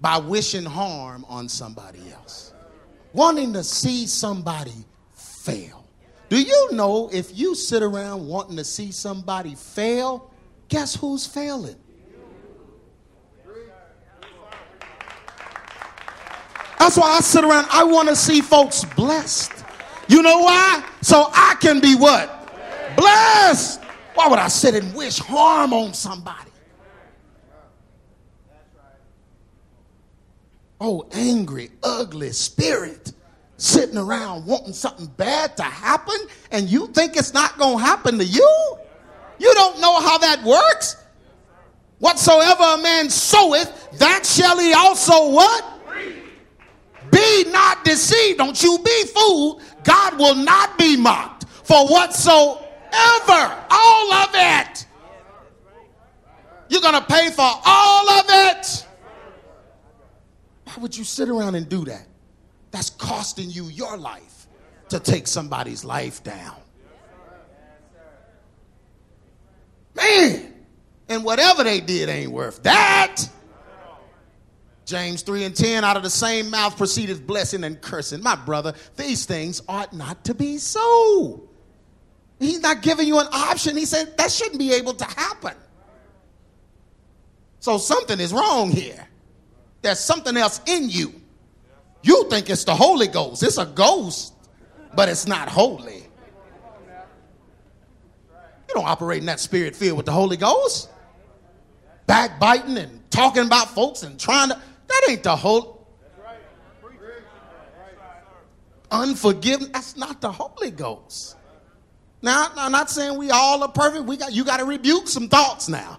by 0.00 0.18
wishing 0.18 0.64
harm 0.64 1.24
on 1.28 1.48
somebody 1.48 2.00
else, 2.12 2.52
wanting 3.12 3.54
to 3.54 3.64
see 3.64 4.06
somebody 4.06 4.84
fail. 5.14 5.84
Do 6.28 6.40
you 6.40 6.68
know 6.72 7.08
if 7.12 7.36
you 7.36 7.54
sit 7.54 7.82
around 7.82 8.26
wanting 8.26 8.56
to 8.56 8.64
see 8.64 8.92
somebody 8.92 9.54
fail, 9.54 10.30
guess 10.68 10.94
who's 10.94 11.26
failing? 11.26 11.76
That's 16.78 16.96
why 16.96 17.16
I 17.16 17.20
sit 17.20 17.44
around. 17.44 17.66
I 17.70 17.84
want 17.84 18.08
to 18.08 18.16
see 18.16 18.40
folks 18.40 18.84
blessed. 18.84 19.52
You 20.08 20.22
know 20.22 20.40
why? 20.40 20.82
So 21.02 21.28
I 21.32 21.56
can 21.60 21.80
be 21.80 21.94
what? 21.94 22.50
Blessed. 22.96 23.82
Why 24.14 24.28
would 24.28 24.38
I 24.38 24.48
sit 24.48 24.74
and 24.74 24.94
wish 24.94 25.18
harm 25.18 25.72
on 25.72 25.92
somebody? 25.92 26.50
Oh, 30.80 31.08
angry, 31.12 31.70
ugly 31.82 32.30
spirit 32.30 33.12
sitting 33.56 33.98
around 33.98 34.46
wanting 34.46 34.72
something 34.72 35.06
bad 35.16 35.56
to 35.56 35.64
happen, 35.64 36.16
and 36.52 36.68
you 36.68 36.86
think 36.88 37.16
it's 37.16 37.34
not 37.34 37.58
going 37.58 37.78
to 37.78 37.84
happen 37.84 38.16
to 38.18 38.24
you? 38.24 38.78
You 39.38 39.52
don't 39.54 39.80
know 39.80 40.00
how 40.00 40.18
that 40.18 40.42
works. 40.42 40.96
Whatsoever 41.98 42.62
a 42.62 42.78
man 42.78 43.10
soweth, 43.10 43.98
that 43.98 44.24
shall 44.24 44.58
he 44.58 44.72
also 44.72 45.30
what? 45.30 45.64
Be 47.10 47.44
not 47.50 47.84
deceived. 47.84 48.38
Don't 48.38 48.62
you 48.62 48.78
be 48.84 49.04
fooled. 49.06 49.62
God 49.84 50.18
will 50.18 50.34
not 50.34 50.78
be 50.78 50.96
mocked. 50.96 51.46
For 51.64 51.86
whatsoever, 51.86 52.60
all 53.70 54.12
of 54.12 54.30
it, 54.34 54.86
you're 56.68 56.80
going 56.80 56.94
to 56.94 57.06
pay 57.06 57.30
for 57.30 57.50
all 57.64 58.10
of 58.10 58.24
it. 58.28 58.86
Why 60.64 60.74
would 60.78 60.96
you 60.96 61.04
sit 61.04 61.28
around 61.28 61.54
and 61.54 61.68
do 61.68 61.84
that? 61.86 62.06
That's 62.70 62.90
costing 62.90 63.50
you 63.50 63.64
your 63.66 63.96
life 63.96 64.46
to 64.90 65.00
take 65.00 65.26
somebody's 65.26 65.84
life 65.84 66.22
down. 66.22 66.56
Man, 69.98 70.54
and 71.08 71.24
whatever 71.24 71.64
they 71.64 71.80
did 71.80 72.08
ain't 72.08 72.32
worth 72.32 72.62
that. 72.62 73.24
James 74.84 75.20
3 75.20 75.44
and 75.44 75.54
10, 75.54 75.84
out 75.84 75.98
of 75.98 76.02
the 76.02 76.08
same 76.08 76.48
mouth 76.50 76.76
proceedeth 76.78 77.26
blessing 77.26 77.62
and 77.64 77.78
cursing. 77.82 78.22
My 78.22 78.36
brother, 78.36 78.72
these 78.96 79.26
things 79.26 79.60
ought 79.68 79.92
not 79.92 80.24
to 80.24 80.34
be 80.34 80.56
so. 80.56 81.46
He's 82.38 82.60
not 82.60 82.80
giving 82.80 83.06
you 83.06 83.18
an 83.18 83.26
option. 83.30 83.76
He 83.76 83.84
said 83.84 84.16
that 84.16 84.30
shouldn't 84.30 84.58
be 84.58 84.72
able 84.72 84.94
to 84.94 85.04
happen. 85.04 85.54
So 87.60 87.76
something 87.76 88.18
is 88.18 88.32
wrong 88.32 88.70
here. 88.70 89.06
There's 89.82 90.00
something 90.00 90.36
else 90.36 90.60
in 90.66 90.88
you. 90.88 91.12
You 92.02 92.28
think 92.30 92.48
it's 92.48 92.64
the 92.64 92.74
Holy 92.74 93.08
Ghost. 93.08 93.42
It's 93.42 93.58
a 93.58 93.66
ghost, 93.66 94.32
but 94.94 95.10
it's 95.10 95.26
not 95.26 95.48
holy. 95.48 96.07
You 98.68 98.74
don't 98.74 98.86
operate 98.86 99.20
in 99.20 99.26
that 99.26 99.40
spirit 99.40 99.74
field 99.74 99.96
with 99.96 100.06
the 100.06 100.12
Holy 100.12 100.36
Ghost. 100.36 100.90
Backbiting 102.06 102.76
and 102.78 103.10
talking 103.10 103.46
about 103.46 103.70
folks 103.70 104.02
and 104.02 104.18
trying 104.18 104.50
to. 104.50 104.60
That 104.88 105.06
ain't 105.08 105.22
the 105.22 105.36
whole. 105.36 105.86
Unforgiveness, 108.90 109.68
that's 109.72 109.96
not 109.96 110.20
the 110.20 110.32
Holy 110.32 110.70
Ghost. 110.70 111.36
Now, 112.22 112.48
I'm 112.56 112.72
not 112.72 112.90
saying 112.90 113.18
we 113.18 113.30
all 113.30 113.62
are 113.62 113.68
perfect. 113.68 114.04
We 114.04 114.16
got 114.16 114.32
you 114.32 114.44
got 114.44 114.58
to 114.58 114.64
rebuke 114.64 115.08
some 115.08 115.28
thoughts 115.28 115.68
now. 115.68 115.98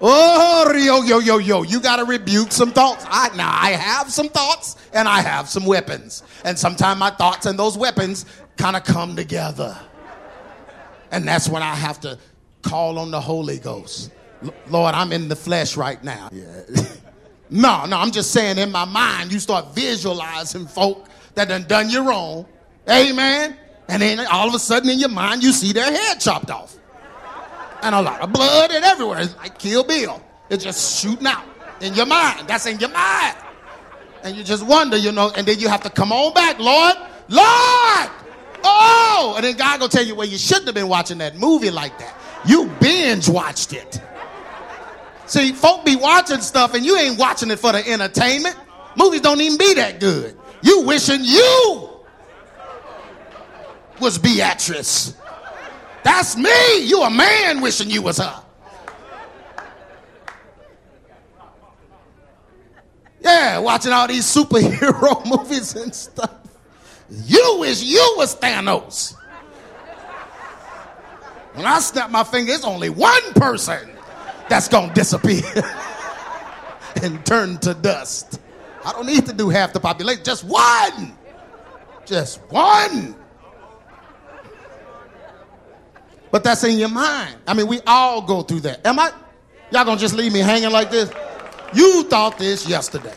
Oh, 0.00 0.72
yo, 0.74 1.02
yo, 1.02 1.18
yo, 1.18 1.38
yo, 1.38 1.62
you 1.62 1.80
got 1.80 1.96
to 1.96 2.04
rebuke 2.04 2.52
some 2.52 2.70
thoughts. 2.70 3.04
I, 3.08 3.34
now, 3.36 3.50
I 3.50 3.70
have 3.70 4.12
some 4.12 4.28
thoughts 4.28 4.76
and 4.92 5.08
I 5.08 5.20
have 5.22 5.48
some 5.48 5.66
weapons. 5.66 6.22
And 6.44 6.56
sometimes 6.56 7.00
my 7.00 7.10
thoughts 7.10 7.46
and 7.46 7.58
those 7.58 7.76
weapons 7.76 8.24
kind 8.56 8.76
of 8.76 8.84
come 8.84 9.16
together. 9.16 9.76
And 11.10 11.26
that's 11.26 11.48
when 11.48 11.62
I 11.62 11.74
have 11.74 12.00
to 12.00 12.18
call 12.62 12.98
on 12.98 13.10
the 13.10 13.20
Holy 13.20 13.58
Ghost. 13.58 14.10
L- 14.42 14.54
Lord, 14.68 14.94
I'm 14.94 15.12
in 15.12 15.28
the 15.28 15.36
flesh 15.36 15.76
right 15.76 16.02
now. 16.02 16.28
Yeah. 16.32 16.62
No, 17.50 17.86
no, 17.86 17.96
I'm 17.96 18.10
just 18.10 18.32
saying 18.32 18.58
in 18.58 18.70
my 18.70 18.84
mind, 18.84 19.32
you 19.32 19.38
start 19.38 19.74
visualizing 19.74 20.66
folk 20.66 21.06
that 21.34 21.48
done 21.48 21.64
done 21.64 21.88
you 21.88 22.06
wrong. 22.06 22.46
Amen. 22.90 23.56
And 23.88 24.02
then 24.02 24.20
all 24.26 24.48
of 24.48 24.54
a 24.54 24.58
sudden 24.58 24.90
in 24.90 24.98
your 24.98 25.08
mind, 25.08 25.42
you 25.42 25.52
see 25.52 25.72
their 25.72 25.90
head 25.90 26.20
chopped 26.20 26.50
off. 26.50 26.76
And 27.82 27.94
a 27.94 28.02
lot 28.02 28.20
of 28.20 28.32
blood 28.32 28.70
and 28.70 28.84
everywhere. 28.84 29.20
It's 29.20 29.36
like 29.36 29.58
Kill 29.58 29.84
Bill. 29.84 30.22
It's 30.50 30.64
just 30.64 31.00
shooting 31.00 31.26
out 31.26 31.44
in 31.80 31.94
your 31.94 32.06
mind. 32.06 32.48
That's 32.48 32.66
in 32.66 32.78
your 32.80 32.90
mind. 32.90 33.36
And 34.24 34.36
you 34.36 34.42
just 34.42 34.66
wonder, 34.66 34.96
you 34.96 35.12
know, 35.12 35.30
and 35.36 35.46
then 35.46 35.58
you 35.58 35.68
have 35.68 35.82
to 35.84 35.90
come 35.90 36.12
on 36.12 36.34
back, 36.34 36.58
Lord, 36.58 36.96
Lord. 37.28 38.10
Oh, 38.64 39.34
and 39.36 39.44
then 39.44 39.56
God 39.56 39.80
gonna 39.80 39.90
tell 39.90 40.04
you, 40.04 40.14
well, 40.14 40.26
you 40.26 40.38
shouldn't 40.38 40.66
have 40.66 40.74
been 40.74 40.88
watching 40.88 41.18
that 41.18 41.36
movie 41.36 41.70
like 41.70 41.98
that. 41.98 42.14
You 42.46 42.66
binge 42.80 43.28
watched 43.28 43.72
it. 43.72 44.00
See, 45.26 45.52
folk 45.52 45.84
be 45.84 45.96
watching 45.96 46.40
stuff 46.40 46.74
and 46.74 46.84
you 46.84 46.96
ain't 46.96 47.18
watching 47.18 47.50
it 47.50 47.58
for 47.58 47.72
the 47.72 47.86
entertainment. 47.86 48.56
Movies 48.96 49.20
don't 49.20 49.40
even 49.40 49.58
be 49.58 49.74
that 49.74 50.00
good. 50.00 50.36
You 50.62 50.82
wishing 50.82 51.20
you 51.22 51.90
was 54.00 54.18
Beatrix. 54.18 55.14
That's 56.02 56.36
me. 56.36 56.84
You 56.84 57.02
a 57.02 57.10
man 57.10 57.60
wishing 57.60 57.90
you 57.90 58.02
was 58.02 58.18
her. 58.18 58.42
Yeah, 63.20 63.58
watching 63.58 63.92
all 63.92 64.08
these 64.08 64.24
superhero 64.24 65.24
movies 65.38 65.74
and 65.74 65.94
stuff. 65.94 66.37
You 67.10 67.56
wish 67.60 67.82
you 67.82 68.14
was 68.16 68.36
Thanos. 68.36 69.14
When 71.54 71.66
I 71.66 71.80
snap 71.80 72.10
my 72.10 72.24
finger, 72.24 72.52
it's 72.52 72.64
only 72.64 72.90
one 72.90 73.32
person 73.34 73.90
that's 74.48 74.68
gonna 74.68 74.92
disappear 74.94 75.42
and 77.02 77.24
turn 77.24 77.58
to 77.58 77.74
dust. 77.74 78.40
I 78.84 78.92
don't 78.92 79.06
need 79.06 79.26
to 79.26 79.32
do 79.32 79.48
half 79.48 79.72
the 79.72 79.80
population, 79.80 80.22
just 80.24 80.44
one. 80.44 81.16
Just 82.06 82.40
one. 82.48 83.14
But 86.30 86.44
that's 86.44 86.62
in 86.64 86.78
your 86.78 86.88
mind. 86.88 87.36
I 87.46 87.54
mean, 87.54 87.66
we 87.66 87.80
all 87.86 88.22
go 88.22 88.42
through 88.42 88.60
that. 88.60 88.86
Am 88.86 88.98
I? 88.98 89.12
Y'all 89.70 89.84
gonna 89.84 89.98
just 89.98 90.14
leave 90.14 90.32
me 90.32 90.40
hanging 90.40 90.70
like 90.70 90.90
this? 90.90 91.10
You 91.74 92.04
thought 92.04 92.38
this 92.38 92.68
yesterday. 92.68 93.14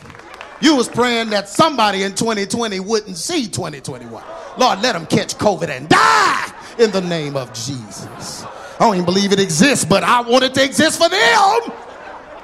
You 0.61 0.75
was 0.75 0.87
praying 0.87 1.31
that 1.31 1.49
somebody 1.49 2.03
in 2.03 2.13
2020 2.13 2.79
wouldn't 2.79 3.17
see 3.17 3.47
2021. 3.47 4.23
Lord, 4.57 4.81
let 4.81 4.93
them 4.93 5.05
catch 5.07 5.35
COVID 5.35 5.69
and 5.69 5.89
die 5.89 6.53
in 6.77 6.91
the 6.91 7.01
name 7.01 7.35
of 7.35 7.51
Jesus. 7.53 8.43
I 8.45 8.79
don't 8.79 8.95
even 8.95 9.05
believe 9.05 9.31
it 9.31 9.39
exists, 9.39 9.85
but 9.85 10.03
I 10.03 10.21
want 10.21 10.43
it 10.43 10.53
to 10.55 10.63
exist 10.63 11.01
for 11.01 11.09
them. 11.09 11.73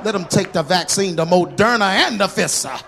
Let 0.03 0.11
them 0.11 0.25
take 0.25 0.51
the 0.51 0.63
vaccine, 0.63 1.15
the 1.15 1.25
Moderna 1.25 1.89
and 1.89 2.19
the 2.19 2.27
Pfizer. 2.27 2.81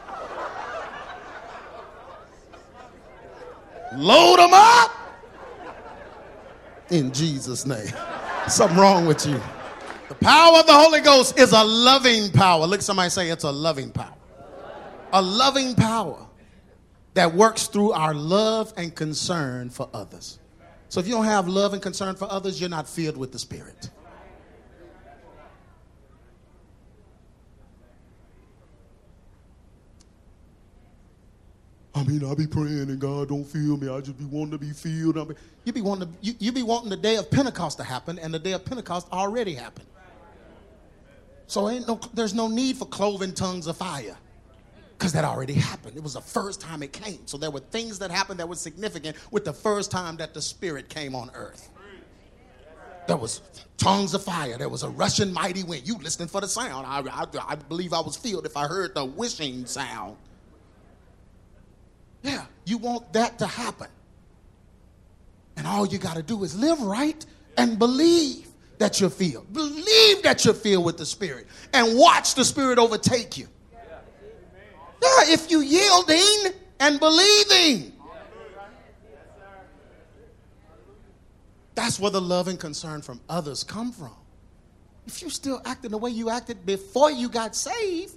Load 3.96 4.38
them 4.38 4.52
up 4.54 4.92
in 6.90 7.12
Jesus' 7.12 7.66
name. 7.66 7.92
Something 8.48 8.78
wrong 8.78 9.06
with 9.06 9.26
you. 9.26 9.40
The 10.10 10.16
power 10.16 10.60
of 10.60 10.66
the 10.66 10.74
Holy 10.74 11.02
Ghost 11.02 11.40
is 11.40 11.52
a 11.52 11.64
loving 11.64 12.32
power. 12.32 12.66
Look, 12.66 12.82
somebody 12.82 13.10
say 13.10 13.30
it's 13.30 13.44
a 13.44 13.52
loving 13.52 13.92
power. 13.92 14.14
A 15.12 15.22
loving 15.22 15.76
power 15.76 16.28
that 17.16 17.34
works 17.34 17.68
through 17.68 17.92
our 17.92 18.14
love 18.14 18.74
and 18.78 18.96
concern 18.96 19.70
for 19.70 19.90
others. 19.94 20.40
So 20.90 21.00
if 21.00 21.08
you 21.08 21.14
don't 21.14 21.26
have 21.26 21.48
love 21.48 21.74
and 21.74 21.82
concern 21.82 22.16
for 22.16 22.32
others, 22.32 22.60
you're 22.60 22.70
not 22.70 22.88
filled 22.88 23.18
with 23.18 23.32
the 23.32 23.40
Spirit. 23.40 23.90
I 31.96 32.04
mean, 32.04 32.24
I 32.24 32.34
be 32.34 32.48
praying 32.48 32.90
and 32.90 33.00
God 33.00 33.28
don't 33.28 33.44
feel 33.44 33.76
me. 33.76 33.90
I 33.90 34.00
just 34.00 34.18
be 34.18 34.24
wanting 34.26 34.52
to 34.52 34.58
be 34.58 34.72
filled. 34.72 35.18
I 35.18 35.26
mean, 35.26 35.36
you 35.66 35.74
be 35.74 35.82
wanting 35.82 36.08
to, 36.08 36.16
you, 36.22 36.34
you 36.40 36.52
be 36.52 36.64
wanting 36.64 36.90
the 36.90 36.96
day 36.96 37.18
of 37.18 37.30
Pentecost 37.30 37.78
to 37.78 37.84
happen, 37.84 38.18
and 38.20 38.34
the 38.34 38.40
day 38.40 38.54
of 38.54 38.64
Pentecost 38.64 39.12
already 39.12 39.54
happened. 39.54 39.88
So 41.48 41.68
ain't 41.70 41.88
no, 41.88 42.00
there's 42.14 42.34
no 42.34 42.48
need 42.48 42.78
for 42.78 42.86
cloven 42.86 43.34
tongues 43.34 43.68
of 43.68 43.76
fire, 43.76 44.16
because 45.00 45.14
that 45.14 45.24
already 45.24 45.54
happened. 45.54 45.96
It 45.96 46.04
was 46.04 46.16
the 46.16 46.22
first 46.22 46.60
time 46.60 46.84
it 46.84 46.92
came. 46.92 47.26
So 47.26 47.38
there 47.38 47.50
were 47.50 47.62
things 47.62 48.00
that 48.00 48.12
happened 48.12 48.38
that 48.42 48.50
were 48.50 48.56
significant 48.56 49.16
with 49.32 49.46
the 49.46 49.54
first 49.54 49.92
time 49.92 50.18
that 50.18 50.34
the 50.34 50.42
Spirit 50.42 50.90
came 50.90 51.16
on 51.16 51.32
earth. 51.34 51.70
There 53.08 53.16
was 53.16 53.42
tongues 53.78 54.14
of 54.14 54.22
fire. 54.22 54.58
There 54.58 54.68
was 54.68 54.84
a 54.84 54.90
rushing 54.90 55.32
mighty 55.32 55.64
wind. 55.64 55.88
You 55.88 55.98
listening 56.00 56.28
for 56.28 56.42
the 56.42 56.50
sound? 56.50 56.86
I, 56.86 57.00
I, 57.00 57.26
I 57.48 57.56
believe 57.56 57.94
I 57.94 58.02
was 58.02 58.18
filled 58.18 58.46
if 58.46 58.58
I 58.58 58.68
heard 58.68 58.94
the 58.94 59.06
wishing 59.06 59.66
sound. 59.66 60.18
Yeah, 62.22 62.44
you 62.66 62.78
want 62.78 63.14
that 63.14 63.40
to 63.40 63.48
happen. 63.48 63.88
And 65.56 65.66
all 65.66 65.88
you 65.88 65.98
got 65.98 66.18
to 66.18 66.24
do 66.24 66.44
is 66.44 66.60
live 66.60 66.82
right 66.82 67.26
and 67.58 67.80
believe 67.80 68.50
that 68.80 69.00
you're 69.00 69.10
filled. 69.10 69.52
Believe 69.54 70.24
that 70.24 70.44
you're 70.44 70.54
filled 70.54 70.84
with 70.84 70.98
the 70.98 71.06
Spirit 71.06 71.48
and 71.74 71.98
watch 71.98 72.36
the 72.36 72.44
Spirit 72.44 72.78
overtake 72.78 73.38
you. 73.38 73.48
If 75.02 75.50
you 75.52 75.62
yielding 75.62 76.54
and 76.80 77.00
believing. 77.00 77.94
That's 81.76 82.00
where 82.00 82.12
the 82.12 82.22
love 82.22 82.48
and 82.48 82.60
concern 82.60 83.02
from 83.02 83.22
others 83.30 83.64
come 83.64 83.92
from. 83.92 84.12
If 85.08 85.22
you're 85.22 85.32
still 85.32 85.62
acting 85.66 85.92
the 85.92 85.98
way 85.98 86.12
you 86.12 86.30
acted 86.30 86.66
before 86.66 87.10
you 87.10 87.30
got 87.30 87.56
saved, 87.56 88.14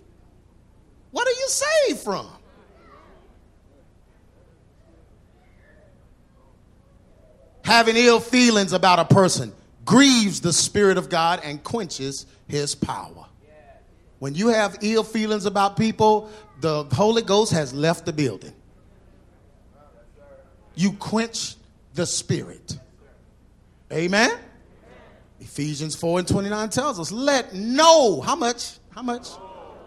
what 1.12 1.28
are 1.28 1.30
you 1.30 1.48
saved 1.48 2.00
from? 2.00 2.28
Having 7.64 7.96
ill 7.96 8.20
feelings 8.20 8.72
about 8.72 8.98
a 8.98 9.04
person 9.04 9.52
grieves 9.84 10.40
the 10.40 10.52
Spirit 10.52 10.98
of 10.98 11.08
God 11.08 11.40
and 11.44 11.62
quenches 11.62 12.26
his 12.48 12.74
power. 12.74 13.26
When 14.22 14.36
you 14.36 14.50
have 14.50 14.78
ill 14.82 15.02
feelings 15.02 15.46
about 15.46 15.76
people, 15.76 16.30
the 16.60 16.84
Holy 16.92 17.22
Ghost 17.22 17.50
has 17.54 17.74
left 17.74 18.06
the 18.06 18.12
building. 18.12 18.52
You 20.76 20.92
quench 20.92 21.56
the 21.94 22.06
Spirit. 22.06 22.78
Amen? 23.92 24.30
Ephesians 25.40 25.96
4 25.96 26.20
and 26.20 26.28
29 26.28 26.68
tells 26.68 27.00
us, 27.00 27.10
let 27.10 27.52
no, 27.52 28.20
how 28.20 28.36
much? 28.36 28.74
How 28.90 29.02
much? 29.02 29.26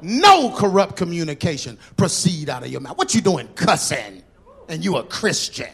No 0.02 0.54
corrupt 0.54 0.98
communication 0.98 1.78
proceed 1.95 2.50
out 2.50 2.62
of 2.62 2.67
your 2.67 2.82
mouth. 2.82 2.98
What 2.98 3.15
you 3.15 3.21
doing 3.21 3.48
cussing 3.56 4.21
and 4.67 4.84
you 4.84 4.98
a 4.98 5.04
Christian? 5.04 5.71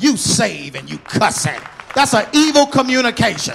You 0.00 0.16
save 0.16 0.74
and 0.74 0.90
you 0.90 0.98
cussing. 0.98 1.60
That's 1.94 2.14
an 2.14 2.26
evil 2.32 2.66
communication. 2.66 3.54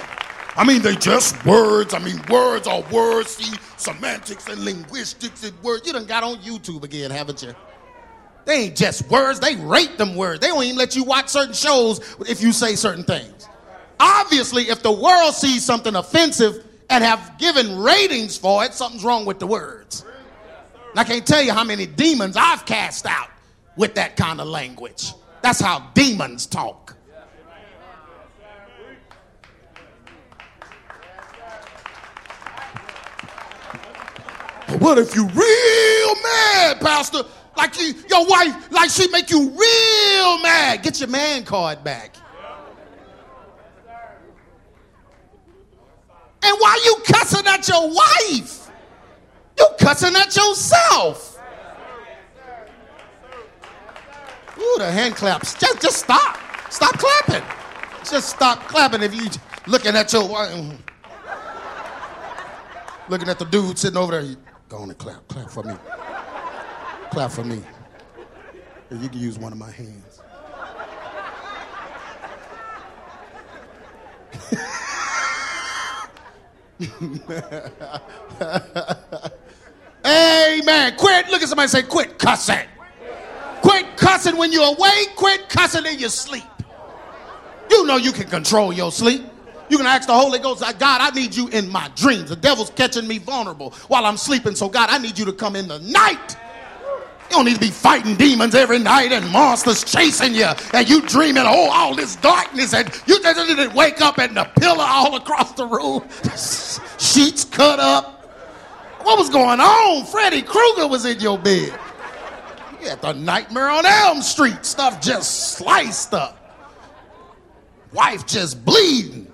I 0.58 0.64
mean, 0.64 0.82
they 0.82 0.96
just 0.96 1.46
words. 1.46 1.94
I 1.94 2.00
mean, 2.00 2.20
words 2.28 2.66
are 2.66 2.82
words. 2.90 3.30
See, 3.30 3.56
semantics 3.76 4.48
and 4.48 4.64
linguistics 4.64 5.44
and 5.44 5.62
words. 5.62 5.86
You 5.86 5.92
done 5.92 6.04
got 6.06 6.24
on 6.24 6.38
YouTube 6.38 6.82
again, 6.82 7.12
haven't 7.12 7.44
you? 7.44 7.54
They 8.44 8.64
ain't 8.64 8.76
just 8.76 9.08
words. 9.08 9.38
They 9.38 9.54
rate 9.54 9.98
them 9.98 10.16
words. 10.16 10.40
They 10.40 10.48
don't 10.48 10.64
even 10.64 10.76
let 10.76 10.96
you 10.96 11.04
watch 11.04 11.28
certain 11.28 11.54
shows 11.54 12.00
if 12.28 12.42
you 12.42 12.52
say 12.52 12.74
certain 12.74 13.04
things. 13.04 13.48
Obviously, 14.00 14.64
if 14.64 14.82
the 14.82 14.90
world 14.90 15.34
sees 15.34 15.64
something 15.64 15.94
offensive 15.94 16.64
and 16.90 17.04
have 17.04 17.38
given 17.38 17.78
ratings 17.78 18.36
for 18.36 18.64
it, 18.64 18.74
something's 18.74 19.04
wrong 19.04 19.24
with 19.24 19.38
the 19.38 19.46
words. 19.46 20.04
And 20.90 20.98
I 20.98 21.04
can't 21.04 21.24
tell 21.24 21.42
you 21.42 21.52
how 21.52 21.62
many 21.62 21.86
demons 21.86 22.36
I've 22.36 22.66
cast 22.66 23.06
out 23.06 23.28
with 23.76 23.94
that 23.94 24.16
kind 24.16 24.40
of 24.40 24.48
language. 24.48 25.12
That's 25.40 25.60
how 25.60 25.88
demons 25.94 26.46
talk. 26.46 26.96
What 34.80 34.98
if 34.98 35.14
you 35.14 35.26
real 35.26 36.14
mad, 36.22 36.80
Pastor? 36.80 37.22
Like 37.56 37.80
you, 37.80 37.94
your 38.08 38.26
wife, 38.26 38.70
like 38.70 38.90
she 38.90 39.08
make 39.08 39.30
you 39.30 39.50
real 39.50 40.38
mad. 40.42 40.82
Get 40.82 41.00
your 41.00 41.08
man 41.08 41.44
card 41.44 41.82
back. 41.82 42.16
And 46.42 46.56
why 46.58 46.80
you 46.84 46.96
cussing 47.04 47.46
at 47.46 47.66
your 47.66 47.88
wife? 47.92 48.70
You 49.58 49.66
cussing 49.80 50.14
at 50.14 50.36
yourself. 50.36 51.38
Ooh, 54.58 54.76
the 54.78 54.90
hand 54.90 55.16
claps. 55.16 55.54
Just, 55.54 55.82
just 55.82 55.96
stop. 55.98 56.38
Stop 56.70 56.96
clapping. 56.98 57.42
Just 58.08 58.28
stop 58.30 58.60
clapping 58.68 59.02
if 59.02 59.14
you 59.14 59.28
looking 59.66 59.96
at 59.96 60.12
your 60.12 60.28
wife. 60.28 60.78
Looking 63.08 63.28
at 63.28 63.38
the 63.38 63.46
dude 63.46 63.78
sitting 63.78 63.96
over 63.96 64.20
there. 64.20 64.36
Go 64.68 64.78
on 64.78 64.90
and 64.90 64.98
clap. 64.98 65.26
Clap 65.28 65.50
for 65.50 65.62
me. 65.62 65.74
Clap 67.10 67.30
for 67.30 67.44
me. 67.44 67.62
You 68.90 69.08
can 69.08 69.18
use 69.18 69.38
one 69.38 69.52
of 69.52 69.58
my 69.58 69.70
hands. 69.70 70.20
Amen. 80.04 80.96
Quit. 80.96 81.28
Look 81.30 81.42
at 81.42 81.48
somebody 81.48 81.68
say, 81.68 81.82
quit 81.82 82.18
cussing. 82.18 82.66
Quit 83.62 83.96
cussing 83.96 84.36
when 84.36 84.52
you're 84.52 84.74
awake. 84.74 85.16
Quit 85.16 85.48
cussing 85.48 85.86
in 85.86 85.98
your 85.98 86.10
sleep. 86.10 86.44
You 87.70 87.86
know 87.86 87.96
you 87.96 88.12
can 88.12 88.28
control 88.28 88.72
your 88.72 88.92
sleep. 88.92 89.22
You 89.68 89.76
can 89.76 89.86
ask 89.86 90.06
the 90.06 90.14
Holy 90.14 90.38
Ghost, 90.38 90.60
God, 90.60 91.00
I 91.00 91.10
need 91.10 91.34
you 91.34 91.48
in 91.48 91.68
my 91.68 91.90
dreams. 91.96 92.30
The 92.30 92.36
devil's 92.36 92.70
catching 92.70 93.06
me 93.06 93.18
vulnerable 93.18 93.70
while 93.88 94.04
I'm 94.06 94.16
sleeping. 94.16 94.54
So, 94.54 94.68
God, 94.68 94.88
I 94.90 94.98
need 94.98 95.18
you 95.18 95.24
to 95.26 95.32
come 95.32 95.56
in 95.56 95.68
the 95.68 95.78
night. 95.80 96.36
You 97.30 97.36
don't 97.36 97.44
need 97.44 97.54
to 97.54 97.60
be 97.60 97.70
fighting 97.70 98.16
demons 98.16 98.54
every 98.54 98.78
night 98.78 99.12
and 99.12 99.30
monsters 99.30 99.84
chasing 99.84 100.34
you 100.34 100.48
and 100.72 100.88
you 100.88 101.02
dreaming, 101.02 101.44
oh, 101.46 101.70
all 101.70 101.94
this 101.94 102.16
darkness 102.16 102.72
and 102.72 102.90
you 103.06 103.20
didn't 103.20 103.74
wake 103.74 104.00
up 104.00 104.18
and 104.18 104.34
the 104.34 104.44
pillow 104.58 104.82
all 104.82 105.14
across 105.14 105.52
the 105.52 105.66
room, 105.66 106.08
sheets 106.98 107.44
cut 107.44 107.78
up. 107.78 108.14
What 109.02 109.18
was 109.18 109.28
going 109.28 109.60
on? 109.60 110.06
Freddy 110.06 110.40
Krueger 110.42 110.88
was 110.88 111.04
in 111.04 111.20
your 111.20 111.38
bed. 111.38 111.78
You 112.80 112.88
had 112.88 113.02
the 113.02 113.12
nightmare 113.12 113.68
on 113.68 113.84
Elm 113.84 114.22
Street. 114.22 114.64
Stuff 114.64 115.00
just 115.00 115.56
sliced 115.56 116.14
up. 116.14 116.36
Wife 117.92 118.26
just 118.26 118.64
bleeding. 118.64 119.27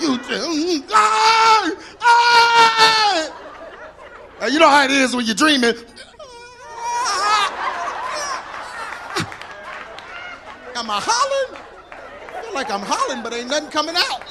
You 0.00 0.18
just, 0.18 0.84
ah, 0.92 1.70
ah. 2.00 3.30
You 4.50 4.58
know 4.58 4.68
how 4.68 4.84
it 4.84 4.90
is 4.90 5.14
when 5.14 5.24
you're 5.24 5.34
dreaming. 5.34 5.74
Am 10.76 10.90
I 10.90 11.00
hollering? 11.00 11.62
I 12.34 12.42
feel 12.42 12.54
like 12.54 12.70
I'm 12.70 12.80
hollering, 12.82 13.22
but 13.22 13.32
ain't 13.32 13.48
nothing 13.48 13.70
coming 13.70 13.94
out. 13.96 14.22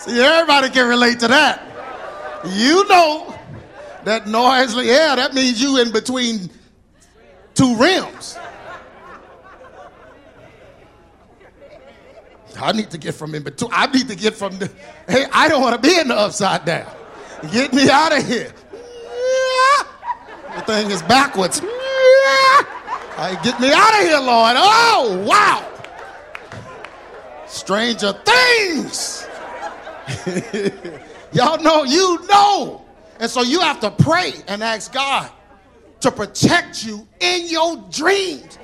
See, 0.00 0.20
everybody 0.20 0.70
can 0.70 0.88
relate 0.88 1.20
to 1.20 1.28
that. 1.28 1.62
You 2.44 2.86
know 2.88 3.37
that 4.04 4.26
noise, 4.26 4.74
yeah, 4.76 5.14
that 5.16 5.34
means 5.34 5.60
you 5.60 5.80
in 5.80 5.92
between 5.92 6.50
two 7.54 7.76
rims. 7.76 8.38
I 12.60 12.72
need 12.72 12.90
to 12.90 12.98
get 12.98 13.14
from 13.14 13.34
in 13.34 13.42
between. 13.42 13.70
I 13.72 13.86
need 13.86 14.08
to 14.08 14.16
get 14.16 14.34
from 14.34 14.58
the, 14.58 14.70
hey, 15.08 15.26
I 15.32 15.48
don't 15.48 15.62
want 15.62 15.80
to 15.80 15.88
be 15.88 15.98
in 15.98 16.08
the 16.08 16.16
upside 16.16 16.64
down. 16.64 16.90
Get 17.52 17.72
me 17.72 17.88
out 17.88 18.16
of 18.16 18.26
here. 18.26 18.52
The 20.56 20.62
thing 20.62 20.90
is 20.90 21.02
backwards. 21.02 21.60
get 21.60 23.60
me 23.60 23.70
out 23.72 23.94
of 23.94 24.00
here, 24.00 24.18
Lord. 24.18 24.56
Oh, 24.58 25.24
wow. 25.26 25.64
Stranger 27.46 28.12
things. 28.24 29.26
Y'all 31.32 31.62
know, 31.62 31.84
you 31.84 32.26
know. 32.26 32.84
And 33.20 33.30
so 33.30 33.42
you 33.42 33.60
have 33.60 33.80
to 33.80 33.90
pray 33.90 34.32
and 34.46 34.62
ask 34.62 34.92
God 34.92 35.30
to 36.00 36.10
protect 36.10 36.84
you 36.84 37.06
in 37.20 37.48
your 37.48 37.76
dreams. 37.90 38.58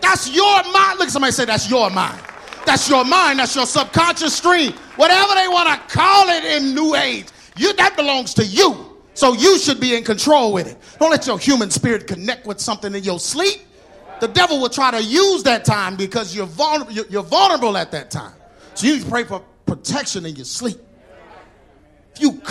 That's 0.00 0.34
your 0.34 0.62
mind. 0.72 0.98
Look 0.98 1.10
somebody 1.10 1.32
say, 1.32 1.44
That's 1.44 1.70
your 1.70 1.90
mind. 1.90 2.20
That's 2.64 2.88
your 2.88 3.04
mind. 3.04 3.38
That's 3.38 3.54
your 3.54 3.66
subconscious 3.66 4.34
stream. 4.34 4.72
Whatever 4.96 5.34
they 5.34 5.48
want 5.48 5.68
to 5.68 5.96
call 5.96 6.28
it 6.28 6.44
in 6.44 6.74
New 6.74 6.94
Age, 6.94 7.26
you, 7.56 7.72
that 7.74 7.96
belongs 7.96 8.34
to 8.34 8.44
you. 8.44 8.84
So 9.14 9.32
you 9.32 9.58
should 9.58 9.80
be 9.80 9.96
in 9.96 10.04
control 10.04 10.52
with 10.52 10.68
it. 10.68 10.78
Don't 11.00 11.10
let 11.10 11.26
your 11.26 11.38
human 11.38 11.70
spirit 11.70 12.06
connect 12.06 12.46
with 12.46 12.60
something 12.60 12.94
in 12.94 13.02
your 13.02 13.18
sleep. 13.18 13.60
The 14.20 14.28
devil 14.28 14.60
will 14.60 14.68
try 14.68 14.90
to 14.90 15.02
use 15.02 15.42
that 15.44 15.64
time 15.64 15.96
because 15.96 16.34
you're 16.34 16.46
vulnerable, 16.46 16.92
you're 16.92 17.22
vulnerable 17.22 17.76
at 17.76 17.90
that 17.92 18.10
time. 18.10 18.34
So 18.74 18.86
you 18.86 18.94
need 18.94 19.04
to 19.04 19.10
pray 19.10 19.24
for 19.24 19.42
protection 19.66 20.24
in 20.26 20.36
your 20.36 20.44
sleep. 20.44 20.78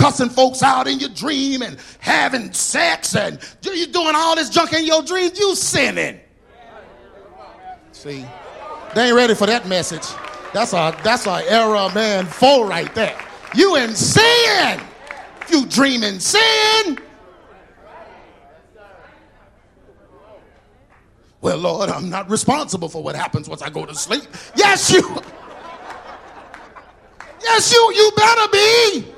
Cussing 0.08 0.30
folks 0.30 0.64
out 0.64 0.88
in 0.88 1.02
your 1.02 1.10
dream 1.10 1.62
and 1.62 1.78
having 2.00 2.54
sex 2.54 3.14
and 3.14 3.38
you're 3.62 3.88
doing 3.88 4.14
all 4.16 4.38
this 4.38 4.48
junk 4.48 4.72
in 4.72 4.86
your 4.86 5.04
dreams, 5.04 5.38
you 5.38 5.54
sinning. 5.54 6.18
See? 7.92 8.26
They 8.96 9.08
ain't 9.08 9.16
ready 9.18 9.36
for 9.36 9.46
that 9.48 9.68
message. 9.68 10.08
That's 10.54 10.72
a 10.72 10.98
that's 11.04 11.28
a 11.28 11.44
era 11.52 11.94
man 11.94 12.26
four 12.26 12.66
right 12.66 12.96
there. 12.96 13.20
You 13.54 13.76
in 13.76 13.94
sin. 13.98 14.80
You 15.52 15.66
dreaming 15.66 16.22
sin. 16.22 17.00
Well, 21.42 21.58
Lord, 21.58 21.90
I'm 21.90 22.10
not 22.10 22.30
responsible 22.30 22.88
for 22.88 23.04
what 23.04 23.18
happens 23.18 23.50
once 23.50 23.62
I 23.62 23.70
go 23.70 23.86
to 23.86 23.94
sleep. 23.94 24.24
Yes, 24.56 24.90
you. 24.90 25.22
Yes, 27.40 27.72
you. 27.72 27.94
You 27.96 28.12
better 28.18 28.52
be. 28.52 29.17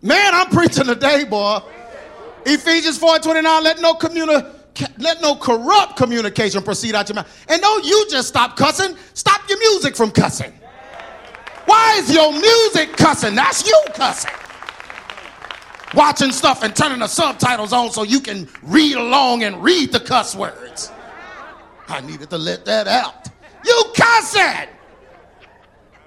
Man, 0.00 0.34
I'm 0.34 0.48
preaching 0.48 0.84
today, 0.84 1.24
boy. 1.24 1.60
Ephesians 2.46 2.98
4 2.98 3.18
29, 3.18 3.64
let 3.64 3.80
no 3.80 3.94
communi- 3.94 4.54
let 4.98 5.20
no 5.20 5.34
corrupt 5.34 5.96
communication 5.96 6.62
proceed 6.62 6.94
out 6.94 7.08
your 7.08 7.16
mouth. 7.16 7.46
And 7.48 7.60
don't 7.60 7.84
you 7.84 8.06
just 8.08 8.28
stop 8.28 8.56
cussing, 8.56 8.96
stop 9.14 9.40
your 9.48 9.58
music 9.58 9.96
from 9.96 10.10
cussing. 10.10 10.52
Why 11.64 11.96
is 11.98 12.14
your 12.14 12.32
music 12.32 12.96
cussing? 12.96 13.34
That's 13.34 13.66
you 13.66 13.84
cussing. 13.92 14.30
Watching 15.94 16.32
stuff 16.32 16.62
and 16.62 16.74
turning 16.76 17.00
the 17.00 17.08
subtitles 17.08 17.72
on 17.72 17.90
so 17.90 18.04
you 18.04 18.20
can 18.20 18.48
read 18.62 18.94
along 18.94 19.42
and 19.42 19.62
read 19.62 19.90
the 19.92 20.00
cuss 20.00 20.36
words. 20.36 20.92
I 21.88 22.00
needed 22.02 22.30
to 22.30 22.38
let 22.38 22.64
that 22.66 22.86
out. 22.86 23.28
You 23.64 23.84
cussing! 23.96 24.68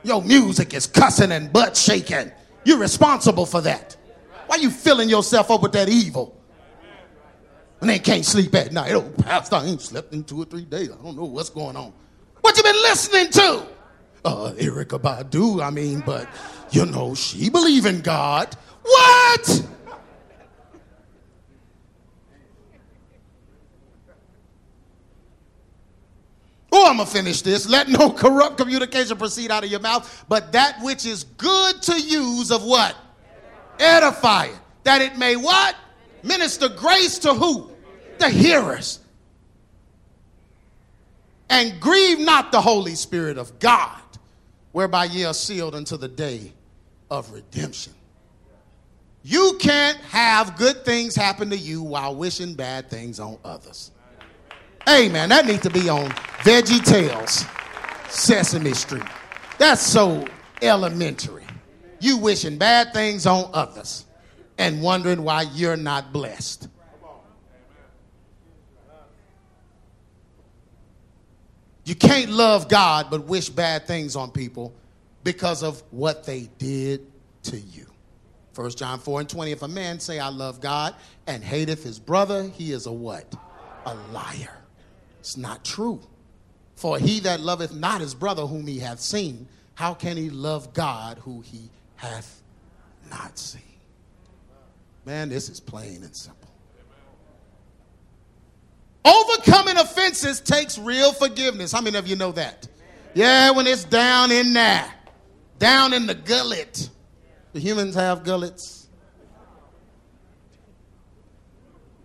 Your 0.03 0.21
music 0.21 0.73
is 0.73 0.87
cussing 0.87 1.31
and 1.31 1.51
butt 1.51 1.75
shaking. 1.75 2.31
You're 2.63 2.77
responsible 2.77 3.45
for 3.45 3.61
that. 3.61 3.95
Why 4.47 4.57
you 4.57 4.69
filling 4.69 5.09
yourself 5.09 5.49
up 5.49 5.61
with 5.61 5.71
that 5.73 5.89
evil? 5.89 6.37
And 7.79 7.89
they 7.89 7.99
can't 7.99 8.25
sleep 8.25 8.53
at 8.53 8.71
night. 8.71 8.91
Oh, 8.91 9.09
Pastor, 9.23 9.55
I 9.55 9.65
ain't 9.65 9.81
slept 9.81 10.13
in 10.13 10.23
two 10.23 10.41
or 10.41 10.45
three 10.45 10.65
days. 10.65 10.91
I 10.91 11.01
don't 11.03 11.15
know 11.15 11.25
what's 11.25 11.49
going 11.49 11.75
on. 11.75 11.93
What 12.41 12.55
you 12.57 12.63
been 12.63 12.75
listening 12.75 13.29
to? 13.31 13.67
Uh, 14.23 14.51
Erykah 14.53 15.01
Badu, 15.01 15.63
I 15.65 15.71
mean, 15.71 16.03
but 16.05 16.27
you 16.69 16.85
know, 16.85 17.15
she 17.15 17.49
believe 17.49 17.87
in 17.87 18.01
God. 18.01 18.55
What? 18.83 19.67
Oh, 26.71 26.89
I'm 26.89 26.97
gonna 26.97 27.09
finish 27.09 27.41
this. 27.41 27.67
Let 27.67 27.89
no 27.89 28.09
corrupt 28.13 28.57
communication 28.57 29.17
proceed 29.17 29.51
out 29.51 29.63
of 29.63 29.69
your 29.69 29.79
mouth, 29.79 30.25
but 30.29 30.51
that 30.53 30.77
which 30.81 31.05
is 31.05 31.23
good 31.23 31.81
to 31.83 31.99
use 31.99 32.51
of 32.51 32.63
what? 32.63 32.95
Edify 33.79 34.45
it. 34.45 34.59
That 34.83 35.01
it 35.01 35.17
may 35.17 35.35
what? 35.35 35.75
Minister 36.23 36.69
grace 36.69 37.19
to 37.19 37.33
who? 37.33 37.69
The 38.19 38.29
hearers. 38.29 38.99
And 41.49 41.79
grieve 41.81 42.19
not 42.19 42.51
the 42.51 42.61
Holy 42.61 42.95
Spirit 42.95 43.37
of 43.37 43.59
God, 43.59 44.01
whereby 44.71 45.05
ye 45.05 45.25
are 45.25 45.33
sealed 45.33 45.75
unto 45.75 45.97
the 45.97 46.07
day 46.07 46.53
of 47.09 47.31
redemption. 47.31 47.93
You 49.23 49.57
can't 49.59 49.97
have 49.97 50.57
good 50.57 50.85
things 50.85 51.15
happen 51.15 51.49
to 51.49 51.57
you 51.57 51.83
while 51.83 52.15
wishing 52.15 52.53
bad 52.53 52.89
things 52.89 53.19
on 53.19 53.37
others. 53.43 53.91
Amen. 54.89 55.29
that 55.29 55.45
needs 55.45 55.61
to 55.61 55.69
be 55.69 55.89
on 55.89 56.11
Veggie 56.43 56.83
Tales, 56.83 57.45
Sesame 58.09 58.73
Street. 58.73 59.03
That's 59.59 59.81
so 59.81 60.25
elementary. 60.63 61.45
You 61.99 62.17
wishing 62.17 62.57
bad 62.57 62.93
things 62.93 63.27
on 63.27 63.51
others 63.53 64.05
and 64.57 64.81
wondering 64.81 65.21
why 65.21 65.43
you're 65.53 65.77
not 65.77 66.11
blessed. 66.11 66.67
You 71.85 71.93
can't 71.93 72.31
love 72.31 72.67
God 72.67 73.11
but 73.11 73.25
wish 73.25 73.49
bad 73.49 73.85
things 73.85 74.15
on 74.15 74.31
people 74.31 74.73
because 75.23 75.61
of 75.61 75.83
what 75.91 76.25
they 76.25 76.49
did 76.57 77.05
to 77.43 77.57
you. 77.57 77.85
1 78.55 78.71
John 78.71 78.97
4 78.97 79.19
and 79.21 79.29
20. 79.29 79.51
If 79.51 79.61
a 79.61 79.67
man 79.67 79.99
say, 79.99 80.17
I 80.17 80.29
love 80.29 80.59
God 80.59 80.95
and 81.27 81.43
hateth 81.43 81.83
his 81.83 81.99
brother, 81.99 82.49
he 82.49 82.71
is 82.71 82.87
a 82.87 82.91
what? 82.91 83.35
A 83.85 83.93
liar. 84.11 84.57
It's 85.19 85.37
not 85.37 85.63
true. 85.63 86.01
For 86.81 86.97
he 86.97 87.19
that 87.19 87.41
loveth 87.41 87.75
not 87.75 88.01
his 88.01 88.15
brother 88.15 88.47
whom 88.47 88.65
he 88.65 88.79
hath 88.79 88.99
seen, 88.99 89.47
how 89.75 89.93
can 89.93 90.17
he 90.17 90.31
love 90.31 90.73
God 90.73 91.19
who 91.19 91.41
he 91.41 91.69
hath 91.95 92.41
not 93.11 93.37
seen? 93.37 93.61
Man, 95.05 95.29
this 95.29 95.47
is 95.47 95.59
plain 95.59 96.01
and 96.01 96.15
simple. 96.15 96.49
Overcoming 99.05 99.77
offenses 99.77 100.39
takes 100.39 100.79
real 100.79 101.13
forgiveness. 101.13 101.71
How 101.71 101.81
many 101.81 101.99
of 101.99 102.07
you 102.07 102.15
know 102.15 102.31
that? 102.31 102.67
Yeah, 103.13 103.51
when 103.51 103.67
it's 103.67 103.83
down 103.83 104.31
in 104.31 104.51
there, 104.51 104.91
down 105.59 105.93
in 105.93 106.07
the 106.07 106.15
gullet. 106.15 106.89
The 107.53 107.59
humans 107.59 107.93
have 107.93 108.23
gullets? 108.23 108.87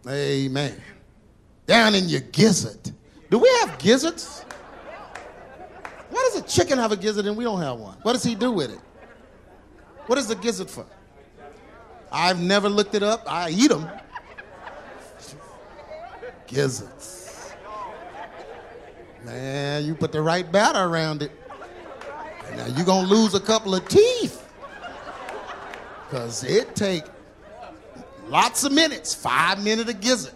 Amen. 0.07 0.79
Down 1.65 1.95
in 1.95 2.11
your 2.11 2.21
gizzard. 2.21 2.93
Do 3.31 3.39
we 3.39 3.49
have 3.63 3.79
gizzards? 3.79 4.43
Why 6.17 6.31
does 6.33 6.41
a 6.41 6.47
chicken 6.47 6.79
have 6.79 6.93
a 6.93 6.97
gizzard 6.97 7.27
and 7.27 7.37
we 7.37 7.45
don't 7.45 7.61
have 7.61 7.79
one? 7.79 7.99
What 8.01 8.15
does 8.15 8.25
he 8.25 8.35
do 8.35 8.51
with 8.51 8.73
it? 8.73 8.81
What 10.07 10.19
is 10.19 10.29
the 10.29 10.35
gizzard 10.35 10.71
for? 10.71 10.87
I've 12.11 12.41
never 12.41 12.71
looked 12.71 12.95
it 12.95 13.03
up. 13.03 13.31
I 13.31 13.51
eat 13.51 13.69
them. 13.69 13.87
Gizzards. 16.47 17.53
Man, 19.27 19.85
you 19.85 19.95
put 19.95 20.11
the 20.11 20.23
right 20.23 20.51
batter 20.51 20.79
around 20.79 21.21
it. 21.21 21.33
Now 22.57 22.65
you're 22.69 22.87
going 22.87 23.07
to 23.07 23.15
lose 23.15 23.35
a 23.35 23.41
couple 23.41 23.75
of 23.75 23.87
teeth. 23.87 24.43
Because 26.09 26.45
it 26.45 26.75
take 26.75 27.05
lots 28.29 28.65
of 28.65 28.73
minutes, 28.73 29.13
five 29.13 29.63
minutes 29.63 29.91
a 29.91 29.95
gizzard, 29.95 30.33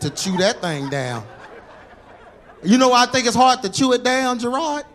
to 0.00 0.10
chew 0.10 0.36
that 0.38 0.60
thing 0.60 0.90
down. 0.90 1.24
You 2.64 2.78
know 2.78 2.88
why 2.88 3.04
I 3.04 3.06
think 3.06 3.28
it's 3.28 3.36
hard 3.36 3.62
to 3.62 3.70
chew 3.70 3.92
it 3.92 4.02
down, 4.02 4.40
Gerard? 4.40 4.86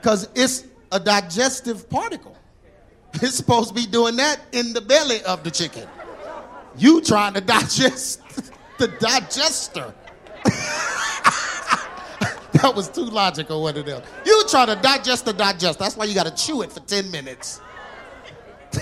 Because 0.00 0.28
it's 0.34 0.64
a 0.92 1.00
digestive 1.00 1.88
particle. 1.90 2.36
It's 3.14 3.36
supposed 3.36 3.68
to 3.68 3.74
be 3.74 3.86
doing 3.86 4.16
that 4.16 4.40
in 4.52 4.72
the 4.72 4.80
belly 4.80 5.22
of 5.24 5.42
the 5.42 5.50
chicken. 5.50 5.88
You 6.76 7.00
trying 7.00 7.34
to 7.34 7.40
digest 7.40 8.22
the 8.78 8.88
digester. 8.88 9.92
that 12.52 12.72
was 12.74 12.88
too 12.88 13.04
logical, 13.04 13.62
what 13.62 13.76
it 13.76 13.88
is. 13.88 14.00
You 14.24 14.44
trying 14.48 14.68
to 14.68 14.76
digest 14.76 15.24
the 15.24 15.32
digest. 15.32 15.78
That's 15.78 15.96
why 15.96 16.04
you 16.04 16.14
got 16.14 16.26
to 16.26 16.34
chew 16.46 16.62
it 16.62 16.70
for 16.70 16.80
10 16.80 17.10
minutes. 17.10 17.60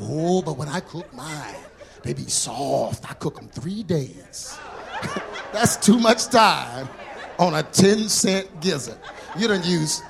oh, 0.00 0.42
but 0.42 0.56
when 0.56 0.68
I 0.68 0.80
cook 0.80 1.12
mine, 1.14 1.54
they 2.02 2.14
be 2.14 2.24
soft. 2.24 3.08
I 3.08 3.14
cook 3.14 3.36
them 3.36 3.48
three 3.48 3.84
days. 3.84 4.58
That's 5.52 5.76
too 5.76 5.98
much 5.98 6.26
time 6.26 6.88
on 7.38 7.54
a 7.54 7.62
10 7.62 8.08
cent 8.08 8.60
gizzard. 8.60 8.98
You 9.36 9.48
don't 9.48 9.64
use 9.64 10.02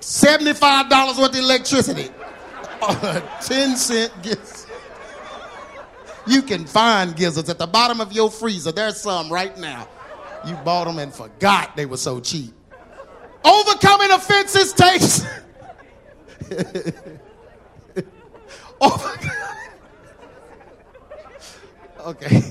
$75 0.00 1.18
worth 1.18 1.30
of 1.30 1.36
electricity 1.36 2.10
on 2.82 2.96
a 2.96 3.22
10 3.42 3.76
cent 3.76 4.12
gizzard. 4.22 4.70
You 6.26 6.42
can 6.42 6.64
find 6.64 7.14
gizzards 7.14 7.50
at 7.50 7.58
the 7.58 7.66
bottom 7.66 8.00
of 8.00 8.12
your 8.12 8.30
freezer. 8.30 8.72
There's 8.72 9.00
some 9.00 9.30
right 9.30 9.56
now. 9.58 9.88
You 10.46 10.54
bought 10.56 10.86
them 10.86 10.98
and 10.98 11.12
forgot 11.12 11.76
they 11.76 11.86
were 11.86 11.96
so 11.96 12.20
cheap. 12.20 12.52
Overcoming 13.44 14.10
offenses 14.10 14.72
takes. 14.72 15.24
okay. 22.06 22.42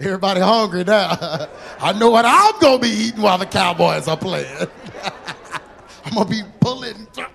Everybody 0.00 0.40
hungry 0.40 0.82
now. 0.84 1.16
I 1.80 1.92
know 1.92 2.10
what 2.10 2.24
I'm 2.26 2.58
gonna 2.60 2.80
be 2.80 2.88
eating 2.88 3.22
while 3.22 3.38
the 3.38 3.46
Cowboys 3.46 4.08
are 4.08 4.16
playing. 4.16 4.46
I'm 6.04 6.14
gonna 6.14 6.28
be 6.28 6.42
pulling. 6.60 7.06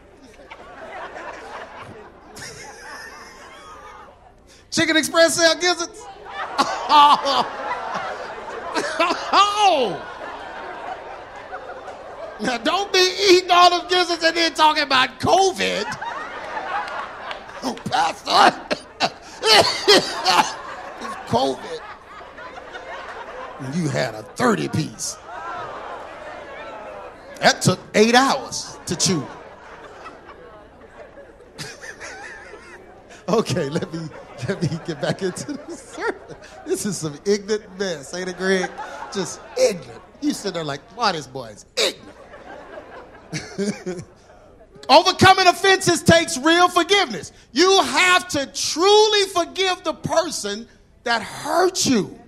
Chicken 4.71 4.97
Express 4.97 5.35
sell 5.35 5.55
gizzards. 5.55 6.05
Oh. 6.91 7.45
Now 12.41 12.57
don't 12.57 12.91
be 12.91 13.15
eating 13.31 13.51
all 13.51 13.69
them 13.69 13.87
gizzards 13.89 14.23
and 14.23 14.35
then 14.35 14.53
talking 14.53 14.83
about 14.83 15.19
COVID. 15.19 15.85
Oh, 17.61 17.75
Pastor. 17.85 18.55
it's 21.01 21.15
COVID 21.27 21.88
you 23.73 23.89
had 23.89 24.15
a 24.15 24.23
30 24.23 24.69
piece. 24.69 25.17
That 27.41 27.61
took 27.61 27.79
eight 27.95 28.15
hours 28.15 28.77
to 28.85 28.95
chew. 28.95 29.25
okay, 33.29 33.69
let 33.69 33.93
me 33.93 34.09
let 34.47 34.61
me 34.61 34.69
get 34.85 35.01
back 35.01 35.21
into 35.21 35.53
this. 35.53 35.97
This 36.65 36.85
is 36.85 36.97
some 36.97 37.17
ignorant 37.25 37.79
mess, 37.79 38.13
ain't 38.13 38.29
it, 38.29 38.37
Greg? 38.37 38.69
Just 39.13 39.41
ignorant. 39.57 40.01
You 40.21 40.33
sit 40.33 40.53
there 40.53 40.63
like, 40.63 40.81
why 40.95 41.13
this 41.13 41.27
boy 41.27 41.47
is 41.47 41.65
ignorant. 41.77 42.09
Overcoming 44.89 45.47
offenses 45.47 46.01
takes 46.01 46.37
real 46.37 46.67
forgiveness. 46.67 47.31
You 47.51 47.81
have 47.83 48.27
to 48.29 48.47
truly 48.47 49.27
forgive 49.29 49.83
the 49.83 49.93
person 49.93 50.67
that 51.03 51.21
hurt 51.21 51.85
you. 51.85 52.19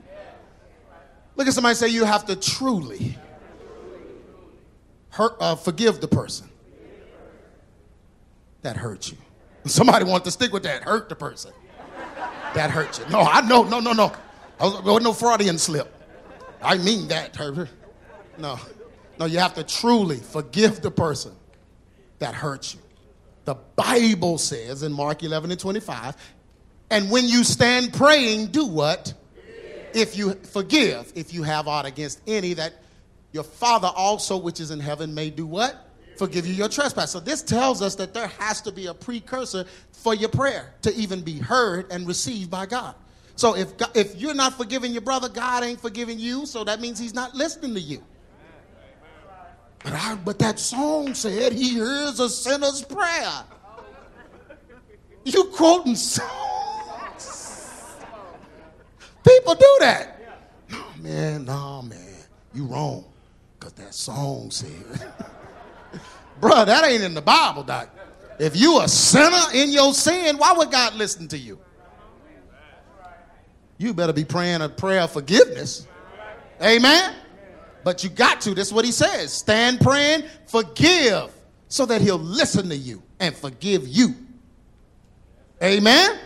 Look 1.36 1.48
at 1.48 1.54
somebody 1.54 1.76
say 1.76 1.88
you 1.88 2.06
have 2.06 2.26
to 2.26 2.36
truly 2.36 3.18
hurt, 5.10 5.36
uh, 5.40 5.56
forgive 5.56 6.02
the 6.02 6.08
person 6.08 6.50
that 8.62 8.78
hurt 8.78 9.12
you. 9.12 9.18
Somebody 9.66 10.06
wants 10.06 10.26
to 10.26 10.32
stick 10.32 10.52
with 10.52 10.64
that. 10.64 10.84
Hurt 10.84 11.10
the 11.10 11.16
person. 11.16 11.52
That 12.56 12.72
hurt 12.72 13.00
you. 13.00 13.06
No, 13.10 13.20
I 13.20 13.42
know. 13.42 13.64
No, 13.64 13.80
no, 13.80 13.94
no. 13.94 14.12
There 14.60 14.94
was 14.94 15.04
no 15.04 15.14
Freudian 15.14 15.58
slip. 15.58 15.94
I 16.62 16.78
mean 16.78 17.08
that, 17.08 17.36
Herbert. 17.36 17.70
No. 18.38 18.60
No, 19.20 19.26
you 19.26 19.40
have 19.40 19.54
to 19.56 19.64
truly 19.64 20.18
forgive 20.18 20.82
the 20.82 20.92
person 20.92 21.34
that 22.20 22.34
hurts 22.34 22.74
you. 22.74 22.82
The 23.46 23.56
Bible 23.76 24.38
says 24.38 24.84
in 24.84 24.92
Mark 24.94 25.24
11 25.24 25.52
and 25.52 25.60
25, 25.60 26.16
and 26.92 27.10
when 27.10 27.26
you 27.26 27.44
stand 27.44 27.94
praying, 27.94 28.48
do 28.48 28.66
what? 28.66 29.14
If 29.94 30.18
you 30.18 30.34
forgive, 30.34 31.12
if 31.16 31.34
you 31.34 31.44
have 31.44 31.68
aught 31.68 31.86
against 31.86 32.22
any, 32.28 32.54
that 32.56 32.74
your 33.32 33.44
Father 33.44 33.90
also, 33.96 34.38
which 34.38 34.60
is 34.60 34.72
in 34.72 34.80
heaven, 34.80 35.14
may 35.14 35.30
do 35.30 35.46
what? 35.46 35.88
Forgive 36.18 36.46
you 36.46 36.54
your 36.54 36.70
trespass. 36.70 37.12
So 37.12 37.20
this 37.20 37.42
tells 37.42 37.82
us 37.82 37.96
that 37.96 38.14
there 38.14 38.28
has 38.28 38.62
to 38.62 38.72
be 38.72 38.88
a 38.88 38.94
precursor 38.94 39.66
for 39.92 40.14
your 40.14 40.30
prayer 40.30 40.74
to 40.84 40.94
even 40.96 41.22
be 41.22 41.40
heard 41.40 41.92
and 41.92 42.08
received 42.08 42.52
by 42.52 42.66
God. 42.66 42.96
So 43.36 43.56
if, 43.56 43.70
if 43.96 44.16
you're 44.16 44.36
not 44.36 44.54
forgiving 44.54 44.92
your 44.92 45.02
brother, 45.02 45.30
God 45.30 45.64
ain't 45.64 45.82
forgiving 45.82 46.20
you, 46.20 46.46
so 46.46 46.64
that 46.64 46.80
means 46.80 47.00
he's 47.00 47.14
not 47.14 47.34
listening 47.34 47.74
to 47.74 47.80
you. 47.80 48.04
But, 49.84 49.94
I, 49.94 50.16
but 50.24 50.38
that 50.40 50.60
song 50.60 51.16
said 51.16 51.54
he 51.54 51.70
hears 51.70 52.20
a 52.20 52.30
sinner's 52.30 52.84
prayer. 52.84 53.44
You 55.24 55.46
quoting 55.46 55.96
songs. 55.96 56.51
People 59.28 59.56
do 59.56 59.78
that. 59.82 60.20
No, 60.70 60.84
man, 61.00 61.46
no, 61.46 61.82
man. 61.84 62.00
You 62.54 62.66
wrong. 62.66 63.06
Because 63.60 63.74
that 63.74 63.94
song 63.94 64.50
said. 64.52 64.70
Bruh, 66.42 66.66
that 66.66 66.84
ain't 66.86 67.04
in 67.04 67.14
the 67.14 67.22
Bible, 67.22 67.64
Doc. 67.64 67.90
If 68.40 68.56
you 68.56 68.82
a 68.82 68.88
sinner 68.88 69.54
in 69.54 69.72
your 69.72 69.94
sin, 69.94 70.38
why 70.38 70.54
would 70.54 70.72
God 70.72 70.96
listen 70.96 71.28
to 71.28 71.38
you? 71.38 71.60
You 73.78 73.94
better 73.94 74.14
be 74.14 74.26
praying 74.26 74.62
a 74.62 74.70
prayer 74.70 75.02
of 75.02 75.12
forgiveness. 75.12 75.88
Amen. 76.62 77.16
But 77.84 78.04
you 78.04 78.10
got 78.10 78.42
to. 78.42 78.54
That's 78.54 78.72
what 78.72 78.86
he 78.86 78.92
says. 78.92 79.34
Stand 79.34 79.80
praying, 79.80 80.24
forgive, 80.48 81.32
so 81.68 81.86
that 81.86 82.02
he'll 82.02 82.20
listen 82.20 82.70
to 82.70 82.76
you 82.76 83.02
and 83.20 83.36
forgive 83.36 83.88
you. 83.88 84.16
Amen. 85.64 86.20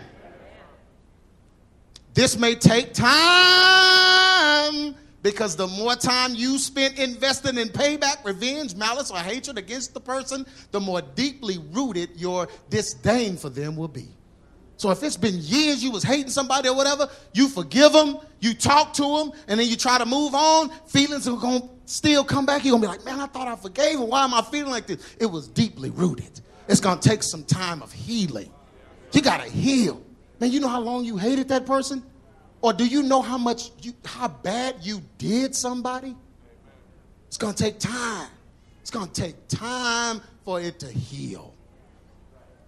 This 2.16 2.38
may 2.39 2.55
take 2.55 2.93
time 2.93 3.16
because 5.22 5.57
the 5.57 5.68
more 5.68 5.95
time 5.95 6.34
you 6.34 6.57
spend 6.57 6.97
investing 6.97 7.57
in 7.57 7.68
payback, 7.68 8.24
revenge, 8.24 8.74
malice, 8.74 9.11
or 9.11 9.18
hatred 9.18 9.57
against 9.57 9.93
the 9.93 9.99
person, 9.99 10.45
the 10.72 10.80
more 10.80 11.01
deeply 11.01 11.57
rooted 11.72 12.09
your 12.16 12.47
disdain 12.70 13.36
for 13.36 13.49
them 13.49 13.76
will 13.76 13.89
be. 13.89 14.07
So 14.78 14.91
if 14.91 15.03
it's 15.03 15.18
been 15.18 15.36
years 15.39 15.84
you 15.84 15.91
was 15.91 16.03
hating 16.03 16.30
somebody 16.30 16.70
or 16.70 16.76
whatever, 16.76 17.09
you 17.34 17.49
forgive 17.49 17.91
them, 17.91 18.20
you 18.39 18.53
talk 18.53 18.93
to 18.93 19.01
them, 19.01 19.34
and 19.49 19.59
then 19.59 19.68
you 19.68 19.76
try 19.76 19.97
to 19.97 20.05
move 20.05 20.34
on, 20.36 20.70
feelings 20.88 21.28
are 21.28 21.36
going 21.36 21.63
to 21.63 21.70
still 21.84 22.24
come 22.24 22.45
back. 22.45 22.63
You're 22.63 22.80
going 22.80 22.84
to 22.84 22.88
be 22.88 22.93
like, 22.95 23.03
man, 23.03 23.20
I 23.20 23.26
thought 23.26 23.49
I 23.49 23.57
forgave 23.57 23.99
him. 23.99 24.07
Why 24.07 24.24
am 24.24 24.34
I 24.34 24.41
feeling 24.41 24.72
like 24.72 24.88
this? 24.88 25.05
It 25.20 25.26
was 25.26 25.49
deeply 25.49 25.89
rooted. 25.89 26.39
It's 26.70 26.80
going 26.80 26.97
to 26.97 27.09
take 27.09 27.24
some 27.24 27.43
time 27.43 27.82
of 27.82 27.91
healing. 27.91 28.51
You 29.11 29.22
got 29.22 29.41
to 29.41 29.49
heal. 29.49 30.04
Man, 30.39 30.51
you 30.51 30.59
know 30.59 30.67
how 30.67 30.81
long 30.81 31.05
you 31.05 31.17
hated 31.17 31.47
that 31.49 31.65
person? 31.65 32.03
Or 32.61 32.73
do 32.73 32.86
you 32.86 33.03
know 33.03 33.21
how 33.21 33.38
much, 33.38 33.71
you, 33.81 33.93
how 34.03 34.27
bad 34.27 34.77
you 34.81 35.01
did 35.17 35.55
somebody? 35.55 36.15
It's 37.27 37.38
to 37.38 37.53
take 37.53 37.79
time. 37.79 38.29
It's 38.81 38.89
to 38.89 39.07
take 39.07 39.36
time 39.47 40.21
for 40.43 40.61
it 40.61 40.79
to 40.79 40.88
heal. 40.88 41.53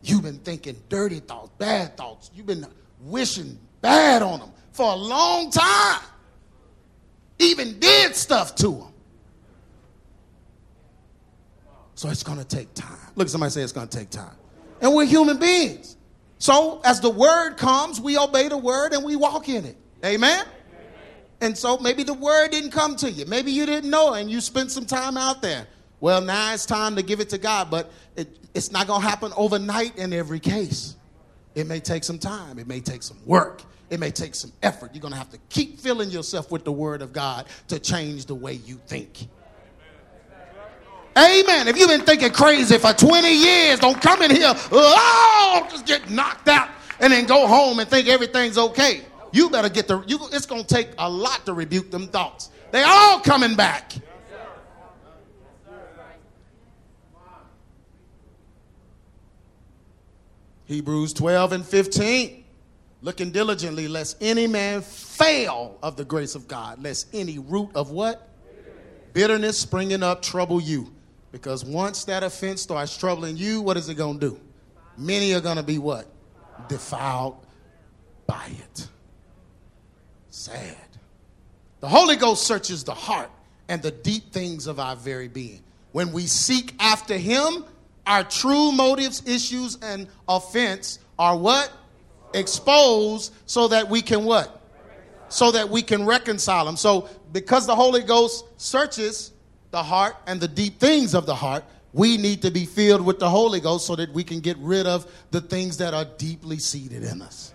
You've 0.04 0.24
been 0.24 0.40
thinking 0.40 0.76
dirty 0.90 1.20
thoughts, 1.20 1.52
bad 1.58 1.98
thoughts. 1.98 2.32
You've 2.34 2.46
been 2.46 2.66
wishing 3.02 3.58
bad 3.82 4.22
on 4.22 4.40
them 4.40 4.52
for 4.72 4.92
a 4.92 4.96
long 4.96 5.50
time. 5.50 6.02
Even 7.40 7.80
did 7.80 8.16
stuff 8.16 8.56
to 8.56 8.72
them. 8.72 8.94
So 11.96 12.10
it's 12.10 12.24
going 12.24 12.38
to 12.38 12.46
take 12.46 12.74
time. 12.74 13.12
Look, 13.16 13.28
somebody 13.28 13.52
say 13.52 13.62
it's 13.62 13.72
going 13.72 13.88
to 13.88 13.98
take 13.98 14.10
time. 14.10 14.36
And 14.82 14.94
we're 14.94 15.06
human 15.06 15.38
beings. 15.40 15.97
So 16.40 16.82
as 16.84 17.02
the 17.02 17.10
word 17.10 17.58
comes, 17.58 18.00
we 18.00 18.18
obey 18.18 18.48
the 18.48 18.58
word 18.58 18.94
and 18.94 19.04
we 19.04 19.16
walk 19.16 19.50
in 19.50 19.66
it. 19.66 19.78
Amen? 20.06 20.46
And 21.42 21.58
so 21.58 21.78
maybe 21.78 22.04
the 22.04 22.14
word 22.14 22.52
didn't 22.52 22.72
come 22.72 22.96
to 22.98 23.12
you. 23.12 23.26
Maybe 23.26 23.52
you 23.52 23.66
didn't 23.66 23.90
know 23.90 24.14
and 24.14 24.30
you 24.30 24.42
spent 24.42 24.72
some 24.72 24.86
time 24.86 25.18
out 25.18 25.42
there. 25.42 25.68
Well, 26.00 26.22
now 26.22 26.54
it's 26.54 26.66
time 26.66 26.96
to 26.96 27.04
give 27.04 27.20
it 27.20 27.30
to 27.30 27.38
God, 27.38 27.72
but 27.72 27.92
it, 28.16 28.38
it's 28.54 28.72
not 28.72 28.88
going 28.88 29.02
to 29.02 29.08
happen 29.08 29.34
overnight 29.36 29.98
in 29.98 30.14
every 30.14 30.40
case. 30.40 30.96
It 31.56 31.66
may 31.66 31.80
take 31.80 32.04
some 32.04 32.20
time, 32.20 32.60
it 32.60 32.68
may 32.68 32.80
take 32.80 33.02
some 33.02 33.18
work, 33.26 33.64
it 33.90 34.00
may 34.00 34.12
take 34.12 34.36
some 34.36 34.52
effort. 34.62 34.92
You're 34.94 35.02
going 35.02 35.14
to 35.14 35.18
have 35.18 35.32
to 35.32 35.40
keep 35.50 35.80
filling 35.80 36.12
yourself 36.12 36.52
with 36.52 36.64
the 36.64 36.72
Word 36.72 37.02
of 37.02 37.14
God 37.14 37.48
to 37.70 37.80
change 37.80 38.26
the 38.26 38.36
way 38.36 38.54
you 38.54 38.80
think. 38.86 39.28
Amen. 41.18 41.68
If 41.68 41.78
you've 41.78 41.90
been 41.90 42.02
thinking 42.02 42.32
crazy 42.32 42.78
for 42.78 42.94
20 42.94 43.34
years, 43.34 43.80
don't 43.80 44.00
come 44.00 44.22
in 44.22 44.30
here, 44.30 44.54
oh, 44.72 45.68
just 45.72 45.88
get 45.88 46.12
knocked 46.12 46.48
out 46.48 46.70
and 47.00 47.12
then 47.12 47.26
go 47.26 47.48
home 47.48 47.80
and 47.80 47.90
think 47.90 48.08
everything's 48.08 48.58
okay. 48.58 49.02
You 49.32 49.50
better 49.50 49.70
get 49.70 49.88
the, 49.88 50.04
you, 50.06 50.20
it's 50.32 50.46
going 50.46 50.64
to 50.64 50.68
take 50.68 50.90
a 51.00 51.10
lot 51.10 51.44
to 51.48 51.54
rebuke 51.54 51.90
them 51.90 52.08
thoughts. 52.08 52.52
They 52.72 52.84
all 52.84 53.20
coming 53.20 53.56
back. 53.56 53.94
Hebrews 60.66 61.14
12 61.14 61.52
and 61.54 61.66
15. 61.66 62.44
Looking 63.02 63.32
diligently, 63.32 63.88
lest 63.88 64.18
any 64.22 64.48
man 64.48 64.82
fail 64.82 65.78
of 65.82 65.98
the 65.98 66.06
grace 66.06 66.36
of 66.36 66.48
God, 66.48 66.84
lest 66.84 67.08
any 67.14 67.40
root 67.40 67.70
of 67.74 67.90
what? 67.90 68.28
Bitterness 69.14 69.58
springing 69.58 70.04
up 70.04 70.22
trouble 70.22 70.60
you. 70.60 70.94
Because 71.32 71.66
once 71.66 72.06
that 72.06 72.24
offense 72.24 72.62
starts 72.62 72.98
troubling 72.98 73.38
you, 73.38 73.62
what 73.62 73.78
is 73.78 73.90
it 73.90 73.96
going 73.96 74.20
to 74.20 74.30
do? 74.30 74.40
Many 74.98 75.34
are 75.34 75.42
going 75.42 75.58
to 75.58 75.64
be 75.64 75.78
what? 75.78 76.08
Defiled 76.68 77.38
by 78.26 78.50
it. 78.50 78.88
Sad. 80.30 80.76
The 81.80 81.88
Holy 81.88 82.16
Ghost 82.16 82.44
searches 82.44 82.84
the 82.84 82.94
heart 82.94 83.30
and 83.68 83.82
the 83.82 83.92
deep 83.92 84.32
things 84.32 84.68
of 84.68 84.80
our 84.80 84.96
very 84.96 85.28
being. 85.28 85.62
When 85.92 86.12
we 86.12 86.26
seek 86.26 86.74
after 86.80 87.18
Him, 87.18 87.66
our 88.06 88.24
true 88.24 88.72
motives, 88.72 89.22
issues, 89.28 89.78
and 89.82 90.08
offense 90.28 91.00
are 91.20 91.38
what? 91.38 91.72
Exposed 92.34 93.34
so 93.46 93.68
that 93.68 93.90
we 93.90 94.02
can 94.02 94.24
what? 94.24 94.62
So 95.30 95.52
that 95.52 95.70
we 95.70 95.82
can 95.82 96.06
reconcile 96.06 96.66
them. 96.66 96.78
So, 96.78 97.10
because 97.34 97.68
the 97.68 97.76
Holy 97.76 98.02
Ghost 98.02 98.46
searches 98.58 99.34
the 99.72 99.84
heart 99.84 100.16
and 100.28 100.40
the 100.40 100.48
deep 100.48 100.80
things 100.80 101.14
of 101.14 101.26
the 101.26 101.36
heart, 101.36 101.64
we 101.94 102.18
need 102.18 102.42
to 102.44 102.52
be 102.52 102.66
filled 102.66 103.06
with 103.06 103.20
the 103.20 103.30
Holy 103.30 103.60
Ghost 103.60 103.88
so 103.88 103.96
that 103.96 104.12
we 104.14 104.24
can 104.24 104.40
get 104.40 104.58
rid 104.58 104.86
of 104.86 105.12
the 105.32 105.42
things 105.42 105.78
that 105.78 105.94
are 105.94 106.06
deeply 106.18 106.60
seated 106.60 107.04
in 107.04 107.22
us. 107.22 107.54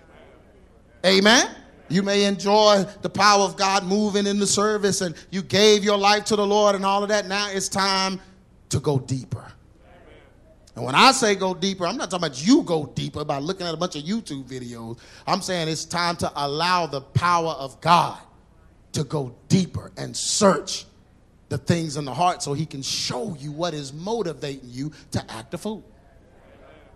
Amen. 1.04 1.54
You 1.88 2.02
may 2.02 2.24
enjoy 2.24 2.84
the 3.02 3.10
power 3.10 3.42
of 3.42 3.56
God 3.56 3.84
moving 3.84 4.26
in 4.26 4.38
the 4.38 4.46
service 4.46 5.00
and 5.00 5.14
you 5.30 5.42
gave 5.42 5.84
your 5.84 5.98
life 5.98 6.24
to 6.26 6.36
the 6.36 6.46
Lord 6.46 6.74
and 6.74 6.84
all 6.84 7.02
of 7.02 7.08
that. 7.10 7.26
Now 7.26 7.50
it's 7.50 7.68
time 7.68 8.20
to 8.70 8.80
go 8.80 8.98
deeper. 8.98 9.52
And 10.74 10.84
when 10.84 10.94
I 10.94 11.12
say 11.12 11.34
go 11.34 11.52
deeper, 11.52 11.86
I'm 11.86 11.98
not 11.98 12.10
talking 12.10 12.26
about 12.26 12.46
you 12.46 12.62
go 12.62 12.86
deeper 12.94 13.24
by 13.24 13.38
looking 13.38 13.66
at 13.66 13.74
a 13.74 13.76
bunch 13.76 13.94
of 13.94 14.04
YouTube 14.04 14.44
videos. 14.44 14.98
I'm 15.26 15.42
saying 15.42 15.68
it's 15.68 15.84
time 15.84 16.16
to 16.16 16.32
allow 16.34 16.86
the 16.86 17.02
power 17.02 17.52
of 17.52 17.78
God 17.82 18.18
to 18.92 19.04
go 19.04 19.34
deeper 19.48 19.92
and 19.98 20.16
search 20.16 20.86
the 21.52 21.58
things 21.58 21.98
in 21.98 22.06
the 22.06 22.14
heart 22.14 22.42
so 22.42 22.54
he 22.54 22.64
can 22.64 22.80
show 22.80 23.36
you 23.38 23.52
what 23.52 23.74
is 23.74 23.92
motivating 23.92 24.70
you 24.70 24.90
to 25.10 25.22
act 25.30 25.52
a 25.52 25.58
fool. 25.58 25.84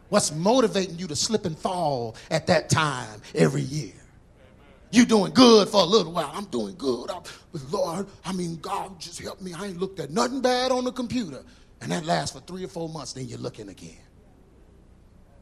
What's 0.08 0.32
motivating 0.32 0.98
you 0.98 1.06
to 1.08 1.14
slip 1.14 1.44
and 1.44 1.58
fall 1.58 2.16
at 2.30 2.46
that 2.46 2.70
time 2.70 3.20
every 3.34 3.60
year? 3.60 3.92
You 4.90 5.04
doing 5.04 5.34
good 5.34 5.68
for 5.68 5.82
a 5.82 5.84
little 5.84 6.10
while. 6.10 6.30
I'm 6.32 6.46
doing 6.46 6.74
good. 6.78 7.10
I'm, 7.10 7.22
Lord, 7.70 8.06
I 8.24 8.32
mean, 8.32 8.56
God 8.56 8.98
just 8.98 9.20
help 9.20 9.42
me. 9.42 9.52
I 9.52 9.66
ain't 9.66 9.78
looked 9.78 10.00
at 10.00 10.10
nothing 10.10 10.40
bad 10.40 10.72
on 10.72 10.84
the 10.84 10.92
computer. 10.92 11.44
And 11.82 11.92
that 11.92 12.06
lasts 12.06 12.34
for 12.34 12.40
three 12.46 12.64
or 12.64 12.68
four 12.68 12.88
months, 12.88 13.12
then 13.12 13.28
you're 13.28 13.38
looking 13.38 13.68
again. 13.68 13.98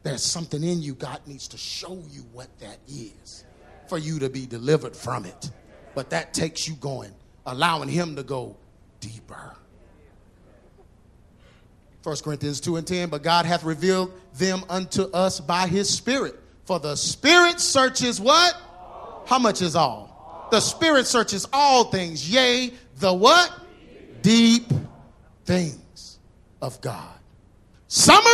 There's 0.03 0.23
something 0.23 0.61
in 0.61 0.81
you, 0.81 0.93
God 0.93 1.21
needs 1.25 1.47
to 1.47 1.57
show 1.57 2.03
you 2.11 2.25
what 2.33 2.49
that 2.59 2.79
is 2.89 3.45
for 3.87 3.97
you 3.97 4.19
to 4.19 4.29
be 4.29 4.45
delivered 4.45 4.93
from 4.93 5.23
it. 5.23 5.51
But 5.93 6.09
that 6.09 6.33
takes 6.33 6.67
you 6.67 6.75
going, 6.75 7.13
allowing 7.45 7.87
Him 7.87 8.17
to 8.17 8.23
go 8.23 8.57
deeper. 9.07 9.55
1 12.03 12.15
Corinthians 12.23 12.59
2 12.61 12.75
and 12.75 12.85
10, 12.85 13.09
but 13.09 13.23
God 13.23 13.45
hath 13.45 13.63
revealed 13.63 14.13
them 14.35 14.63
unto 14.69 15.03
us 15.03 15.39
by 15.39 15.67
his 15.67 15.89
Spirit. 15.89 16.39
For 16.65 16.79
the 16.79 16.95
Spirit 16.95 17.59
searches 17.59 18.21
what? 18.21 18.55
How 19.25 19.39
much 19.39 19.61
is 19.61 19.75
all? 19.75 20.47
The 20.51 20.59
Spirit 20.59 21.07
searches 21.07 21.47
all 21.51 21.85
things, 21.85 22.29
yea, 22.29 22.73
the 22.97 23.11
what? 23.13 23.51
Deep 24.21 24.71
things 25.45 26.19
of 26.61 26.79
God. 26.81 27.19
Summary 27.87 28.25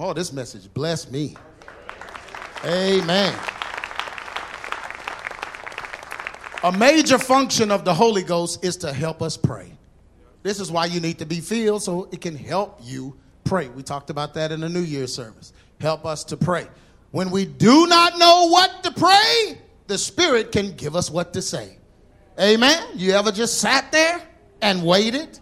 Oh, 0.00 0.12
this 0.14 0.32
message 0.32 0.72
bless 0.72 1.10
me. 1.10 1.34
Amen. 2.64 3.34
A 6.64 6.72
major 6.72 7.18
function 7.18 7.70
of 7.70 7.84
the 7.84 7.94
Holy 7.94 8.22
Ghost 8.24 8.64
is 8.64 8.76
to 8.78 8.92
help 8.92 9.22
us 9.22 9.36
pray. 9.36 9.72
This 10.42 10.58
is 10.58 10.72
why 10.72 10.86
you 10.86 10.98
need 10.98 11.18
to 11.18 11.26
be 11.26 11.40
filled 11.40 11.82
so 11.82 12.08
it 12.10 12.20
can 12.20 12.34
help 12.34 12.80
you 12.82 13.16
pray. 13.44 13.68
We 13.68 13.82
talked 13.82 14.10
about 14.10 14.34
that 14.34 14.50
in 14.50 14.60
the 14.60 14.68
New 14.68 14.80
Year's 14.80 15.14
service. 15.14 15.52
Help 15.80 16.04
us 16.04 16.24
to 16.24 16.36
pray. 16.36 16.66
When 17.12 17.30
we 17.30 17.44
do 17.44 17.86
not 17.86 18.18
know 18.18 18.48
what 18.48 18.82
to 18.82 18.90
pray, 18.90 19.58
the 19.86 19.96
Spirit 19.98 20.50
can 20.50 20.72
give 20.72 20.96
us 20.96 21.10
what 21.10 21.32
to 21.34 21.42
say. 21.42 21.78
Amen. 22.40 22.82
You 22.94 23.12
ever 23.12 23.30
just 23.30 23.58
sat 23.58 23.92
there 23.92 24.20
and 24.60 24.84
waited? 24.84 25.38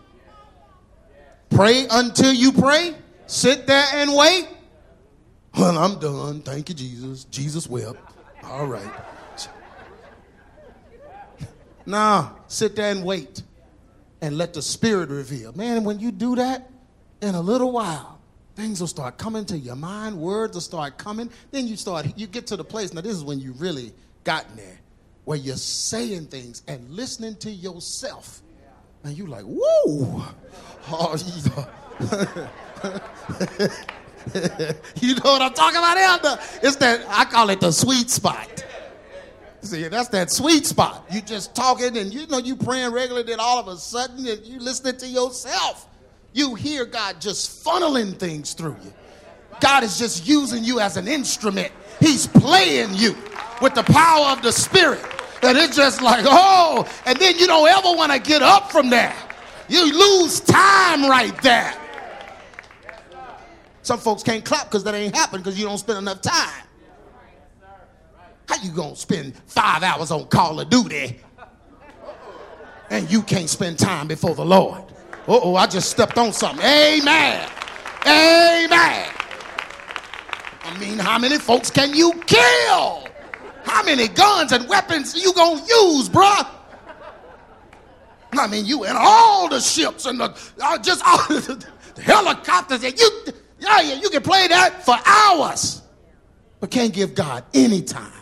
Pray 1.51 1.87
until 1.91 2.33
you 2.33 2.53
pray. 2.53 2.95
Sit 3.27 3.67
there 3.67 3.85
and 3.95 4.15
wait. 4.15 4.49
Well, 5.57 5.79
I'm 5.79 5.99
done. 5.99 6.43
Thank 6.43 6.69
you, 6.69 6.75
Jesus. 6.75 7.25
Jesus 7.25 7.69
wept. 7.69 7.99
All 8.45 8.67
right. 8.67 9.16
Nah, 11.87 12.31
sit 12.49 12.77
there 12.77 12.91
and 12.91 13.05
wait 13.05 13.43
and 14.21 14.37
let 14.37 14.55
the 14.55 14.63
Spirit 14.63 15.09
reveal. 15.09 15.53
Man, 15.53 15.85
when 15.85 16.01
you 16.01 16.11
do 16.11 16.37
that, 16.37 16.71
in 17.23 17.35
a 17.35 17.41
little 17.41 17.73
while, 17.73 18.21
things 18.55 18.81
will 18.81 18.89
start 18.89 19.19
coming 19.19 19.45
to 19.47 19.57
your 19.57 19.77
mind, 19.77 20.19
words 20.19 20.55
will 20.55 20.61
start 20.61 20.99
coming. 20.99 21.31
Then 21.51 21.67
you 21.67 21.77
start, 21.77 22.07
you 22.17 22.27
get 22.27 22.47
to 22.49 22.57
the 22.57 22.65
place. 22.65 22.93
Now, 22.93 23.01
this 23.01 23.15
is 23.15 23.25
when 23.25 23.39
you 23.41 23.53
really 23.53 23.93
gotten 24.25 24.57
there, 24.57 24.79
where 25.25 25.39
you're 25.39 25.57
saying 25.57 26.27
things 26.27 26.63
and 26.69 26.91
listening 26.91 27.37
to 27.37 27.51
yourself. 27.51 28.43
And 29.05 29.17
you're 29.17 29.29
like, 29.29 29.45
whoa. 29.45 30.25
Oh, 30.91 31.17
you 35.01 35.15
know 35.15 35.21
what 35.23 35.43
I'm 35.43 35.55
talking 35.55 35.79
about, 35.79 35.97
Elder? 35.97 36.43
It's 36.63 36.77
that, 36.77 37.05
I 37.09 37.25
call 37.27 37.51
it 37.51 37.61
the 37.61 37.71
sweet 37.73 38.11
spot. 38.11 38.65
See, 39.67 39.89
that's 39.89 40.09
that 40.09 40.31
sweet 40.31 40.65
spot. 40.65 41.05
You 41.11 41.21
just 41.21 41.55
talking 41.55 41.97
and 41.97 42.13
you 42.15 42.27
know 42.29 42.39
you 42.39 42.55
praying 42.55 42.93
regularly, 42.93 43.27
then 43.27 43.41
all 43.41 43.59
of 43.59 43.69
a 43.69 43.77
sudden 43.77 44.25
you 44.25 44.61
listening 44.61 44.97
to 44.99 45.07
yourself. 45.07 45.89
You 46.33 46.55
hear 46.55 46.85
God 46.85 47.21
just 47.21 47.65
funneling 47.65 48.17
things 48.17 48.53
through 48.53 48.77
you. 48.85 48.93
God 49.61 49.83
is 49.83 49.99
just 49.99 50.27
using 50.27 50.63
you 50.63 50.81
as 50.81 50.97
an 50.97 51.09
instrument. 51.09 51.73
He's 51.99 52.27
playing 52.27 52.95
you 52.95 53.17
with 53.61 53.75
the 53.75 53.83
power 53.85 54.27
of 54.33 54.43
the 54.43 54.53
Spirit. 54.53 55.03
And 55.43 55.57
it's 55.57 55.77
just 55.77 56.03
like, 56.03 56.25
oh, 56.29 56.87
and 57.07 57.19
then 57.19 57.39
you 57.39 57.47
don't 57.47 57.69
ever 57.69 57.97
want 57.97 58.13
to 58.13 58.19
get 58.19 58.43
up 58.43 58.71
from 58.71 58.91
there. 58.91 59.15
You 59.69 59.93
lose 59.93 60.41
time 60.41 61.09
right 61.09 61.37
there. 61.43 61.75
Some 63.83 63.99
folks 63.99 64.23
can't 64.23 64.45
clap 64.45 64.65
because 64.65 64.85
that 64.85 64.95
ain't 64.95 65.15
happened 65.15 65.43
because 65.43 65.59
you 65.59 65.65
don't 65.65 65.79
spend 65.79 65.99
enough 65.99 66.21
time. 66.21 66.65
How 68.57 68.63
you 68.63 68.71
gonna 68.71 68.97
spend 68.97 69.37
five 69.47 69.83
hours 69.83 70.11
on 70.11 70.29
Call 70.29 70.59
of 70.61 70.71
Duty 70.71 71.21
and 72.89 73.11
you 73.11 73.21
can't 73.21 73.51
spend 73.51 73.79
time 73.79 74.09
before 74.09 74.35
the 74.35 74.45
Lord? 74.47 74.83
oh, 75.29 75.57
I 75.57 75.67
just 75.67 75.91
stepped 75.91 76.17
on 76.17 76.33
something. 76.33 76.65
Amen. 76.65 77.51
Amen. 78.07 79.11
I 80.65 80.79
mean, 80.81 80.99
how 80.99 81.19
many 81.19 81.37
folks 81.37 81.71
can 81.71 81.95
you 81.95 82.13
kill? 82.27 83.07
How 83.65 83.83
many 83.85 84.09
guns 84.09 84.53
and 84.53 84.67
weapons 84.69 85.15
you 85.15 85.35
gonna 85.35 85.61
use, 85.61 86.09
bruh? 86.09 86.49
I 88.33 88.47
mean, 88.47 88.65
you 88.65 88.85
and 88.85 88.97
all 88.97 89.51
the 89.51 89.61
ships 89.61 90.07
and 90.07 90.19
the 90.19 90.35
uh, 90.63 90.79
just 90.79 91.03
all 91.07 91.19
the, 91.29 91.67
the 91.95 92.01
helicopters 92.01 92.83
and 92.83 92.99
you, 92.99 93.11
yeah, 93.59 93.83
yeah, 93.83 93.95
you 94.01 94.09
can 94.09 94.23
play 94.23 94.49
that 94.49 94.83
for 94.83 94.97
hours, 95.05 95.83
but 96.59 96.71
can't 96.71 96.95
give 96.95 97.15
God 97.15 97.45
any 97.53 97.83
time 97.83 98.16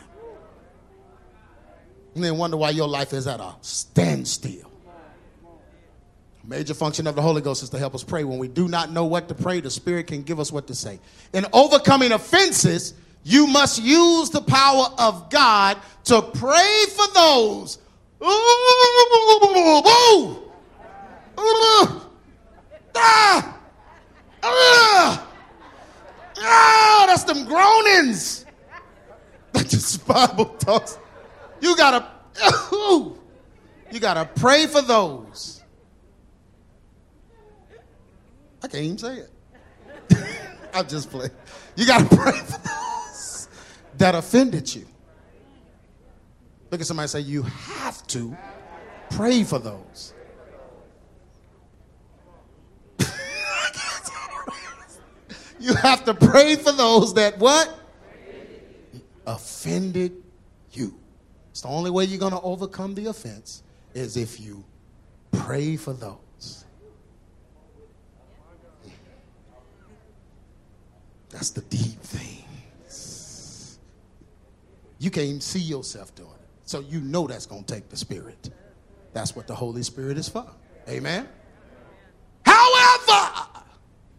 and 2.14 2.22
then 2.22 2.38
wonder 2.38 2.56
why 2.56 2.70
your 2.70 2.88
life 2.88 3.12
is 3.12 3.26
at 3.26 3.40
a 3.40 3.54
standstill. 3.60 4.70
Major 6.46 6.74
function 6.74 7.06
of 7.06 7.14
the 7.14 7.22
Holy 7.22 7.40
Ghost 7.40 7.62
is 7.62 7.70
to 7.70 7.78
help 7.78 7.94
us 7.94 8.04
pray. 8.04 8.22
When 8.22 8.38
we 8.38 8.48
do 8.48 8.68
not 8.68 8.90
know 8.90 9.06
what 9.06 9.28
to 9.28 9.34
pray, 9.34 9.60
the 9.60 9.70
Spirit 9.70 10.08
can 10.08 10.22
give 10.22 10.38
us 10.38 10.52
what 10.52 10.66
to 10.66 10.74
say. 10.74 11.00
In 11.32 11.46
overcoming 11.54 12.12
offenses, 12.12 12.92
you 13.24 13.46
must 13.46 13.82
use 13.82 14.28
the 14.28 14.42
power 14.42 14.86
of 14.98 15.30
God 15.30 15.78
to 16.04 16.20
pray 16.20 16.84
for 16.94 17.06
those. 17.14 17.78
Ah, 22.96 23.58
ah, 24.42 25.26
ah, 26.38 27.04
that's 27.06 27.24
them 27.24 27.46
groanings. 27.46 28.44
That 29.52 29.68
just 29.68 30.06
Bible 30.06 30.44
talks. 30.58 30.98
You 31.64 31.74
gotta, 31.78 32.06
you 33.90 33.98
gotta 33.98 34.28
pray 34.38 34.66
for 34.66 34.82
those. 34.82 35.62
I 38.62 38.68
can't 38.68 38.84
even 38.84 38.98
say 38.98 39.20
it. 39.20 39.30
I'm 40.74 40.86
just 40.86 41.10
playing. 41.10 41.30
You 41.74 41.86
gotta 41.86 42.04
pray 42.16 42.38
for 42.38 42.60
those 42.68 43.48
that 43.96 44.14
offended 44.14 44.74
you. 44.74 44.86
Look 46.70 46.82
at 46.82 46.86
somebody 46.86 47.08
say, 47.08 47.20
You 47.20 47.44
have 47.44 48.06
to 48.08 48.36
pray 49.08 49.42
for 49.42 49.58
those. 49.58 50.12
you 55.58 55.72
have 55.76 56.04
to 56.04 56.12
pray 56.12 56.56
for 56.56 56.72
those 56.72 57.14
that 57.14 57.38
what? 57.38 57.74
Offended 59.26 60.12
you. 60.72 60.98
It's 61.54 61.60
the 61.60 61.68
only 61.68 61.92
way 61.92 62.04
you're 62.04 62.18
going 62.18 62.32
to 62.32 62.40
overcome 62.40 62.96
the 62.96 63.06
offense 63.06 63.62
is 63.94 64.16
if 64.16 64.40
you 64.40 64.64
pray 65.30 65.76
for 65.76 65.92
those. 65.92 66.64
That's 71.30 71.50
the 71.50 71.60
deep 71.60 72.00
things. 72.00 73.78
You 74.98 75.12
can't 75.12 75.26
even 75.26 75.40
see 75.40 75.60
yourself 75.60 76.12
doing 76.16 76.28
it. 76.28 76.48
So 76.64 76.80
you 76.80 77.00
know 77.00 77.28
that's 77.28 77.46
going 77.46 77.62
to 77.62 77.72
take 77.72 77.88
the 77.88 77.96
Spirit. 77.96 78.50
That's 79.12 79.36
what 79.36 79.46
the 79.46 79.54
Holy 79.54 79.84
Spirit 79.84 80.18
is 80.18 80.28
for. 80.28 80.50
Amen? 80.88 81.28
However, 82.44 83.46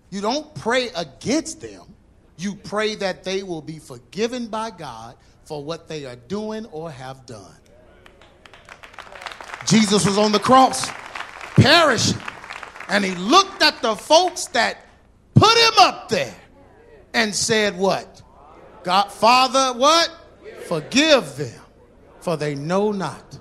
you 0.09 0.21
don't 0.21 0.55
pray 0.55 0.87
against 0.95 1.59
them. 1.59 1.81
You 2.37 2.55
pray 2.55 2.95
that 2.95 3.25
they 3.25 3.43
will 3.43 3.61
be 3.61 3.79
forgiven 3.79 4.47
by 4.47 4.69
God 4.69 5.17
for 5.45 5.63
what 5.63 5.87
they 5.87 6.05
are 6.05 6.15
doing 6.15 6.65
or 6.67 6.91
have 6.91 7.25
done. 7.25 7.55
Jesus 9.65 10.05
was 10.05 10.17
on 10.17 10.31
the 10.31 10.39
cross, 10.39 10.89
perishing, 11.55 12.21
and 12.89 13.03
he 13.03 13.15
looked 13.15 13.63
at 13.63 13.81
the 13.81 13.95
folks 13.95 14.45
that 14.47 14.77
put 15.33 15.57
him 15.57 15.73
up 15.79 16.09
there 16.09 16.35
and 17.13 17.33
said, 17.33 17.77
What? 17.77 18.21
God, 18.83 19.11
Father, 19.11 19.77
what? 19.79 20.11
Forgive 20.67 21.37
them, 21.37 21.61
for 22.19 22.37
they 22.37 22.53
know 22.53 22.91
not 22.91 23.39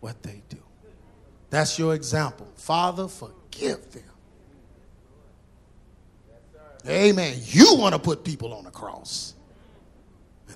what 0.00 0.22
they 0.22 0.42
do. 0.48 0.58
That's 1.50 1.78
your 1.78 1.94
example. 1.94 2.48
Father, 2.56 3.08
forgive 3.08 3.92
them. 3.92 4.02
Amen. 6.86 7.36
You 7.42 7.74
want 7.74 7.94
to 7.94 7.98
put 7.98 8.24
people 8.24 8.54
on 8.54 8.64
the 8.64 8.70
cross 8.70 9.34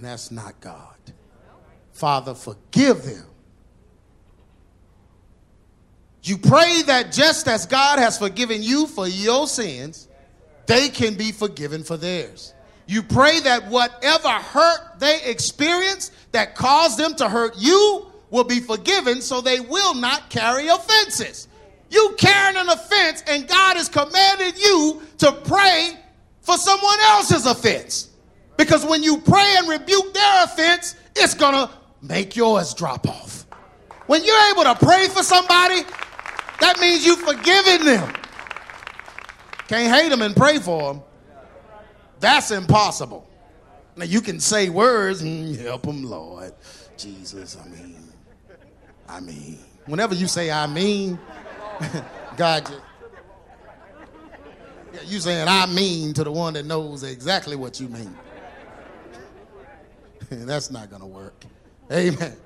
and 0.02 0.10
that's 0.10 0.32
not 0.32 0.60
God. 0.60 0.96
Father, 1.92 2.34
forgive 2.34 3.04
them. 3.04 3.24
You 6.24 6.38
pray 6.38 6.82
that 6.86 7.12
just 7.12 7.46
as 7.46 7.66
God 7.66 8.00
has 8.00 8.18
forgiven 8.18 8.64
you 8.64 8.88
for 8.88 9.06
your 9.06 9.46
sins, 9.46 10.08
they 10.66 10.88
can 10.88 11.14
be 11.14 11.30
forgiven 11.30 11.84
for 11.84 11.96
theirs. 11.96 12.52
You 12.88 13.04
pray 13.04 13.38
that 13.40 13.68
whatever 13.68 14.28
hurt 14.28 14.98
they 14.98 15.22
experience 15.22 16.10
that 16.32 16.56
caused 16.56 16.98
them 16.98 17.14
to 17.14 17.28
hurt 17.28 17.54
you 17.56 18.06
will 18.30 18.42
be 18.42 18.58
forgiven 18.58 19.22
so 19.22 19.40
they 19.40 19.60
will 19.60 19.94
not 19.94 20.30
carry 20.30 20.66
offenses. 20.66 21.46
You 21.90 22.16
carrying 22.18 22.56
an 22.56 22.68
offense, 22.68 23.22
and 23.28 23.46
God 23.46 23.76
has 23.76 23.88
commanded 23.88 24.60
you 24.60 25.00
to 25.18 25.30
pray 25.30 25.96
for 26.40 26.56
someone 26.56 26.98
else's 27.02 27.46
offense. 27.46 28.11
Because 28.62 28.86
when 28.86 29.02
you 29.02 29.18
pray 29.18 29.54
and 29.58 29.68
rebuke 29.68 30.14
their 30.14 30.44
offense, 30.44 30.94
it's 31.16 31.34
going 31.34 31.52
to 31.52 31.68
make 32.00 32.36
yours 32.36 32.72
drop 32.74 33.08
off. 33.08 33.44
When 34.06 34.22
you're 34.24 34.50
able 34.52 34.62
to 34.62 34.76
pray 34.76 35.08
for 35.08 35.24
somebody, 35.24 35.82
that 36.60 36.78
means 36.78 37.04
you've 37.04 37.18
forgiven 37.18 37.84
them. 37.84 38.14
Can't 39.66 39.92
hate 39.92 40.10
them 40.10 40.22
and 40.22 40.36
pray 40.36 40.60
for 40.60 40.94
them. 40.94 41.02
That's 42.20 42.52
impossible. 42.52 43.28
Now 43.96 44.04
you 44.04 44.20
can 44.20 44.38
say 44.38 44.68
words 44.68 45.22
and 45.22 45.56
help 45.56 45.82
them, 45.82 46.04
Lord. 46.04 46.52
Jesus, 46.96 47.58
I 47.60 47.68
mean, 47.68 47.96
I 49.08 49.18
mean. 49.18 49.58
Whenever 49.86 50.14
you 50.14 50.28
say 50.28 50.52
I 50.52 50.68
mean, 50.68 51.18
God 52.36 52.64
just 52.64 52.80
Yeah, 54.94 55.00
you 55.04 55.18
saying 55.18 55.48
I 55.48 55.66
mean 55.66 56.14
to 56.14 56.22
the 56.22 56.30
one 56.30 56.54
that 56.54 56.64
knows 56.64 57.02
exactly 57.02 57.56
what 57.56 57.80
you 57.80 57.88
mean. 57.88 58.16
That's 60.46 60.70
not 60.70 60.90
going 60.90 61.02
to 61.02 61.08
work. 61.08 61.44
Amen. 61.90 62.36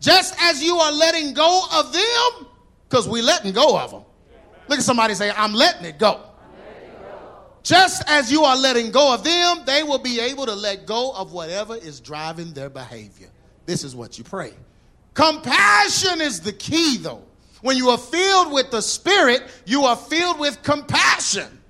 Just 0.00 0.34
as 0.40 0.62
you 0.62 0.76
are 0.76 0.92
letting 0.92 1.34
go 1.34 1.62
of 1.72 1.92
them, 1.92 2.46
because 2.88 3.08
we 3.08 3.22
letting 3.22 3.52
go 3.52 3.78
of 3.78 3.90
them. 3.90 4.02
Look 4.68 4.78
at 4.78 4.84
somebody 4.84 5.14
say, 5.14 5.30
I'm 5.30 5.52
letting 5.52 5.84
it 5.84 5.98
go. 5.98 6.20
Just 7.62 8.02
as 8.06 8.30
you 8.30 8.44
are 8.44 8.56
letting 8.56 8.90
go 8.90 9.14
of 9.14 9.24
them, 9.24 9.62
they 9.64 9.82
will 9.82 9.98
be 9.98 10.20
able 10.20 10.44
to 10.46 10.54
let 10.54 10.86
go 10.86 11.12
of 11.12 11.32
whatever 11.32 11.76
is 11.76 11.98
driving 11.98 12.52
their 12.52 12.68
behavior. 12.68 13.30
This 13.64 13.84
is 13.84 13.96
what 13.96 14.18
you 14.18 14.24
pray. 14.24 14.52
Compassion 15.14 16.20
is 16.20 16.40
the 16.40 16.52
key, 16.52 16.98
though. 16.98 17.22
When 17.62 17.78
you 17.78 17.88
are 17.88 17.98
filled 17.98 18.52
with 18.52 18.70
the 18.70 18.82
Spirit, 18.82 19.42
you 19.64 19.84
are 19.84 19.96
filled 19.96 20.38
with 20.38 20.62
compassion 20.62 21.62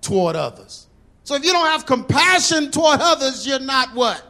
toward 0.00 0.34
others. 0.34 0.88
So 1.22 1.36
if 1.36 1.44
you 1.44 1.52
don't 1.52 1.66
have 1.66 1.86
compassion 1.86 2.72
toward 2.72 3.00
others, 3.00 3.46
you're 3.46 3.60
not 3.60 3.94
what? 3.94 4.24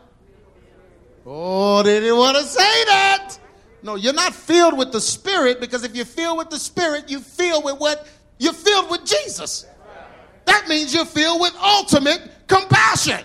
Oh, 1.27 1.83
they 1.83 1.99
didn't 1.99 2.19
want 2.19 2.37
to 2.37 2.45
say 2.45 2.85
that. 2.85 3.37
No, 3.83 3.97
you're 3.97 4.13
not 4.13 4.33
filled 4.33 4.79
with 4.79 4.93
the 4.93 5.01
Spirit 5.01 5.61
because 5.61 5.83
if 5.83 5.95
you're 5.97 6.05
filled 6.05 6.39
with 6.39 6.51
the 6.51 6.59
Spirit, 6.59 7.11
you 7.11 7.21
feel 7.21 7.63
with 7.63 7.79
what? 7.79 8.07
You're 8.39 8.53
filled 8.53 8.91
with 8.91 9.05
Jesus. 9.05 9.67
That 10.45 10.69
means 10.69 10.95
you're 10.95 11.05
filled 11.05 11.41
with 11.41 11.55
ultimate 11.57 12.31
compassion. 12.47 13.25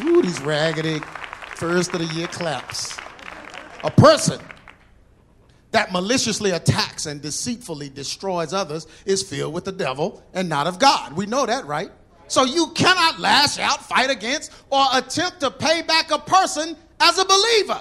Ooh, 0.00 0.22
these 0.22 0.40
raggedy 0.42 1.00
first 1.56 1.92
of 1.94 2.00
the 2.00 2.14
year 2.14 2.26
claps. 2.28 2.96
A 3.82 3.90
person 3.90 4.40
that 5.70 5.90
maliciously 5.90 6.50
attacks 6.50 7.06
and 7.06 7.20
deceitfully 7.20 7.88
destroys 7.88 8.52
others 8.52 8.86
is 9.06 9.22
filled 9.22 9.54
with 9.54 9.64
the 9.64 9.72
devil 9.72 10.22
and 10.34 10.48
not 10.48 10.66
of 10.66 10.78
God. 10.78 11.14
We 11.14 11.26
know 11.26 11.46
that, 11.46 11.66
right? 11.66 11.90
So 12.28 12.44
you 12.44 12.68
cannot 12.74 13.18
lash 13.18 13.58
out, 13.58 13.82
fight 13.82 14.10
against, 14.10 14.52
or 14.70 14.84
attempt 14.92 15.40
to 15.40 15.50
pay 15.50 15.82
back 15.82 16.10
a 16.10 16.18
person 16.18 16.76
as 17.00 17.18
a 17.18 17.24
believer. 17.24 17.80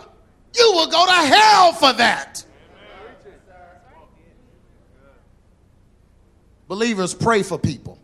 You 0.55 0.71
will 0.73 0.87
go 0.87 1.05
to 1.05 1.11
hell 1.11 1.73
for 1.73 1.93
that. 1.93 2.43
Believers 6.67 7.13
pray 7.13 7.43
for 7.43 7.57
people. 7.57 7.99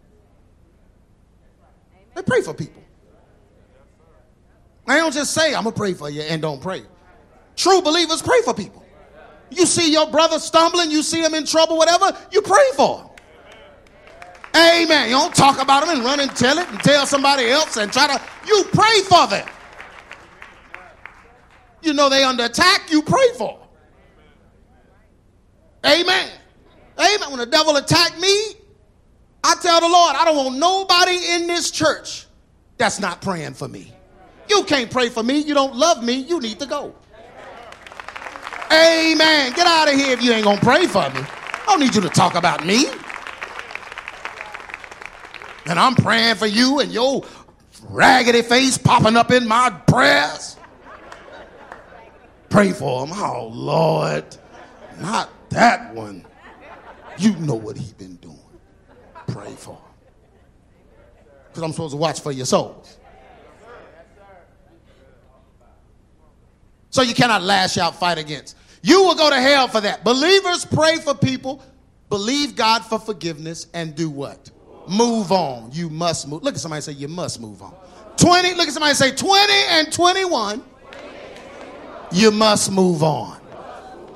They 2.15 2.21
pray 2.21 2.41
for 2.41 2.53
people. 2.53 2.83
They 4.87 4.95
don't 4.95 5.13
just 5.13 5.33
say, 5.33 5.55
I'm 5.55 5.63
going 5.63 5.73
to 5.73 5.79
pray 5.79 5.93
for 5.93 6.09
you 6.09 6.21
and 6.21 6.41
don't 6.41 6.61
pray. 6.61 6.83
True 7.55 7.81
believers 7.81 8.21
pray 8.21 8.41
for 8.43 8.53
people. 8.53 8.85
You 9.49 9.65
see 9.65 9.91
your 9.91 10.09
brother 10.09 10.39
stumbling, 10.39 10.91
you 10.91 11.03
see 11.03 11.21
him 11.21 11.33
in 11.33 11.45
trouble, 11.45 11.77
whatever, 11.77 12.17
you 12.31 12.41
pray 12.41 12.69
for 12.75 12.99
him. 12.99 13.07
Amen. 14.55 15.09
You 15.09 15.15
don't 15.15 15.33
talk 15.33 15.61
about 15.61 15.85
them 15.85 15.95
and 15.97 16.05
run 16.05 16.19
and 16.19 16.33
tell 16.35 16.57
it 16.59 16.69
and 16.69 16.79
tell 16.79 17.05
somebody 17.05 17.47
else 17.47 17.77
and 17.77 17.91
try 17.91 18.07
to, 18.07 18.21
you 18.47 18.63
pray 18.71 19.01
for 19.01 19.27
them. 19.27 19.47
You 21.81 21.93
know 21.93 22.07
they 22.07 22.23
under 22.23 22.45
attack, 22.45 22.91
you 22.91 23.01
pray 23.01 23.27
for. 23.37 23.59
Amen. 25.85 26.29
Amen. 26.99 27.29
When 27.29 27.39
the 27.39 27.45
devil 27.45 27.75
attacked 27.75 28.19
me, 28.19 28.53
I 29.43 29.55
tell 29.61 29.81
the 29.81 29.89
Lord, 29.89 30.15
I 30.15 30.23
don't 30.23 30.37
want 30.37 30.57
nobody 30.57 31.19
in 31.31 31.47
this 31.47 31.71
church 31.71 32.27
that's 32.77 32.99
not 32.99 33.21
praying 33.21 33.55
for 33.55 33.67
me. 33.67 33.91
You 34.49 34.63
can't 34.63 34.89
pray 34.89 35.09
for 35.09 35.23
me. 35.23 35.39
You 35.39 35.53
don't 35.53 35.75
love 35.75 36.03
me. 36.03 36.13
You 36.13 36.39
need 36.39 36.59
to 36.59 36.65
go. 36.65 36.95
Amen. 38.71 39.51
Get 39.53 39.67
out 39.67 39.87
of 39.87 39.95
here 39.95 40.13
if 40.13 40.23
you 40.23 40.31
ain't 40.31 40.45
to 40.45 40.57
pray 40.65 40.85
for 40.85 41.09
me. 41.09 41.19
I 41.19 41.63
don't 41.65 41.79
need 41.79 41.95
you 41.95 42.01
to 42.01 42.09
talk 42.09 42.35
about 42.35 42.65
me 42.65 42.85
and 45.65 45.79
I'm 45.79 45.95
praying 45.95 46.35
for 46.35 46.45
you 46.45 46.79
and 46.79 46.91
your 46.91 47.23
raggedy 47.89 48.41
face 48.41 48.77
popping 48.77 49.15
up 49.15 49.31
in 49.31 49.47
my 49.47 49.69
prayers. 49.87 50.57
Pray 52.49 52.71
for 52.71 53.05
him. 53.05 53.13
Oh, 53.15 53.49
Lord, 53.51 54.25
not 54.99 55.29
that 55.49 55.93
one. 55.93 56.25
You 57.17 57.35
know 57.37 57.55
what 57.55 57.77
he 57.77 57.93
been 57.93 58.15
doing. 58.17 58.37
Pray 59.27 59.53
for 59.55 59.71
him. 59.71 59.81
Because 61.47 61.63
I'm 61.63 61.71
supposed 61.71 61.93
to 61.93 61.97
watch 61.97 62.21
for 62.21 62.31
your 62.31 62.45
souls. 62.45 62.97
So 66.89 67.01
you 67.01 67.15
cannot 67.15 67.41
lash 67.41 67.77
out, 67.77 67.95
fight 67.95 68.19
against. 68.19 68.55
You 68.83 69.03
will 69.03 69.15
go 69.15 69.29
to 69.29 69.39
hell 69.39 69.67
for 69.67 69.81
that. 69.81 70.03
Believers 70.03 70.65
pray 70.65 70.97
for 70.97 71.15
people, 71.15 71.63
believe 72.09 72.55
God 72.55 72.85
for 72.85 72.99
forgiveness, 72.99 73.65
and 73.73 73.95
do 73.95 74.11
what? 74.11 74.51
Move 74.87 75.31
on. 75.31 75.69
You 75.71 75.89
must 75.89 76.27
move. 76.27 76.43
Look 76.43 76.55
at 76.55 76.59
somebody 76.59 76.81
say, 76.81 76.93
You 76.93 77.07
must 77.07 77.39
move 77.39 77.61
on. 77.61 77.73
20, 78.17 78.53
look 78.53 78.67
at 78.67 78.73
somebody 78.73 78.93
say, 78.93 79.11
20 79.11 79.53
and 79.69 79.91
21. 79.91 80.63
You 82.11 82.31
must 82.31 82.71
move 82.71 83.03
on. 83.03 83.41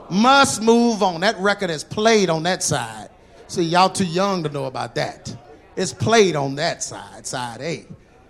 Must 0.10 0.62
move 0.62 1.02
on. 1.02 1.22
That 1.22 1.38
record 1.40 1.70
is 1.70 1.84
played 1.84 2.30
on 2.30 2.44
that 2.44 2.64
side. 2.64 3.10
See, 3.48 3.64
y'all 3.64 3.90
too 3.90 4.06
young 4.06 4.44
to 4.44 4.50
know 4.50 4.66
about 4.66 4.96
that. 4.96 5.36
It's 5.76 5.94
played 5.94 6.36
on 6.36 6.56
that 6.56 6.84
side, 6.84 7.26
side 7.26 7.62
A. 7.62 7.86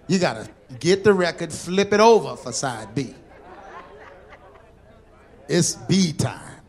You 0.07 0.19
got 0.19 0.45
to 0.45 0.49
get 0.79 1.03
the 1.03 1.13
record, 1.13 1.51
flip 1.51 1.93
it 1.93 1.99
over 1.99 2.35
for 2.35 2.51
side 2.51 2.93
B. 2.95 3.13
It's 5.47 5.75
B 5.75 6.13
time. 6.13 6.61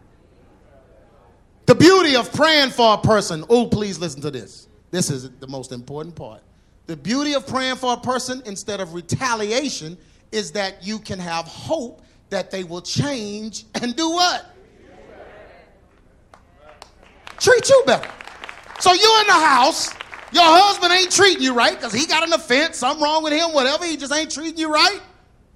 The 1.66 1.74
beauty 1.74 2.16
of 2.16 2.32
praying 2.32 2.70
for 2.70 2.94
a 2.94 2.98
person. 2.98 3.44
Oh, 3.48 3.66
please 3.66 3.98
listen 3.98 4.22
to 4.22 4.30
this. 4.30 4.67
This 4.91 5.11
is 5.11 5.30
the 5.30 5.47
most 5.47 5.72
important 5.72 6.14
part. 6.14 6.43
The 6.86 6.97
beauty 6.97 7.34
of 7.34 7.47
praying 7.47 7.76
for 7.76 7.93
a 7.93 7.97
person 7.99 8.43
instead 8.47 8.80
of 8.80 8.95
retaliation 8.95 9.99
is 10.32 10.53
that 10.53 10.86
you 10.86 10.99
can 10.99 11.18
have 11.18 11.45
hope 11.45 12.03
that 12.30 12.51
they 12.51 12.64
will 12.64 12.82
change 12.82 13.64
and 13.82 13.95
do 13.95 14.11
what? 14.11 14.55
Treat 17.39 17.68
you 17.68 17.82
better. 17.86 18.11
So 18.80 18.93
you're 18.93 19.20
in 19.20 19.26
the 19.26 19.32
house, 19.32 19.91
your 20.32 20.45
husband 20.45 20.93
ain't 20.93 21.11
treating 21.11 21.43
you 21.43 21.55
right 21.55 21.74
because 21.74 21.93
he 21.93 22.07
got 22.07 22.26
an 22.26 22.32
offense, 22.32 22.78
something 22.78 23.03
wrong 23.03 23.22
with 23.22 23.32
him, 23.32 23.53
whatever, 23.53 23.84
he 23.84 23.97
just 23.97 24.12
ain't 24.12 24.30
treating 24.30 24.59
you 24.59 24.72
right. 24.72 25.01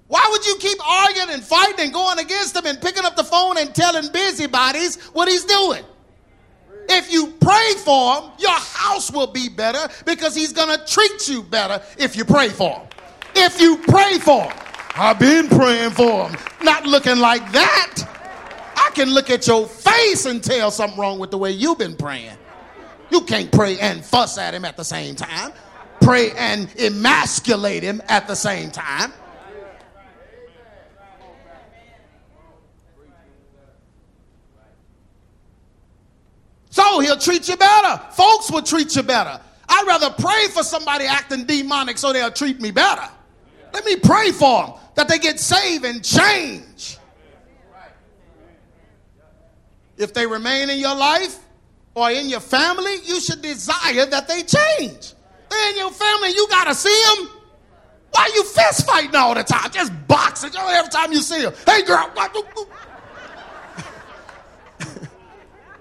Why 0.07 0.25
would 0.29 0.45
you 0.45 0.55
keep 0.59 0.77
arguing 0.87 1.29
and 1.31 1.43
fighting 1.43 1.79
and 1.79 1.93
going 1.93 2.19
against 2.19 2.55
him 2.55 2.65
and 2.65 2.79
picking 2.79 3.05
up 3.05 3.15
the 3.15 3.23
phone 3.23 3.57
and 3.57 3.73
telling 3.73 4.11
busybodies 4.11 5.01
what 5.13 5.27
he's 5.27 5.45
doing? 5.45 5.83
If 6.89 7.11
you 7.11 7.33
pray 7.39 7.73
for 7.83 8.15
him, 8.15 8.31
your 8.39 8.51
house 8.51 9.11
will 9.11 9.27
be 9.27 9.49
better 9.49 9.87
because 10.05 10.35
he's 10.35 10.53
going 10.53 10.77
to 10.77 10.85
treat 10.85 11.27
you 11.27 11.43
better 11.43 11.83
if 11.97 12.15
you 12.15 12.25
pray 12.25 12.49
for 12.49 12.79
him. 12.79 12.87
If 13.35 13.59
you 13.59 13.77
pray 13.77 14.19
for 14.19 14.43
him, 14.43 14.57
I've 14.95 15.19
been 15.19 15.47
praying 15.47 15.91
for 15.91 16.29
him, 16.29 16.37
not 16.61 16.85
looking 16.85 17.17
like 17.17 17.51
that. 17.51 17.95
I 18.75 18.91
can 18.93 19.09
look 19.09 19.29
at 19.29 19.47
your 19.47 19.65
face 19.67 20.25
and 20.25 20.43
tell 20.43 20.69
something 20.69 20.99
wrong 20.99 21.17
with 21.17 21.31
the 21.31 21.37
way 21.37 21.51
you've 21.51 21.79
been 21.79 21.95
praying. 21.95 22.37
You 23.09 23.21
can't 23.21 23.51
pray 23.51 23.79
and 23.79 24.03
fuss 24.03 24.37
at 24.37 24.53
him 24.53 24.65
at 24.65 24.77
the 24.77 24.83
same 24.83 25.15
time, 25.15 25.51
pray 26.01 26.31
and 26.31 26.69
emasculate 26.79 27.83
him 27.83 28.01
at 28.07 28.27
the 28.27 28.35
same 28.35 28.71
time. 28.71 29.13
So 36.73 37.01
he'll 37.01 37.19
treat 37.19 37.47
you 37.47 37.55
better. 37.55 38.01
Folks 38.13 38.49
will 38.49 38.63
treat 38.63 38.95
you 38.95 39.03
better. 39.03 39.39
I'd 39.69 39.85
rather 39.85 40.09
pray 40.09 40.47
for 40.47 40.63
somebody 40.63 41.05
acting 41.05 41.45
demonic 41.45 41.99
so 41.99 42.11
they'll 42.11 42.31
treat 42.31 42.59
me 42.59 42.71
better. 42.71 43.07
Let 43.71 43.85
me 43.85 43.95
pray 43.95 44.31
for 44.31 44.65
them 44.65 44.75
that 44.95 45.07
they 45.07 45.19
get 45.19 45.39
saved 45.39 45.85
and 45.85 46.03
change. 46.03 46.97
If 49.97 50.15
they 50.15 50.25
remain 50.25 50.71
in 50.71 50.79
your 50.79 50.95
life 50.95 51.37
or 51.93 52.09
in 52.09 52.27
your 52.27 52.39
family, 52.39 52.95
you 53.03 53.21
should 53.21 53.43
desire 53.43 54.07
that 54.07 54.27
they 54.27 54.41
change. 54.41 55.13
They're 55.51 55.69
in 55.69 55.77
your 55.77 55.91
family, 55.91 56.29
you 56.29 56.47
got 56.49 56.63
to 56.63 56.73
see 56.73 57.03
them. 57.15 57.29
Why 58.09 58.31
you 58.33 58.43
fist 58.45 58.87
fighting 58.87 59.15
all 59.15 59.35
the 59.35 59.43
time? 59.43 59.69
Just 59.69 59.91
boxing 60.07 60.49
every 60.57 60.89
time 60.89 61.11
you 61.11 61.21
see 61.21 61.43
them. 61.43 61.53
Hey, 61.67 61.83
girl. 61.83 62.11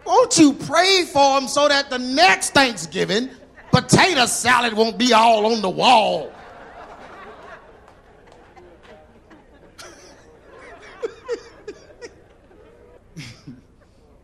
Won't 0.05 0.37
you 0.39 0.53
pray 0.53 1.05
for 1.05 1.41
them 1.41 1.49
so 1.49 1.69
that 1.69 1.91
the 1.91 1.99
next 1.99 2.51
Thanksgiving, 2.51 3.31
potato 3.71 4.27
salad 4.27 4.75
won't 4.75 4.99
be 4.99 5.13
all 5.13 5.47
on 5.47 5.63
the 5.63 5.71
wall? 5.71 6.33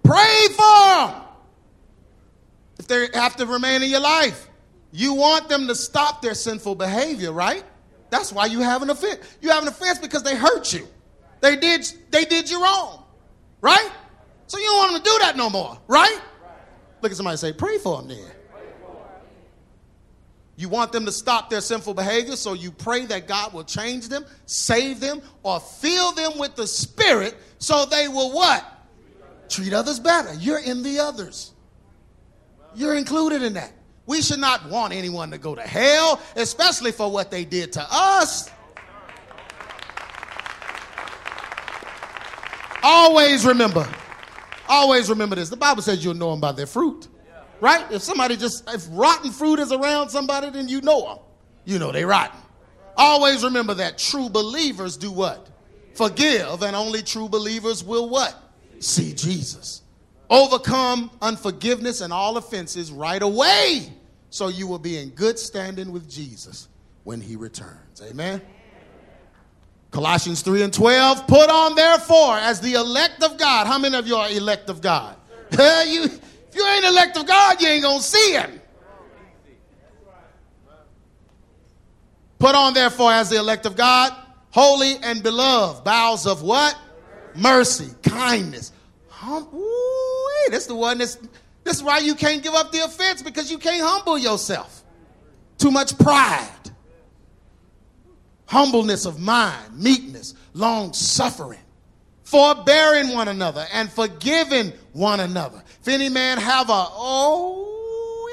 pray 0.03 0.47
for 0.57 0.97
them 0.97 1.15
if 2.79 2.89
they 2.89 3.09
have 3.15 3.37
to 3.37 3.47
remain 3.47 3.83
in 3.83 3.91
your 3.91 4.01
life. 4.01 4.49
You 4.91 5.15
want 5.15 5.49
them 5.49 5.69
to 5.69 5.75
stop 5.75 6.23
their 6.23 6.35
sinful 6.35 6.75
behavior, 6.75 7.33
right? 7.33 7.65
That's 8.11 8.33
why 8.33 8.47
you 8.47 8.61
have 8.61 8.83
an 8.83 8.91
offense. 8.91 9.21
You 9.41 9.51
have 9.51 9.63
an 9.63 9.69
offense 9.69 9.99
because 9.99 10.23
they 10.23 10.35
hurt 10.35 10.73
you. 10.73 10.89
They 11.41 11.57
did, 11.57 11.91
they 12.11 12.25
did 12.25 12.51
you 12.51 12.63
wrong, 12.63 13.05
right? 13.61 13.91
So 14.49 14.59
you 14.59 14.65
don't 14.65 14.79
want 14.79 14.93
them 14.93 15.03
to 15.03 15.11
do 15.11 15.19
that 15.21 15.37
no 15.37 15.49
more, 15.49 15.79
right? 15.87 16.21
Look 17.01 17.13
at 17.13 17.17
somebody 17.17 17.37
say, 17.37 17.53
pray 17.53 17.79
for 17.79 17.99
them 17.99 18.09
then. 18.09 18.19
You 20.57 20.69
want 20.69 20.91
them 20.91 21.05
to 21.05 21.13
stop 21.13 21.51
their 21.51 21.61
sinful 21.61 21.95
behavior, 21.95 22.35
so 22.35 22.55
you 22.55 22.73
pray 22.73 23.05
that 23.07 23.29
God 23.29 23.53
will 23.53 23.63
change 23.63 24.09
them, 24.09 24.25
save 24.47 24.99
them, 24.99 25.23
or 25.45 25.61
fill 25.61 26.11
them 26.13 26.33
with 26.37 26.57
the 26.57 26.67
Spirit 26.67 27.37
so 27.59 27.85
they 27.85 28.09
will 28.09 28.33
what? 28.33 28.65
Treat 29.49 29.73
others 29.73 30.01
better. 30.01 30.35
You're 30.35 30.59
in 30.59 30.83
the 30.83 30.99
others. 30.99 31.53
You're 32.75 32.97
included 32.97 33.43
in 33.43 33.53
that. 33.53 33.73
We 34.07 34.23
should 34.23 34.41
not 34.41 34.69
want 34.69 34.93
anyone 34.93 35.31
to 35.31 35.39
go 35.39 35.55
to 35.55 35.63
hell, 35.63 36.21
especially 36.35 36.91
for 36.91 37.11
what 37.11 37.31
they 37.31 37.45
did 37.45 37.73
to 37.75 37.87
us. 37.89 38.51
Always 42.83 43.45
remember, 43.45 43.89
always 44.69 45.11
remember 45.11 45.37
this. 45.37 45.49
The 45.49 45.57
Bible 45.57 45.83
says 45.83 46.05
you'll 46.05 46.15
know 46.15 46.31
them 46.31 46.41
by 46.41 46.53
their 46.53 46.67
fruit. 46.67 47.09
Right? 47.61 47.91
If 47.91 48.03
somebody 48.03 48.37
just, 48.37 48.69
if 48.73 48.87
rotten 48.91 49.33
fruit 49.33 49.59
is 49.59 49.73
around 49.73 50.11
somebody, 50.11 50.51
then 50.51 50.69
you 50.69 50.81
know 50.81 51.01
them. 51.09 51.19
You 51.65 51.79
know 51.79 51.91
they 51.91 52.05
rotten. 52.05 52.39
Always 52.97 53.43
remember 53.43 53.75
that 53.75 53.99
true 53.99 54.29
believers 54.29 54.97
do 54.97 55.11
what? 55.11 55.49
Forgive, 55.95 56.63
and 56.63 56.77
only 56.77 57.03
true 57.03 57.29
believers 57.29 57.83
will 57.83 58.09
what? 58.09 58.37
See 58.79 59.13
Jesus. 59.13 59.83
Overcome 60.31 61.11
unforgiveness 61.21 62.01
and 62.01 62.13
all 62.13 62.37
offenses 62.37 62.93
right 62.93 63.23
away, 63.23 63.93
so 64.31 64.49
you 64.49 64.67
will 64.67 64.79
be 64.79 64.99
in 64.99 65.11
good 65.11 65.39
standing 65.39 65.91
with 65.91 66.09
Jesus 66.09 66.69
when 67.05 67.21
he 67.21 67.35
returns. 67.35 68.03
Amen. 68.03 68.41
Colossians 69.91 70.43
3 70.43 70.63
and 70.63 70.73
12, 70.73 71.27
put 71.27 71.49
on 71.49 71.75
therefore 71.75 72.37
as 72.37 72.61
the 72.61 72.75
elect 72.75 73.23
of 73.23 73.39
God. 73.39 73.67
How 73.67 73.79
many 73.79 73.97
of 73.97 74.07
you 74.07 74.17
are 74.17 74.31
elect 74.31 74.69
of 74.69 74.81
God? 74.81 75.17
you, 75.53 76.05
if 76.05 76.55
you 76.55 76.67
ain't 76.67 76.85
elect 76.85 77.17
of 77.17 77.27
God, 77.27 77.61
you 77.61 77.69
ain't 77.69 77.83
going 77.83 77.99
to 77.99 78.05
see 78.05 78.33
him. 78.33 78.61
Put 82.39 82.55
on, 82.55 82.75
therefore, 82.75 83.13
as 83.13 83.31
the 83.31 83.37
elect 83.37 83.67
of 83.67 83.77
God, 83.77 84.15
holy 84.51 84.97
and 85.03 85.23
beloved, 85.23 85.85
bowels 85.85 86.27
of 86.27 86.43
what? 86.43 86.79
Mercy, 87.35 87.89
kindness. 88.03 88.73
Hum- 89.09 89.49
Ooh, 89.53 90.51
this 90.51 90.63
is 90.63 90.67
the 90.69 90.75
one 90.75 90.99
that's, 90.99 91.17
this 91.65 91.77
is 91.77 91.83
why 91.83 91.99
you 91.99 92.15
can't 92.15 92.43
give 92.43 92.55
up 92.55 92.71
the 92.71 92.85
offense 92.85 93.23
because 93.23 93.51
you 93.51 93.59
can't 93.59 93.83
humble 93.83 94.19
yourself. 94.19 94.85
Too 95.59 95.73
much 95.73 95.99
pride. 95.99 96.49
Humbleness 98.49 99.07
of 99.07 99.21
mind, 99.21 99.79
meekness, 99.79 100.35
long 100.53 100.93
suffering 100.93 101.61
forbearing 102.29 103.15
one 103.15 103.27
another 103.29 103.67
and 103.73 103.91
forgiving 103.91 104.71
one 104.93 105.19
another. 105.19 105.63
If 105.81 105.89
any 105.89 106.11
man 106.11 106.37
have 106.37 106.69
a 106.69 106.87
oh, 106.91 108.29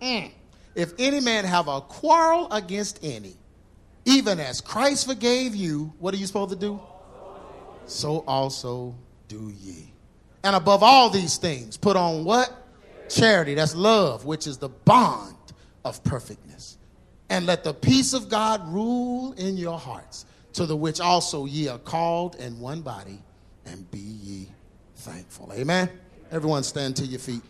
mm, 0.00 0.30
if 0.76 0.92
any 1.00 1.18
man 1.18 1.44
have 1.44 1.66
a 1.66 1.80
quarrel 1.80 2.46
against 2.52 3.00
any, 3.02 3.34
even 4.04 4.38
as 4.38 4.60
Christ 4.60 5.08
forgave 5.08 5.56
you, 5.56 5.92
what 5.98 6.14
are 6.14 6.16
you 6.16 6.26
supposed 6.26 6.50
to 6.50 6.56
do? 6.56 6.80
So 7.86 8.22
also 8.28 8.94
do 9.26 9.52
ye. 9.60 9.92
And 10.44 10.54
above 10.54 10.84
all 10.84 11.10
these 11.10 11.38
things, 11.38 11.76
put 11.76 11.96
on 11.96 12.24
what? 12.24 12.56
Charity. 13.08 13.54
That's 13.54 13.74
love, 13.74 14.24
which 14.24 14.46
is 14.46 14.58
the 14.58 14.68
bond 14.68 15.36
of 15.84 16.02
perfectness. 16.04 16.78
And 17.32 17.46
let 17.46 17.64
the 17.64 17.72
peace 17.72 18.12
of 18.12 18.28
God 18.28 18.70
rule 18.70 19.32
in 19.38 19.56
your 19.56 19.78
hearts 19.78 20.26
to 20.52 20.66
the 20.66 20.76
which 20.76 21.00
also 21.00 21.46
ye 21.46 21.66
are 21.66 21.78
called 21.78 22.34
in 22.34 22.60
one 22.60 22.82
body, 22.82 23.18
and 23.64 23.90
be 23.90 23.98
ye 23.98 24.48
thankful. 24.96 25.50
Amen. 25.54 25.88
Everyone 26.30 26.62
stand 26.62 26.94
to 26.96 27.06
your 27.06 27.18
feet. 27.18 27.40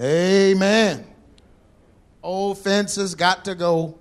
Amen. 0.00 1.06
Old 2.20 2.58
fences 2.58 3.14
got 3.14 3.44
to 3.44 3.54
go. 3.54 4.00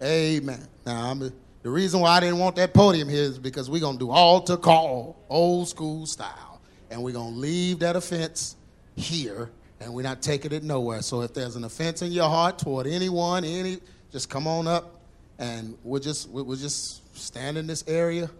Amen. 0.00 0.64
Now, 0.86 1.10
I'm, 1.10 1.18
the 1.18 1.70
reason 1.70 1.98
why 1.98 2.10
I 2.10 2.20
didn't 2.20 2.38
want 2.38 2.54
that 2.54 2.72
podium 2.72 3.08
here 3.08 3.24
is 3.24 3.40
because 3.40 3.68
we're 3.68 3.80
going 3.80 3.98
to 3.98 4.04
do 4.04 4.12
altar 4.12 4.56
call, 4.56 5.16
old 5.28 5.68
school 5.68 6.06
style. 6.06 6.60
And 6.88 7.02
we're 7.02 7.14
going 7.14 7.34
to 7.34 7.40
leave 7.40 7.80
that 7.80 7.96
offense 7.96 8.54
here 9.00 9.50
and 9.80 9.92
we're 9.92 10.02
not 10.02 10.22
taking 10.22 10.52
it 10.52 10.62
nowhere. 10.62 11.02
So 11.02 11.22
if 11.22 11.34
there's 11.34 11.56
an 11.56 11.64
offense 11.64 12.02
in 12.02 12.12
your 12.12 12.28
heart 12.28 12.58
toward 12.58 12.86
anyone, 12.86 13.44
any, 13.44 13.78
just 14.12 14.28
come 14.28 14.46
on 14.46 14.66
up, 14.66 15.00
and 15.38 15.76
we'll 15.82 16.00
just 16.00 16.28
we'll 16.28 16.56
just 16.56 17.16
stand 17.16 17.56
in 17.56 17.66
this 17.66 17.82
area, 17.88 18.30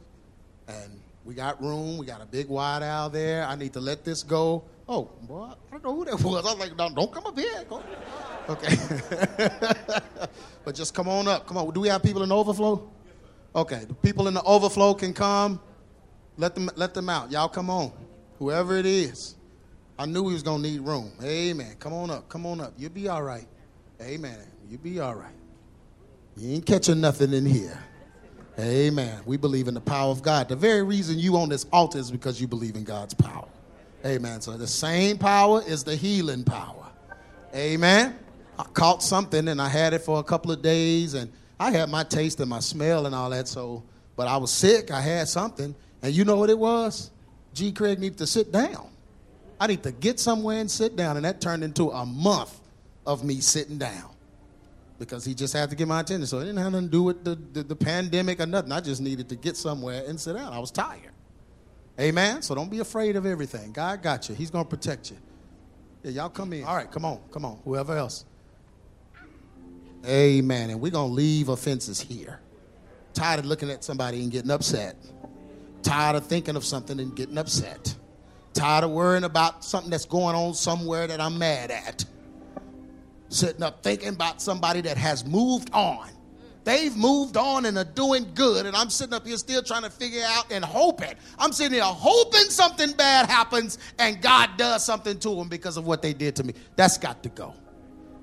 and 0.69 1.01
we 1.25 1.35
got 1.35 1.61
room. 1.63 1.97
We 1.97 2.07
got 2.07 2.23
a 2.23 2.27
big 2.27 2.49
wide 2.49 2.83
aisle 2.83 3.11
there. 3.11 3.47
I 3.47 3.55
need 3.57 3.73
to 3.73 3.81
let 3.81 4.05
this 4.05 4.23
go. 4.23 4.65
Oh, 4.89 5.11
boy, 5.23 5.45
I 5.45 5.55
don't 5.71 5.85
know 5.85 5.95
who 5.95 6.05
that 6.05 6.21
was. 6.21 6.45
I 6.45 6.51
was 6.51 6.59
like, 6.59 6.77
don't, 6.77 6.95
don't 6.95 7.13
come 7.13 7.25
up 7.25 7.39
here. 7.39 7.65
Go. 7.69 7.83
Okay. 8.49 8.77
but 10.65 10.75
just 10.75 10.95
come 10.95 11.09
on 11.09 11.29
up. 11.29 11.47
Come 11.47 11.57
on. 11.57 11.73
Do 11.73 11.81
we 11.81 11.89
have 11.89 12.03
people 12.03 12.23
in 12.23 12.33
overflow? 12.33 12.91
Okay. 13.55 13.85
The 13.87 13.95
people 13.95 14.29
in 14.29 14.35
the 14.35 14.43
overflow 14.43 14.95
can 14.95 15.15
come. 15.15 15.61
Let 16.37 16.55
them 16.55 16.71
let 16.75 16.95
them 16.95 17.09
out. 17.09 17.31
Y'all 17.31 17.49
come 17.49 17.71
on. 17.71 17.93
Whoever 18.39 18.77
it 18.77 18.87
is. 18.87 19.37
I 20.01 20.07
knew 20.07 20.29
he 20.29 20.33
was 20.33 20.43
gonna 20.43 20.63
need 20.63 20.81
room. 20.81 21.13
Amen. 21.23 21.77
Come 21.79 21.93
on 21.93 22.11
up. 22.11 22.27
Come 22.31 22.47
on 22.47 22.59
up. 22.59 22.73
You'll 22.79 22.89
be 22.89 23.09
all 23.09 23.23
right. 23.23 23.47
Amen. 24.01 24.39
You'll 24.71 24.81
be 24.81 24.99
all 24.99 25.15
right. 25.15 25.35
You 26.39 26.55
ain't 26.55 26.65
catching 26.65 27.03
nothing 27.03 27.35
in 27.35 27.45
here. 27.45 27.79
Amen. 28.59 29.21
We 29.27 29.37
believe 29.37 29.69
in 29.69 29.75
the 29.75 29.81
power 29.83 30.11
of 30.11 30.23
God. 30.23 30.49
The 30.49 30.57
very 30.57 30.83
reason 30.83 31.19
you 31.19 31.37
on 31.37 31.51
this 31.51 31.67
altar 31.71 31.99
is 31.99 32.11
because 32.11 32.41
you 32.41 32.49
believe 32.49 32.77
in 32.77 32.85
God's 32.85 33.13
power. 33.13 33.47
Amen. 34.07 34.41
So 34.41 34.57
the 34.57 34.67
same 34.67 35.19
power 35.19 35.63
is 35.67 35.85
the 35.85 35.97
healing 35.97 36.45
power. 36.45 36.87
Amen. 37.55 38.19
I 38.59 38.63
caught 38.73 39.03
something 39.03 39.49
and 39.49 39.61
I 39.61 39.69
had 39.69 39.93
it 39.93 40.01
for 40.01 40.19
a 40.19 40.25
couple 40.25 40.51
of 40.51 40.63
days 40.63 41.13
and 41.13 41.31
I 41.59 41.73
had 41.73 41.91
my 41.91 42.05
taste 42.05 42.41
and 42.41 42.49
my 42.49 42.61
smell 42.61 43.05
and 43.05 43.15
all 43.15 43.29
that. 43.29 43.49
So, 43.49 43.83
but 44.17 44.29
I 44.29 44.39
was 44.39 44.51
sick. 44.51 44.91
I 44.91 45.03
had 45.03 45.29
something. 45.29 45.75
And 46.01 46.15
you 46.15 46.25
know 46.25 46.37
what 46.37 46.49
it 46.49 46.59
was? 46.59 47.11
G. 47.53 47.71
Craig 47.71 47.99
needed 47.99 48.17
to 48.17 48.27
sit 48.27 48.51
down. 48.51 48.87
I 49.61 49.67
need 49.67 49.83
to 49.83 49.93
get 49.93 50.19
somewhere 50.19 50.59
and 50.59 50.71
sit 50.71 50.97
down. 50.97 51.17
And 51.17 51.25
that 51.27 51.41
turned 51.41 51.63
into 51.63 51.91
a 51.91 52.07
month 52.07 52.59
of 53.07 53.23
me 53.23 53.41
sitting 53.41 53.77
down 53.77 54.11
because 54.99 55.25
he 55.25 55.35
just 55.35 55.53
had 55.53 55.69
to 55.71 55.77
get 55.77 55.87
my 55.87 56.01
attention. 56.01 56.27
So 56.27 56.39
it 56.39 56.45
didn't 56.45 56.59
have 56.59 56.73
nothing 56.73 56.89
to 56.89 56.93
do 56.93 57.03
with 57.03 57.25
the, 57.25 57.39
the, 57.53 57.63
the, 57.63 57.77
pandemic 57.77 58.41
or 58.41 58.47
nothing. 58.47 58.73
I 58.73 58.81
just 58.81 59.01
needed 59.01 59.29
to 59.29 59.37
get 59.37 59.57
somewhere 59.57 60.03
and 60.07 60.19
sit 60.19 60.35
down. 60.35 60.53
I 60.53 60.59
was 60.59 60.71
tired. 60.71 61.13
Amen. 61.99 62.41
So 62.41 62.55
don't 62.55 62.71
be 62.71 62.79
afraid 62.79 63.17
of 63.17 63.27
everything. 63.27 63.73
God 63.73 64.03
got 64.03 64.29
you, 64.29 64.35
He's 64.35 64.51
going 64.51 64.65
to 64.65 64.69
protect 64.69 65.11
you. 65.11 65.19
Yeah, 66.03 66.11
y'all 66.13 66.29
come 66.31 66.53
in. 66.55 66.65
All 66.65 66.77
right, 66.77 66.91
come 66.91 67.05
on, 67.05 67.21
come 67.31 67.45
on. 67.45 67.59
Whoever 67.65 67.97
else. 67.97 68.25
Amen. 70.07 70.71
And 70.71 70.81
we're 70.81 70.93
going 70.93 71.11
to 71.11 71.15
leave 71.15 71.51
offenses 71.51 72.01
here. 72.01 72.41
Tired 73.13 73.41
of 73.41 73.47
looking 73.47 73.71
at 73.71 73.85
somebody 73.85 74.23
and 74.23 74.33
getting 74.33 74.51
upset. 74.51 74.97
Tired 75.83 76.17
of 76.17 76.27
thinking 76.27 76.57
of 76.57 76.65
something 76.65 76.99
and 77.01 77.15
getting 77.15 77.37
upset. 77.37 77.95
Tired 78.53 78.85
of 78.85 78.91
worrying 78.91 79.25
about 79.25 79.65
something 79.65 79.91
that's 79.91 80.05
going 80.05 80.35
on 80.35 80.55
somewhere 80.55 81.07
that 81.07 81.21
I'm 81.21 81.39
mad 81.39 81.71
at. 81.71 82.05
Sitting 83.29 83.63
up 83.63 83.83
thinking 83.83 84.09
about 84.09 84.43
somebody 84.43 84.81
that 84.83 84.97
has 84.97 85.25
moved 85.25 85.71
on. 85.73 86.09
They've 86.65 86.95
moved 86.95 87.37
on 87.37 87.65
and 87.65 87.79
are 87.79 87.85
doing 87.85 88.33
good, 88.35 88.67
and 88.67 88.77
I'm 88.77 88.91
sitting 88.91 89.15
up 89.15 89.27
here 89.27 89.37
still 89.39 89.63
trying 89.63 89.83
to 89.83 89.91
figure 89.91 90.23
out 90.27 90.53
and 90.53 90.65
hoping. 90.65 91.15
I'm 91.39 91.53
sitting 91.53 91.73
here 91.75 91.83
hoping 91.85 92.51
something 92.51 92.93
bad 92.93 93.31
happens 93.31 93.79
and 93.99 94.21
God 94.21 94.51
does 94.57 94.85
something 94.85 95.19
to 95.21 95.35
them 95.35 95.49
because 95.49 95.77
of 95.77 95.87
what 95.87 96.03
they 96.03 96.13
did 96.13 96.37
to 96.37 96.45
me. 96.45 96.55
That's 96.77 96.99
got 96.99 97.23
to 97.23 97.29
go. 97.31 97.55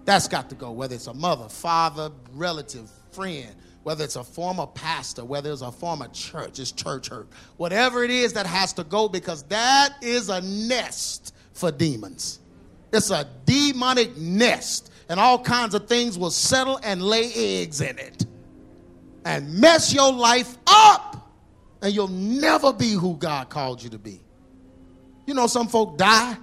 That's 0.06 0.28
got 0.28 0.50
to 0.50 0.56
go, 0.56 0.72
whether 0.72 0.96
it's 0.96 1.08
a 1.08 1.14
mother, 1.14 1.50
father, 1.50 2.12
relative, 2.34 2.90
friend, 3.12 3.54
whether 3.88 4.04
it's 4.04 4.18
a 4.18 4.24
former 4.26 4.68
pastor, 4.68 5.24
whether 5.24 5.50
it's 5.50 5.62
a 5.62 5.72
former 5.72 6.10
church, 6.10 6.60
it's 6.60 6.74
church 6.74 7.08
hurt, 7.08 7.26
whatever 7.56 8.04
it 8.04 8.10
is 8.10 8.34
that 8.34 8.46
has 8.46 8.74
to 8.74 8.84
go 8.84 9.08
because 9.08 9.44
that 9.44 9.96
is 10.02 10.28
a 10.28 10.42
nest 10.42 11.34
for 11.54 11.72
demons. 11.72 12.42
It's 12.92 13.12
a 13.12 13.26
demonic 13.46 14.18
nest, 14.18 14.92
and 15.08 15.22
all 15.22 15.42
kinds 15.42 15.74
of 15.74 15.88
things 15.88 16.18
will 16.18 16.32
settle 16.32 16.78
and 16.84 17.02
lay 17.02 17.32
eggs 17.34 17.80
in 17.80 17.98
it 17.98 18.26
and 19.24 19.54
mess 19.54 19.94
your 19.94 20.12
life 20.12 20.58
up, 20.68 21.32
and 21.82 21.94
you'll 21.94 22.10
never 22.10 22.74
be 22.74 22.92
who 22.92 23.16
God 23.16 23.48
called 23.48 23.82
you 23.82 23.90
to 23.92 23.98
be. 23.98 24.20
You 25.26 25.34
know, 25.34 25.48
some 25.48 25.70
folk 25.70 25.98
die 25.98 26.36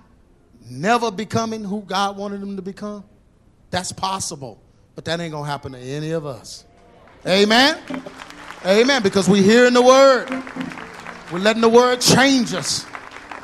never 0.71 1.11
becoming 1.11 1.63
who 1.63 1.83
God 1.83 2.17
wanted 2.17 2.41
them 2.41 2.57
to 2.57 2.63
become. 2.63 3.05
That's 3.69 3.93
possible, 3.93 4.63
but 4.95 5.05
that 5.05 5.21
ain't 5.21 5.33
gonna 5.33 5.47
happen 5.47 5.73
to 5.73 5.79
any 5.79 6.13
of 6.13 6.25
us. 6.25 6.65
Amen. 7.27 7.79
Amen. 8.67 9.03
Because 9.03 9.29
we're 9.29 9.43
hearing 9.43 9.73
the 9.73 9.83
word. 9.83 10.29
We're 11.33 11.39
letting 11.39 11.63
the 11.63 11.69
word 11.69 12.03
change 12.03 12.53
us. 12.53 12.85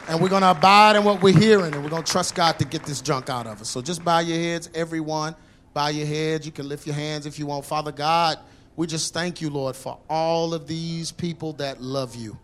And 0.06 0.20
we're 0.20 0.28
going 0.28 0.42
to 0.42 0.50
abide 0.50 0.96
in 0.96 1.04
what 1.04 1.22
we're 1.22 1.38
hearing. 1.38 1.72
And 1.72 1.82
we're 1.82 1.90
going 1.90 2.02
to 2.02 2.12
trust 2.12 2.34
God 2.34 2.58
to 2.58 2.66
get 2.66 2.84
this 2.84 3.00
junk 3.00 3.30
out 3.30 3.46
of 3.46 3.60
us. 3.62 3.70
So 3.70 3.80
just 3.80 4.04
bow 4.04 4.18
your 4.18 4.36
heads, 4.36 4.68
everyone. 4.74 5.34
Bow 5.72 5.88
your 5.88 6.06
heads. 6.06 6.44
You 6.44 6.52
can 6.52 6.68
lift 6.68 6.86
your 6.86 6.94
hands 6.94 7.24
if 7.24 7.38
you 7.38 7.46
want. 7.46 7.64
Father 7.64 7.92
God, 7.92 8.38
we 8.76 8.86
just 8.86 9.14
thank 9.14 9.40
you, 9.40 9.48
Lord, 9.48 9.76
for 9.76 9.98
all 10.10 10.52
of 10.52 10.66
these 10.66 11.10
people 11.10 11.54
that 11.54 11.80
love 11.80 12.14
you. 12.16 12.38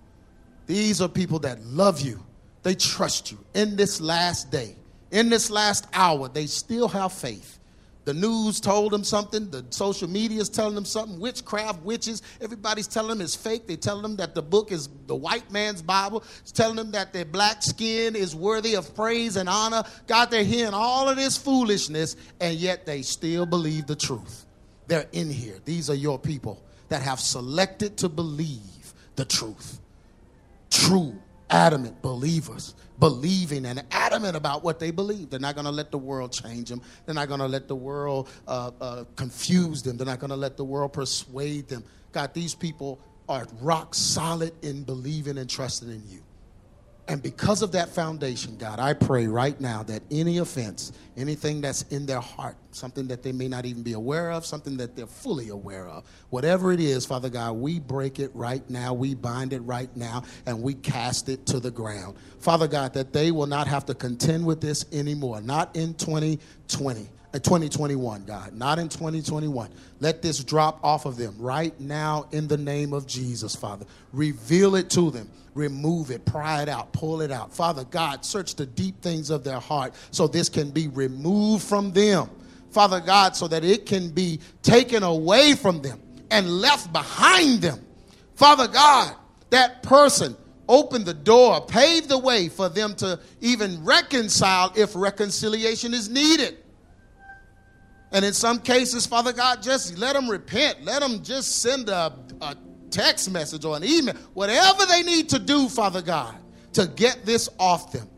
These 0.67 1.03
are 1.03 1.09
people 1.09 1.41
that 1.41 1.63
love 1.65 2.01
you. 2.01 2.25
They 2.63 2.75
trust 2.75 3.31
you. 3.31 3.39
In 3.55 3.77
this 3.77 4.01
last 4.01 4.51
day, 4.51 4.75
in 5.11 5.29
this 5.29 5.51
last 5.51 5.87
hour, 5.93 6.29
they 6.29 6.47
still 6.47 6.89
have 6.89 7.13
faith. 7.13 7.59
The 8.07 8.15
news 8.15 8.61
told 8.61 8.93
them 8.93 9.03
something. 9.03 9.51
The 9.51 9.67
social 9.71 10.09
media 10.09 10.41
is 10.41 10.49
telling 10.49 10.77
them 10.77 10.85
something. 10.85 11.19
Witchcraft, 11.19 11.83
witches, 11.83 12.23
everybody's 12.41 12.87
telling 12.87 13.11
them 13.11 13.21
it's 13.21 13.35
fake. 13.35 13.67
They're 13.67 13.77
telling 13.77 14.03
them 14.03 14.15
that 14.17 14.33
the 14.33 14.43
book 14.43 14.71
is 14.71 14.89
the 15.09 15.17
white 15.17 15.51
man's 15.51 15.83
Bible. 15.83 16.23
It's 16.39 16.53
telling 16.53 16.77
them 16.77 16.93
that 16.93 17.13
their 17.13 17.25
black 17.25 17.65
skin 17.65 18.15
is 18.15 18.33
worthy 18.33 18.77
of 18.77 18.95
praise 18.95 19.35
and 19.35 19.49
honor. 19.49 19.83
God, 20.07 20.31
they're 20.31 20.45
hearing 20.45 20.73
all 20.73 21.09
of 21.09 21.17
this 21.17 21.37
foolishness, 21.37 22.15
and 22.41 22.57
yet 22.57 22.87
they 22.87 23.03
still 23.03 23.45
believe 23.45 23.87
the 23.87 23.97
truth. 23.97 24.47
They're 24.87 25.09
in 25.11 25.29
here. 25.29 25.59
These 25.65 25.91
are 25.91 25.95
your 25.95 26.17
people 26.17 26.63
that 26.91 27.03
have 27.03 27.19
selected 27.19 27.97
to 27.99 28.09
believe 28.09 28.95
the 29.17 29.25
truth. 29.25 29.81
True, 30.71 31.21
adamant 31.51 32.01
believers 32.03 32.77
believing 32.99 33.67
and 33.67 33.85
adamant 33.91 34.37
about 34.37 34.63
what 34.65 34.79
they 34.79 34.91
believe. 34.91 35.31
They're 35.31 35.41
not 35.41 35.55
going 35.55 35.67
to 35.67 35.73
let 35.73 35.91
the 35.91 35.99
world 35.99 36.33
change 36.33 36.69
them. 36.69 36.81
They're 37.05 37.15
not 37.15 37.29
going 37.29 37.41
to 37.41 37.49
let 37.49 37.69
the 37.69 37.77
world 37.77 38.29
uh, 38.47 38.71
uh, 38.81 39.05
confuse 39.17 39.83
them. 39.83 39.97
They're 39.97 40.07
not 40.07 40.19
going 40.19 40.31
to 40.31 40.37
let 40.37 40.57
the 40.57 40.65
world 40.65 40.93
persuade 40.93 41.69
them. 41.69 41.85
God, 42.13 42.33
these 42.35 42.55
people 42.55 42.99
are 43.29 43.47
rock 43.61 43.95
solid 43.95 44.53
in 44.63 44.85
believing 44.85 45.39
and 45.39 45.49
trusting 45.49 45.91
in 45.91 46.03
you. 46.09 46.23
And 47.09 47.23
because 47.23 47.63
of 47.63 47.71
that 47.73 47.89
foundation, 47.89 48.57
God, 48.57 48.81
I 48.81 48.93
pray 48.93 49.29
right 49.29 49.61
now 49.61 49.85
that 49.85 50.03
any 50.11 50.39
offense, 50.39 50.93
anything 51.17 51.61
that's 51.61 51.83
in 51.83 52.05
their 52.05 52.21
heart, 52.21 52.57
something 52.73 53.07
that 53.07 53.23
they 53.23 53.31
may 53.31 53.47
not 53.47 53.65
even 53.65 53.85
be 53.85 53.93
aware 53.93 54.33
of, 54.33 54.45
something 54.45 54.77
that 54.79 54.97
they're 54.97 55.07
fully 55.07 55.51
aware 55.51 55.87
of, 55.87 56.05
whatever 56.31 56.73
it 56.73 56.81
is, 56.81 57.07
Father 57.07 57.29
God, 57.29 57.53
we 57.53 57.79
break 57.79 58.19
it 58.19 58.33
right 58.35 58.69
now, 58.69 58.93
we 58.93 59.15
bind 59.15 59.53
it 59.53 59.61
right 59.61 59.95
now, 59.97 60.25
and 60.47 60.61
we 60.61 60.75
cast 60.75 61.29
it 61.29 61.47
to 61.47 61.61
the 61.61 61.71
ground. 61.71 62.17
Father 62.41 62.67
God, 62.67 62.93
that 62.95 63.13
they 63.13 63.31
will 63.31 63.47
not 63.47 63.69
have 63.69 63.87
to 63.87 63.95
contend 63.95 64.45
with 64.45 64.61
this 64.61 64.85
anymore, 64.93 65.41
not 65.41 65.77
in 65.77 65.95
2020. 65.95 67.09
2021, 67.43 68.25
God, 68.25 68.55
not 68.55 68.79
in 68.79 68.89
2021. 68.89 69.71
Let 70.01 70.23
this 70.23 70.43
drop 70.43 70.83
off 70.85 71.07
of 71.07 71.17
them 71.17 71.35
right 71.39 71.79
now 71.81 72.29
in 72.33 72.49
the 72.49 72.57
name 72.57 72.93
of 72.93 73.07
Jesus, 73.07 73.55
Father. 73.57 73.87
Reveal 74.13 74.77
it 74.77 74.91
to 74.91 75.11
them, 75.11 75.29
remove 75.55 76.11
it, 76.11 76.25
pry 76.25 76.63
it 76.63 76.69
out, 76.69 76.93
pull 76.93 77.21
it 77.21 77.31
out. 77.31 77.53
Father 77.53 77.85
God, 77.85 78.25
search 78.25 78.55
the 78.55 78.67
deep 78.67 79.01
things 79.03 79.31
of 79.31 79.45
their 79.45 79.61
heart 79.61 79.95
so 80.11 80.27
this 80.27 80.49
can 80.49 80.71
be 80.71 80.89
removed 80.89 81.65
from 81.65 81.93
them. 81.93 82.31
Father 82.71 83.01
God, 83.01 83.35
so 83.35 83.49
that 83.49 83.65
it 83.65 83.87
can 83.87 84.11
be 84.11 84.39
taken 84.63 85.03
away 85.03 85.55
from 85.55 85.81
them 85.81 86.01
and 86.31 86.49
left 86.49 86.93
behind 86.93 87.63
them. 87.63 87.85
Father 88.35 88.69
God, 88.69 89.15
that 89.51 89.83
person 89.83 90.37
open 90.69 91.05
the 91.05 91.15
door, 91.15 91.65
pave 91.65 92.09
the 92.09 92.19
way 92.19 92.49
for 92.49 92.69
them 92.69 92.95
to 92.97 93.19
even 93.41 93.83
reconcile 93.85 94.73
if 94.77 94.95
reconciliation 94.95 95.95
is 95.95 96.09
needed. 96.09 96.59
And 98.13 98.25
in 98.25 98.33
some 98.33 98.59
cases, 98.59 99.07
Father 99.07 99.33
God, 99.33 99.63
just 99.63 99.99
let 99.99 100.15
them 100.15 100.29
repent. 100.29 100.85
Let 100.85 101.01
them 101.03 101.23
just 101.23 101.61
send 101.61 101.89
a, 101.89 102.17
a 102.41 102.57
text 102.91 103.31
message 103.31 103.65
or 103.65 103.77
an 103.77 103.85
email, 103.85 104.15
whatever 104.35 104.87
they 104.87 105.03
need 105.03 105.29
to 105.31 105.39
do, 105.39 105.69
Father 105.69 106.03
God, 106.03 106.35
to 106.75 106.87
get 106.87 107.27
this 107.27 107.49
off 107.59 107.93
them 107.93 108.09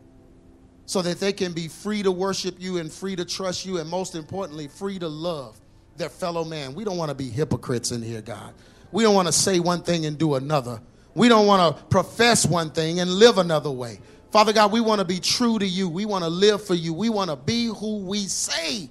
so 0.85 1.01
that 1.01 1.19
they 1.19 1.33
can 1.33 1.53
be 1.53 1.67
free 1.67 2.01
to 2.03 2.11
worship 2.11 2.55
you 2.59 2.77
and 2.77 2.91
free 2.91 3.15
to 3.15 3.25
trust 3.25 3.65
you, 3.65 3.77
and 3.77 3.89
most 3.89 4.15
importantly, 4.15 4.67
free 4.67 4.97
to 4.99 5.07
love 5.07 5.59
their 5.97 6.09
fellow 6.09 6.43
man. 6.43 6.73
We 6.73 6.83
don't 6.83 6.97
want 6.97 7.09
to 7.09 7.15
be 7.15 7.29
hypocrites 7.29 7.91
in 7.91 8.01
here, 8.01 8.21
God. 8.21 8.53
We 8.91 9.03
don't 9.03 9.13
want 9.13 9.27
to 9.27 9.33
say 9.33 9.59
one 9.59 9.83
thing 9.83 10.05
and 10.05 10.17
do 10.17 10.35
another. 10.35 10.81
We 11.13 11.27
don't 11.27 11.45
want 11.45 11.77
to 11.77 11.83
profess 11.85 12.45
one 12.45 12.71
thing 12.71 13.01
and 13.01 13.11
live 13.11 13.37
another 13.37 13.69
way. 13.69 13.99
Father 14.31 14.53
God, 14.53 14.71
we 14.71 14.81
want 14.81 14.99
to 14.99 15.05
be 15.05 15.19
true 15.19 15.59
to 15.59 15.67
you. 15.67 15.89
We 15.89 16.05
want 16.05 16.23
to 16.23 16.29
live 16.29 16.65
for 16.65 16.75
you. 16.75 16.93
We 16.93 17.09
want 17.09 17.29
to 17.29 17.35
be 17.35 17.65
who 17.65 17.97
we 17.97 18.19
say 18.19 18.89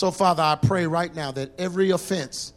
so, 0.00 0.10
Father, 0.10 0.42
I 0.42 0.54
pray 0.54 0.86
right 0.86 1.14
now 1.14 1.30
that 1.32 1.60
every 1.60 1.90
offense 1.90 2.54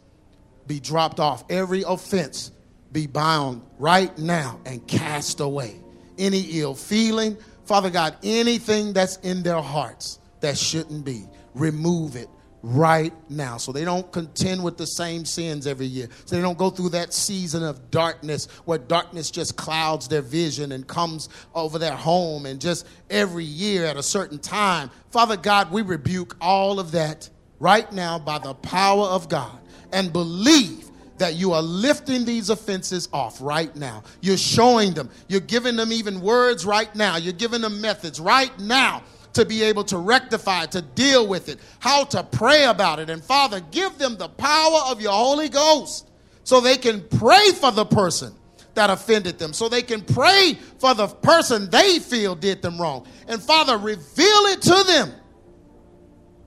be 0.66 0.80
dropped 0.80 1.20
off, 1.20 1.44
every 1.50 1.82
offense 1.86 2.50
be 2.90 3.06
bound 3.06 3.60
right 3.78 4.16
now 4.16 4.60
and 4.64 4.86
cast 4.88 5.40
away. 5.40 5.78
Any 6.16 6.40
ill 6.52 6.74
feeling, 6.74 7.36
Father 7.66 7.90
God, 7.90 8.16
anything 8.22 8.94
that's 8.94 9.18
in 9.18 9.42
their 9.42 9.60
hearts 9.60 10.20
that 10.40 10.56
shouldn't 10.56 11.04
be, 11.04 11.26
remove 11.54 12.16
it 12.16 12.30
right 12.62 13.12
now. 13.28 13.58
So 13.58 13.72
they 13.72 13.84
don't 13.84 14.10
contend 14.10 14.64
with 14.64 14.78
the 14.78 14.86
same 14.86 15.26
sins 15.26 15.66
every 15.66 15.84
year. 15.84 16.08
So 16.24 16.36
they 16.36 16.40
don't 16.40 16.56
go 16.56 16.70
through 16.70 16.88
that 16.90 17.12
season 17.12 17.62
of 17.62 17.90
darkness 17.90 18.46
where 18.64 18.78
darkness 18.78 19.30
just 19.30 19.54
clouds 19.56 20.08
their 20.08 20.22
vision 20.22 20.72
and 20.72 20.86
comes 20.86 21.28
over 21.54 21.78
their 21.78 21.92
home. 21.94 22.46
And 22.46 22.58
just 22.58 22.86
every 23.10 23.44
year 23.44 23.84
at 23.84 23.98
a 23.98 24.02
certain 24.02 24.38
time 24.38 24.90
father 25.14 25.36
god 25.36 25.70
we 25.70 25.80
rebuke 25.80 26.36
all 26.40 26.80
of 26.80 26.90
that 26.90 27.30
right 27.58 27.90
now 27.92 28.18
by 28.18 28.38
the 28.38 28.54
power 28.54 29.04
of 29.06 29.28
god 29.28 29.58
and 29.92 30.12
believe 30.12 30.90
that 31.18 31.34
you 31.34 31.52
are 31.52 31.62
lifting 31.62 32.24
these 32.24 32.50
offenses 32.50 33.08
off 33.12 33.40
right 33.40 33.74
now. 33.76 34.02
You're 34.20 34.36
showing 34.36 34.94
them. 34.94 35.10
You're 35.28 35.40
giving 35.40 35.76
them 35.76 35.92
even 35.92 36.20
words 36.20 36.66
right 36.66 36.92
now. 36.94 37.16
You're 37.16 37.32
giving 37.32 37.60
them 37.60 37.80
methods 37.80 38.18
right 38.18 38.56
now 38.58 39.02
to 39.34 39.44
be 39.44 39.62
able 39.62 39.84
to 39.84 39.98
rectify, 39.98 40.66
to 40.66 40.82
deal 40.82 41.26
with 41.26 41.48
it, 41.48 41.58
how 41.80 42.04
to 42.04 42.22
pray 42.22 42.64
about 42.64 42.98
it. 42.98 43.10
And 43.10 43.22
Father, 43.22 43.60
give 43.70 43.98
them 43.98 44.16
the 44.16 44.28
power 44.28 44.80
of 44.86 45.00
your 45.00 45.12
Holy 45.12 45.48
Ghost 45.48 46.08
so 46.44 46.60
they 46.60 46.76
can 46.76 47.02
pray 47.02 47.50
for 47.52 47.72
the 47.72 47.84
person 47.84 48.32
that 48.74 48.90
offended 48.90 49.38
them, 49.38 49.52
so 49.52 49.68
they 49.68 49.82
can 49.82 50.00
pray 50.00 50.58
for 50.78 50.94
the 50.94 51.06
person 51.06 51.70
they 51.70 52.00
feel 52.00 52.34
did 52.34 52.60
them 52.60 52.80
wrong. 52.80 53.06
And 53.28 53.40
Father, 53.40 53.78
reveal 53.78 54.46
it 54.46 54.62
to 54.62 54.84
them 54.84 55.12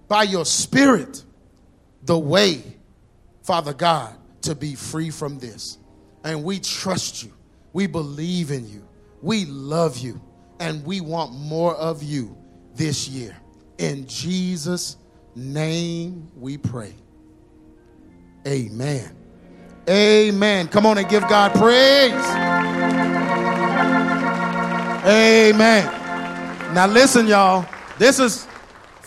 by 0.08 0.24
your 0.24 0.46
Spirit 0.46 1.24
the 2.04 2.18
way, 2.18 2.62
Father 3.44 3.74
God, 3.74 4.16
to 4.42 4.56
be 4.56 4.76
free 4.76 5.10
from 5.10 5.40
this. 5.40 5.78
And 6.24 6.44
we 6.44 6.60
trust 6.60 7.24
you, 7.24 7.34
we 7.74 7.88
believe 7.88 8.52
in 8.52 8.68
you, 8.70 8.88
we 9.22 9.46
love 9.46 9.98
you, 9.98 10.22
and 10.60 10.84
we 10.86 11.02
want 11.02 11.34
more 11.34 11.76
of 11.76 12.04
you 12.04 12.38
this 12.76 13.08
year. 13.08 13.36
In 13.78 14.08
Jesus' 14.08 14.98
name 15.36 16.30
we 16.36 16.58
pray. 16.58 16.94
Amen. 18.48 19.16
Amen. 19.90 20.68
Come 20.68 20.86
on 20.86 20.98
and 20.98 21.08
give 21.08 21.28
God 21.28 21.54
praise. 21.54 22.12
Amen. 25.06 25.86
Now 26.74 26.88
listen, 26.88 27.28
y'all. 27.28 27.66
This 27.98 28.20
is 28.20 28.47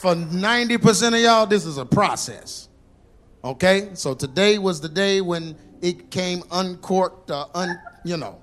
for 0.00 0.14
90% 0.14 1.08
of 1.08 1.20
y'all, 1.20 1.46
this 1.46 1.66
is 1.66 1.76
a 1.76 1.84
process. 1.84 2.68
Okay? 3.44 3.90
So 3.92 4.14
today 4.14 4.58
was 4.58 4.80
the 4.80 4.88
day 4.88 5.20
when 5.20 5.54
it 5.82 6.10
came 6.10 6.42
uncorked, 6.50 7.30
uh, 7.30 7.46
un, 7.54 7.78
you 8.02 8.16
know. 8.16 8.40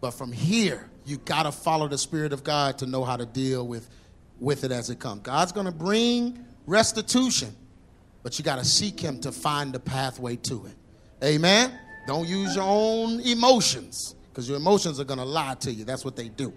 But 0.00 0.12
from 0.12 0.32
here, 0.32 0.88
you 1.04 1.18
got 1.18 1.42
to 1.42 1.52
follow 1.52 1.88
the 1.88 1.98
Spirit 1.98 2.32
of 2.32 2.42
God 2.42 2.78
to 2.78 2.86
know 2.86 3.04
how 3.04 3.18
to 3.18 3.26
deal 3.26 3.66
with 3.66 3.88
with 4.40 4.64
it 4.64 4.72
as 4.72 4.88
it 4.88 4.98
comes. 4.98 5.20
God's 5.20 5.52
going 5.52 5.66
to 5.66 5.72
bring 5.72 6.42
restitution, 6.66 7.54
but 8.22 8.38
you 8.38 8.44
got 8.44 8.58
to 8.58 8.64
seek 8.64 8.98
Him 8.98 9.20
to 9.20 9.30
find 9.30 9.72
the 9.72 9.80
pathway 9.80 10.36
to 10.36 10.66
it. 10.66 10.74
Amen? 11.22 11.78
Don't 12.06 12.26
use 12.26 12.56
your 12.56 12.64
own 12.66 13.20
emotions 13.20 14.14
because 14.30 14.48
your 14.48 14.56
emotions 14.56 14.98
are 14.98 15.04
going 15.04 15.20
to 15.20 15.24
lie 15.24 15.54
to 15.60 15.70
you. 15.70 15.84
That's 15.84 16.04
what 16.04 16.16
they 16.16 16.28
do. 16.28 16.52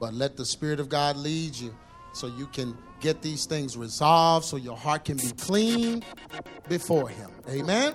But 0.00 0.12
let 0.12 0.36
the 0.36 0.44
Spirit 0.44 0.80
of 0.80 0.88
God 0.88 1.16
lead 1.16 1.54
you 1.54 1.74
so 2.12 2.26
you 2.26 2.46
can 2.48 2.76
get 3.00 3.22
these 3.22 3.46
things 3.46 3.76
resolved 3.76 4.46
so 4.46 4.56
your 4.56 4.76
heart 4.76 5.04
can 5.04 5.16
be 5.16 5.30
clean 5.38 6.02
before 6.68 7.08
Him. 7.08 7.30
Amen? 7.48 7.94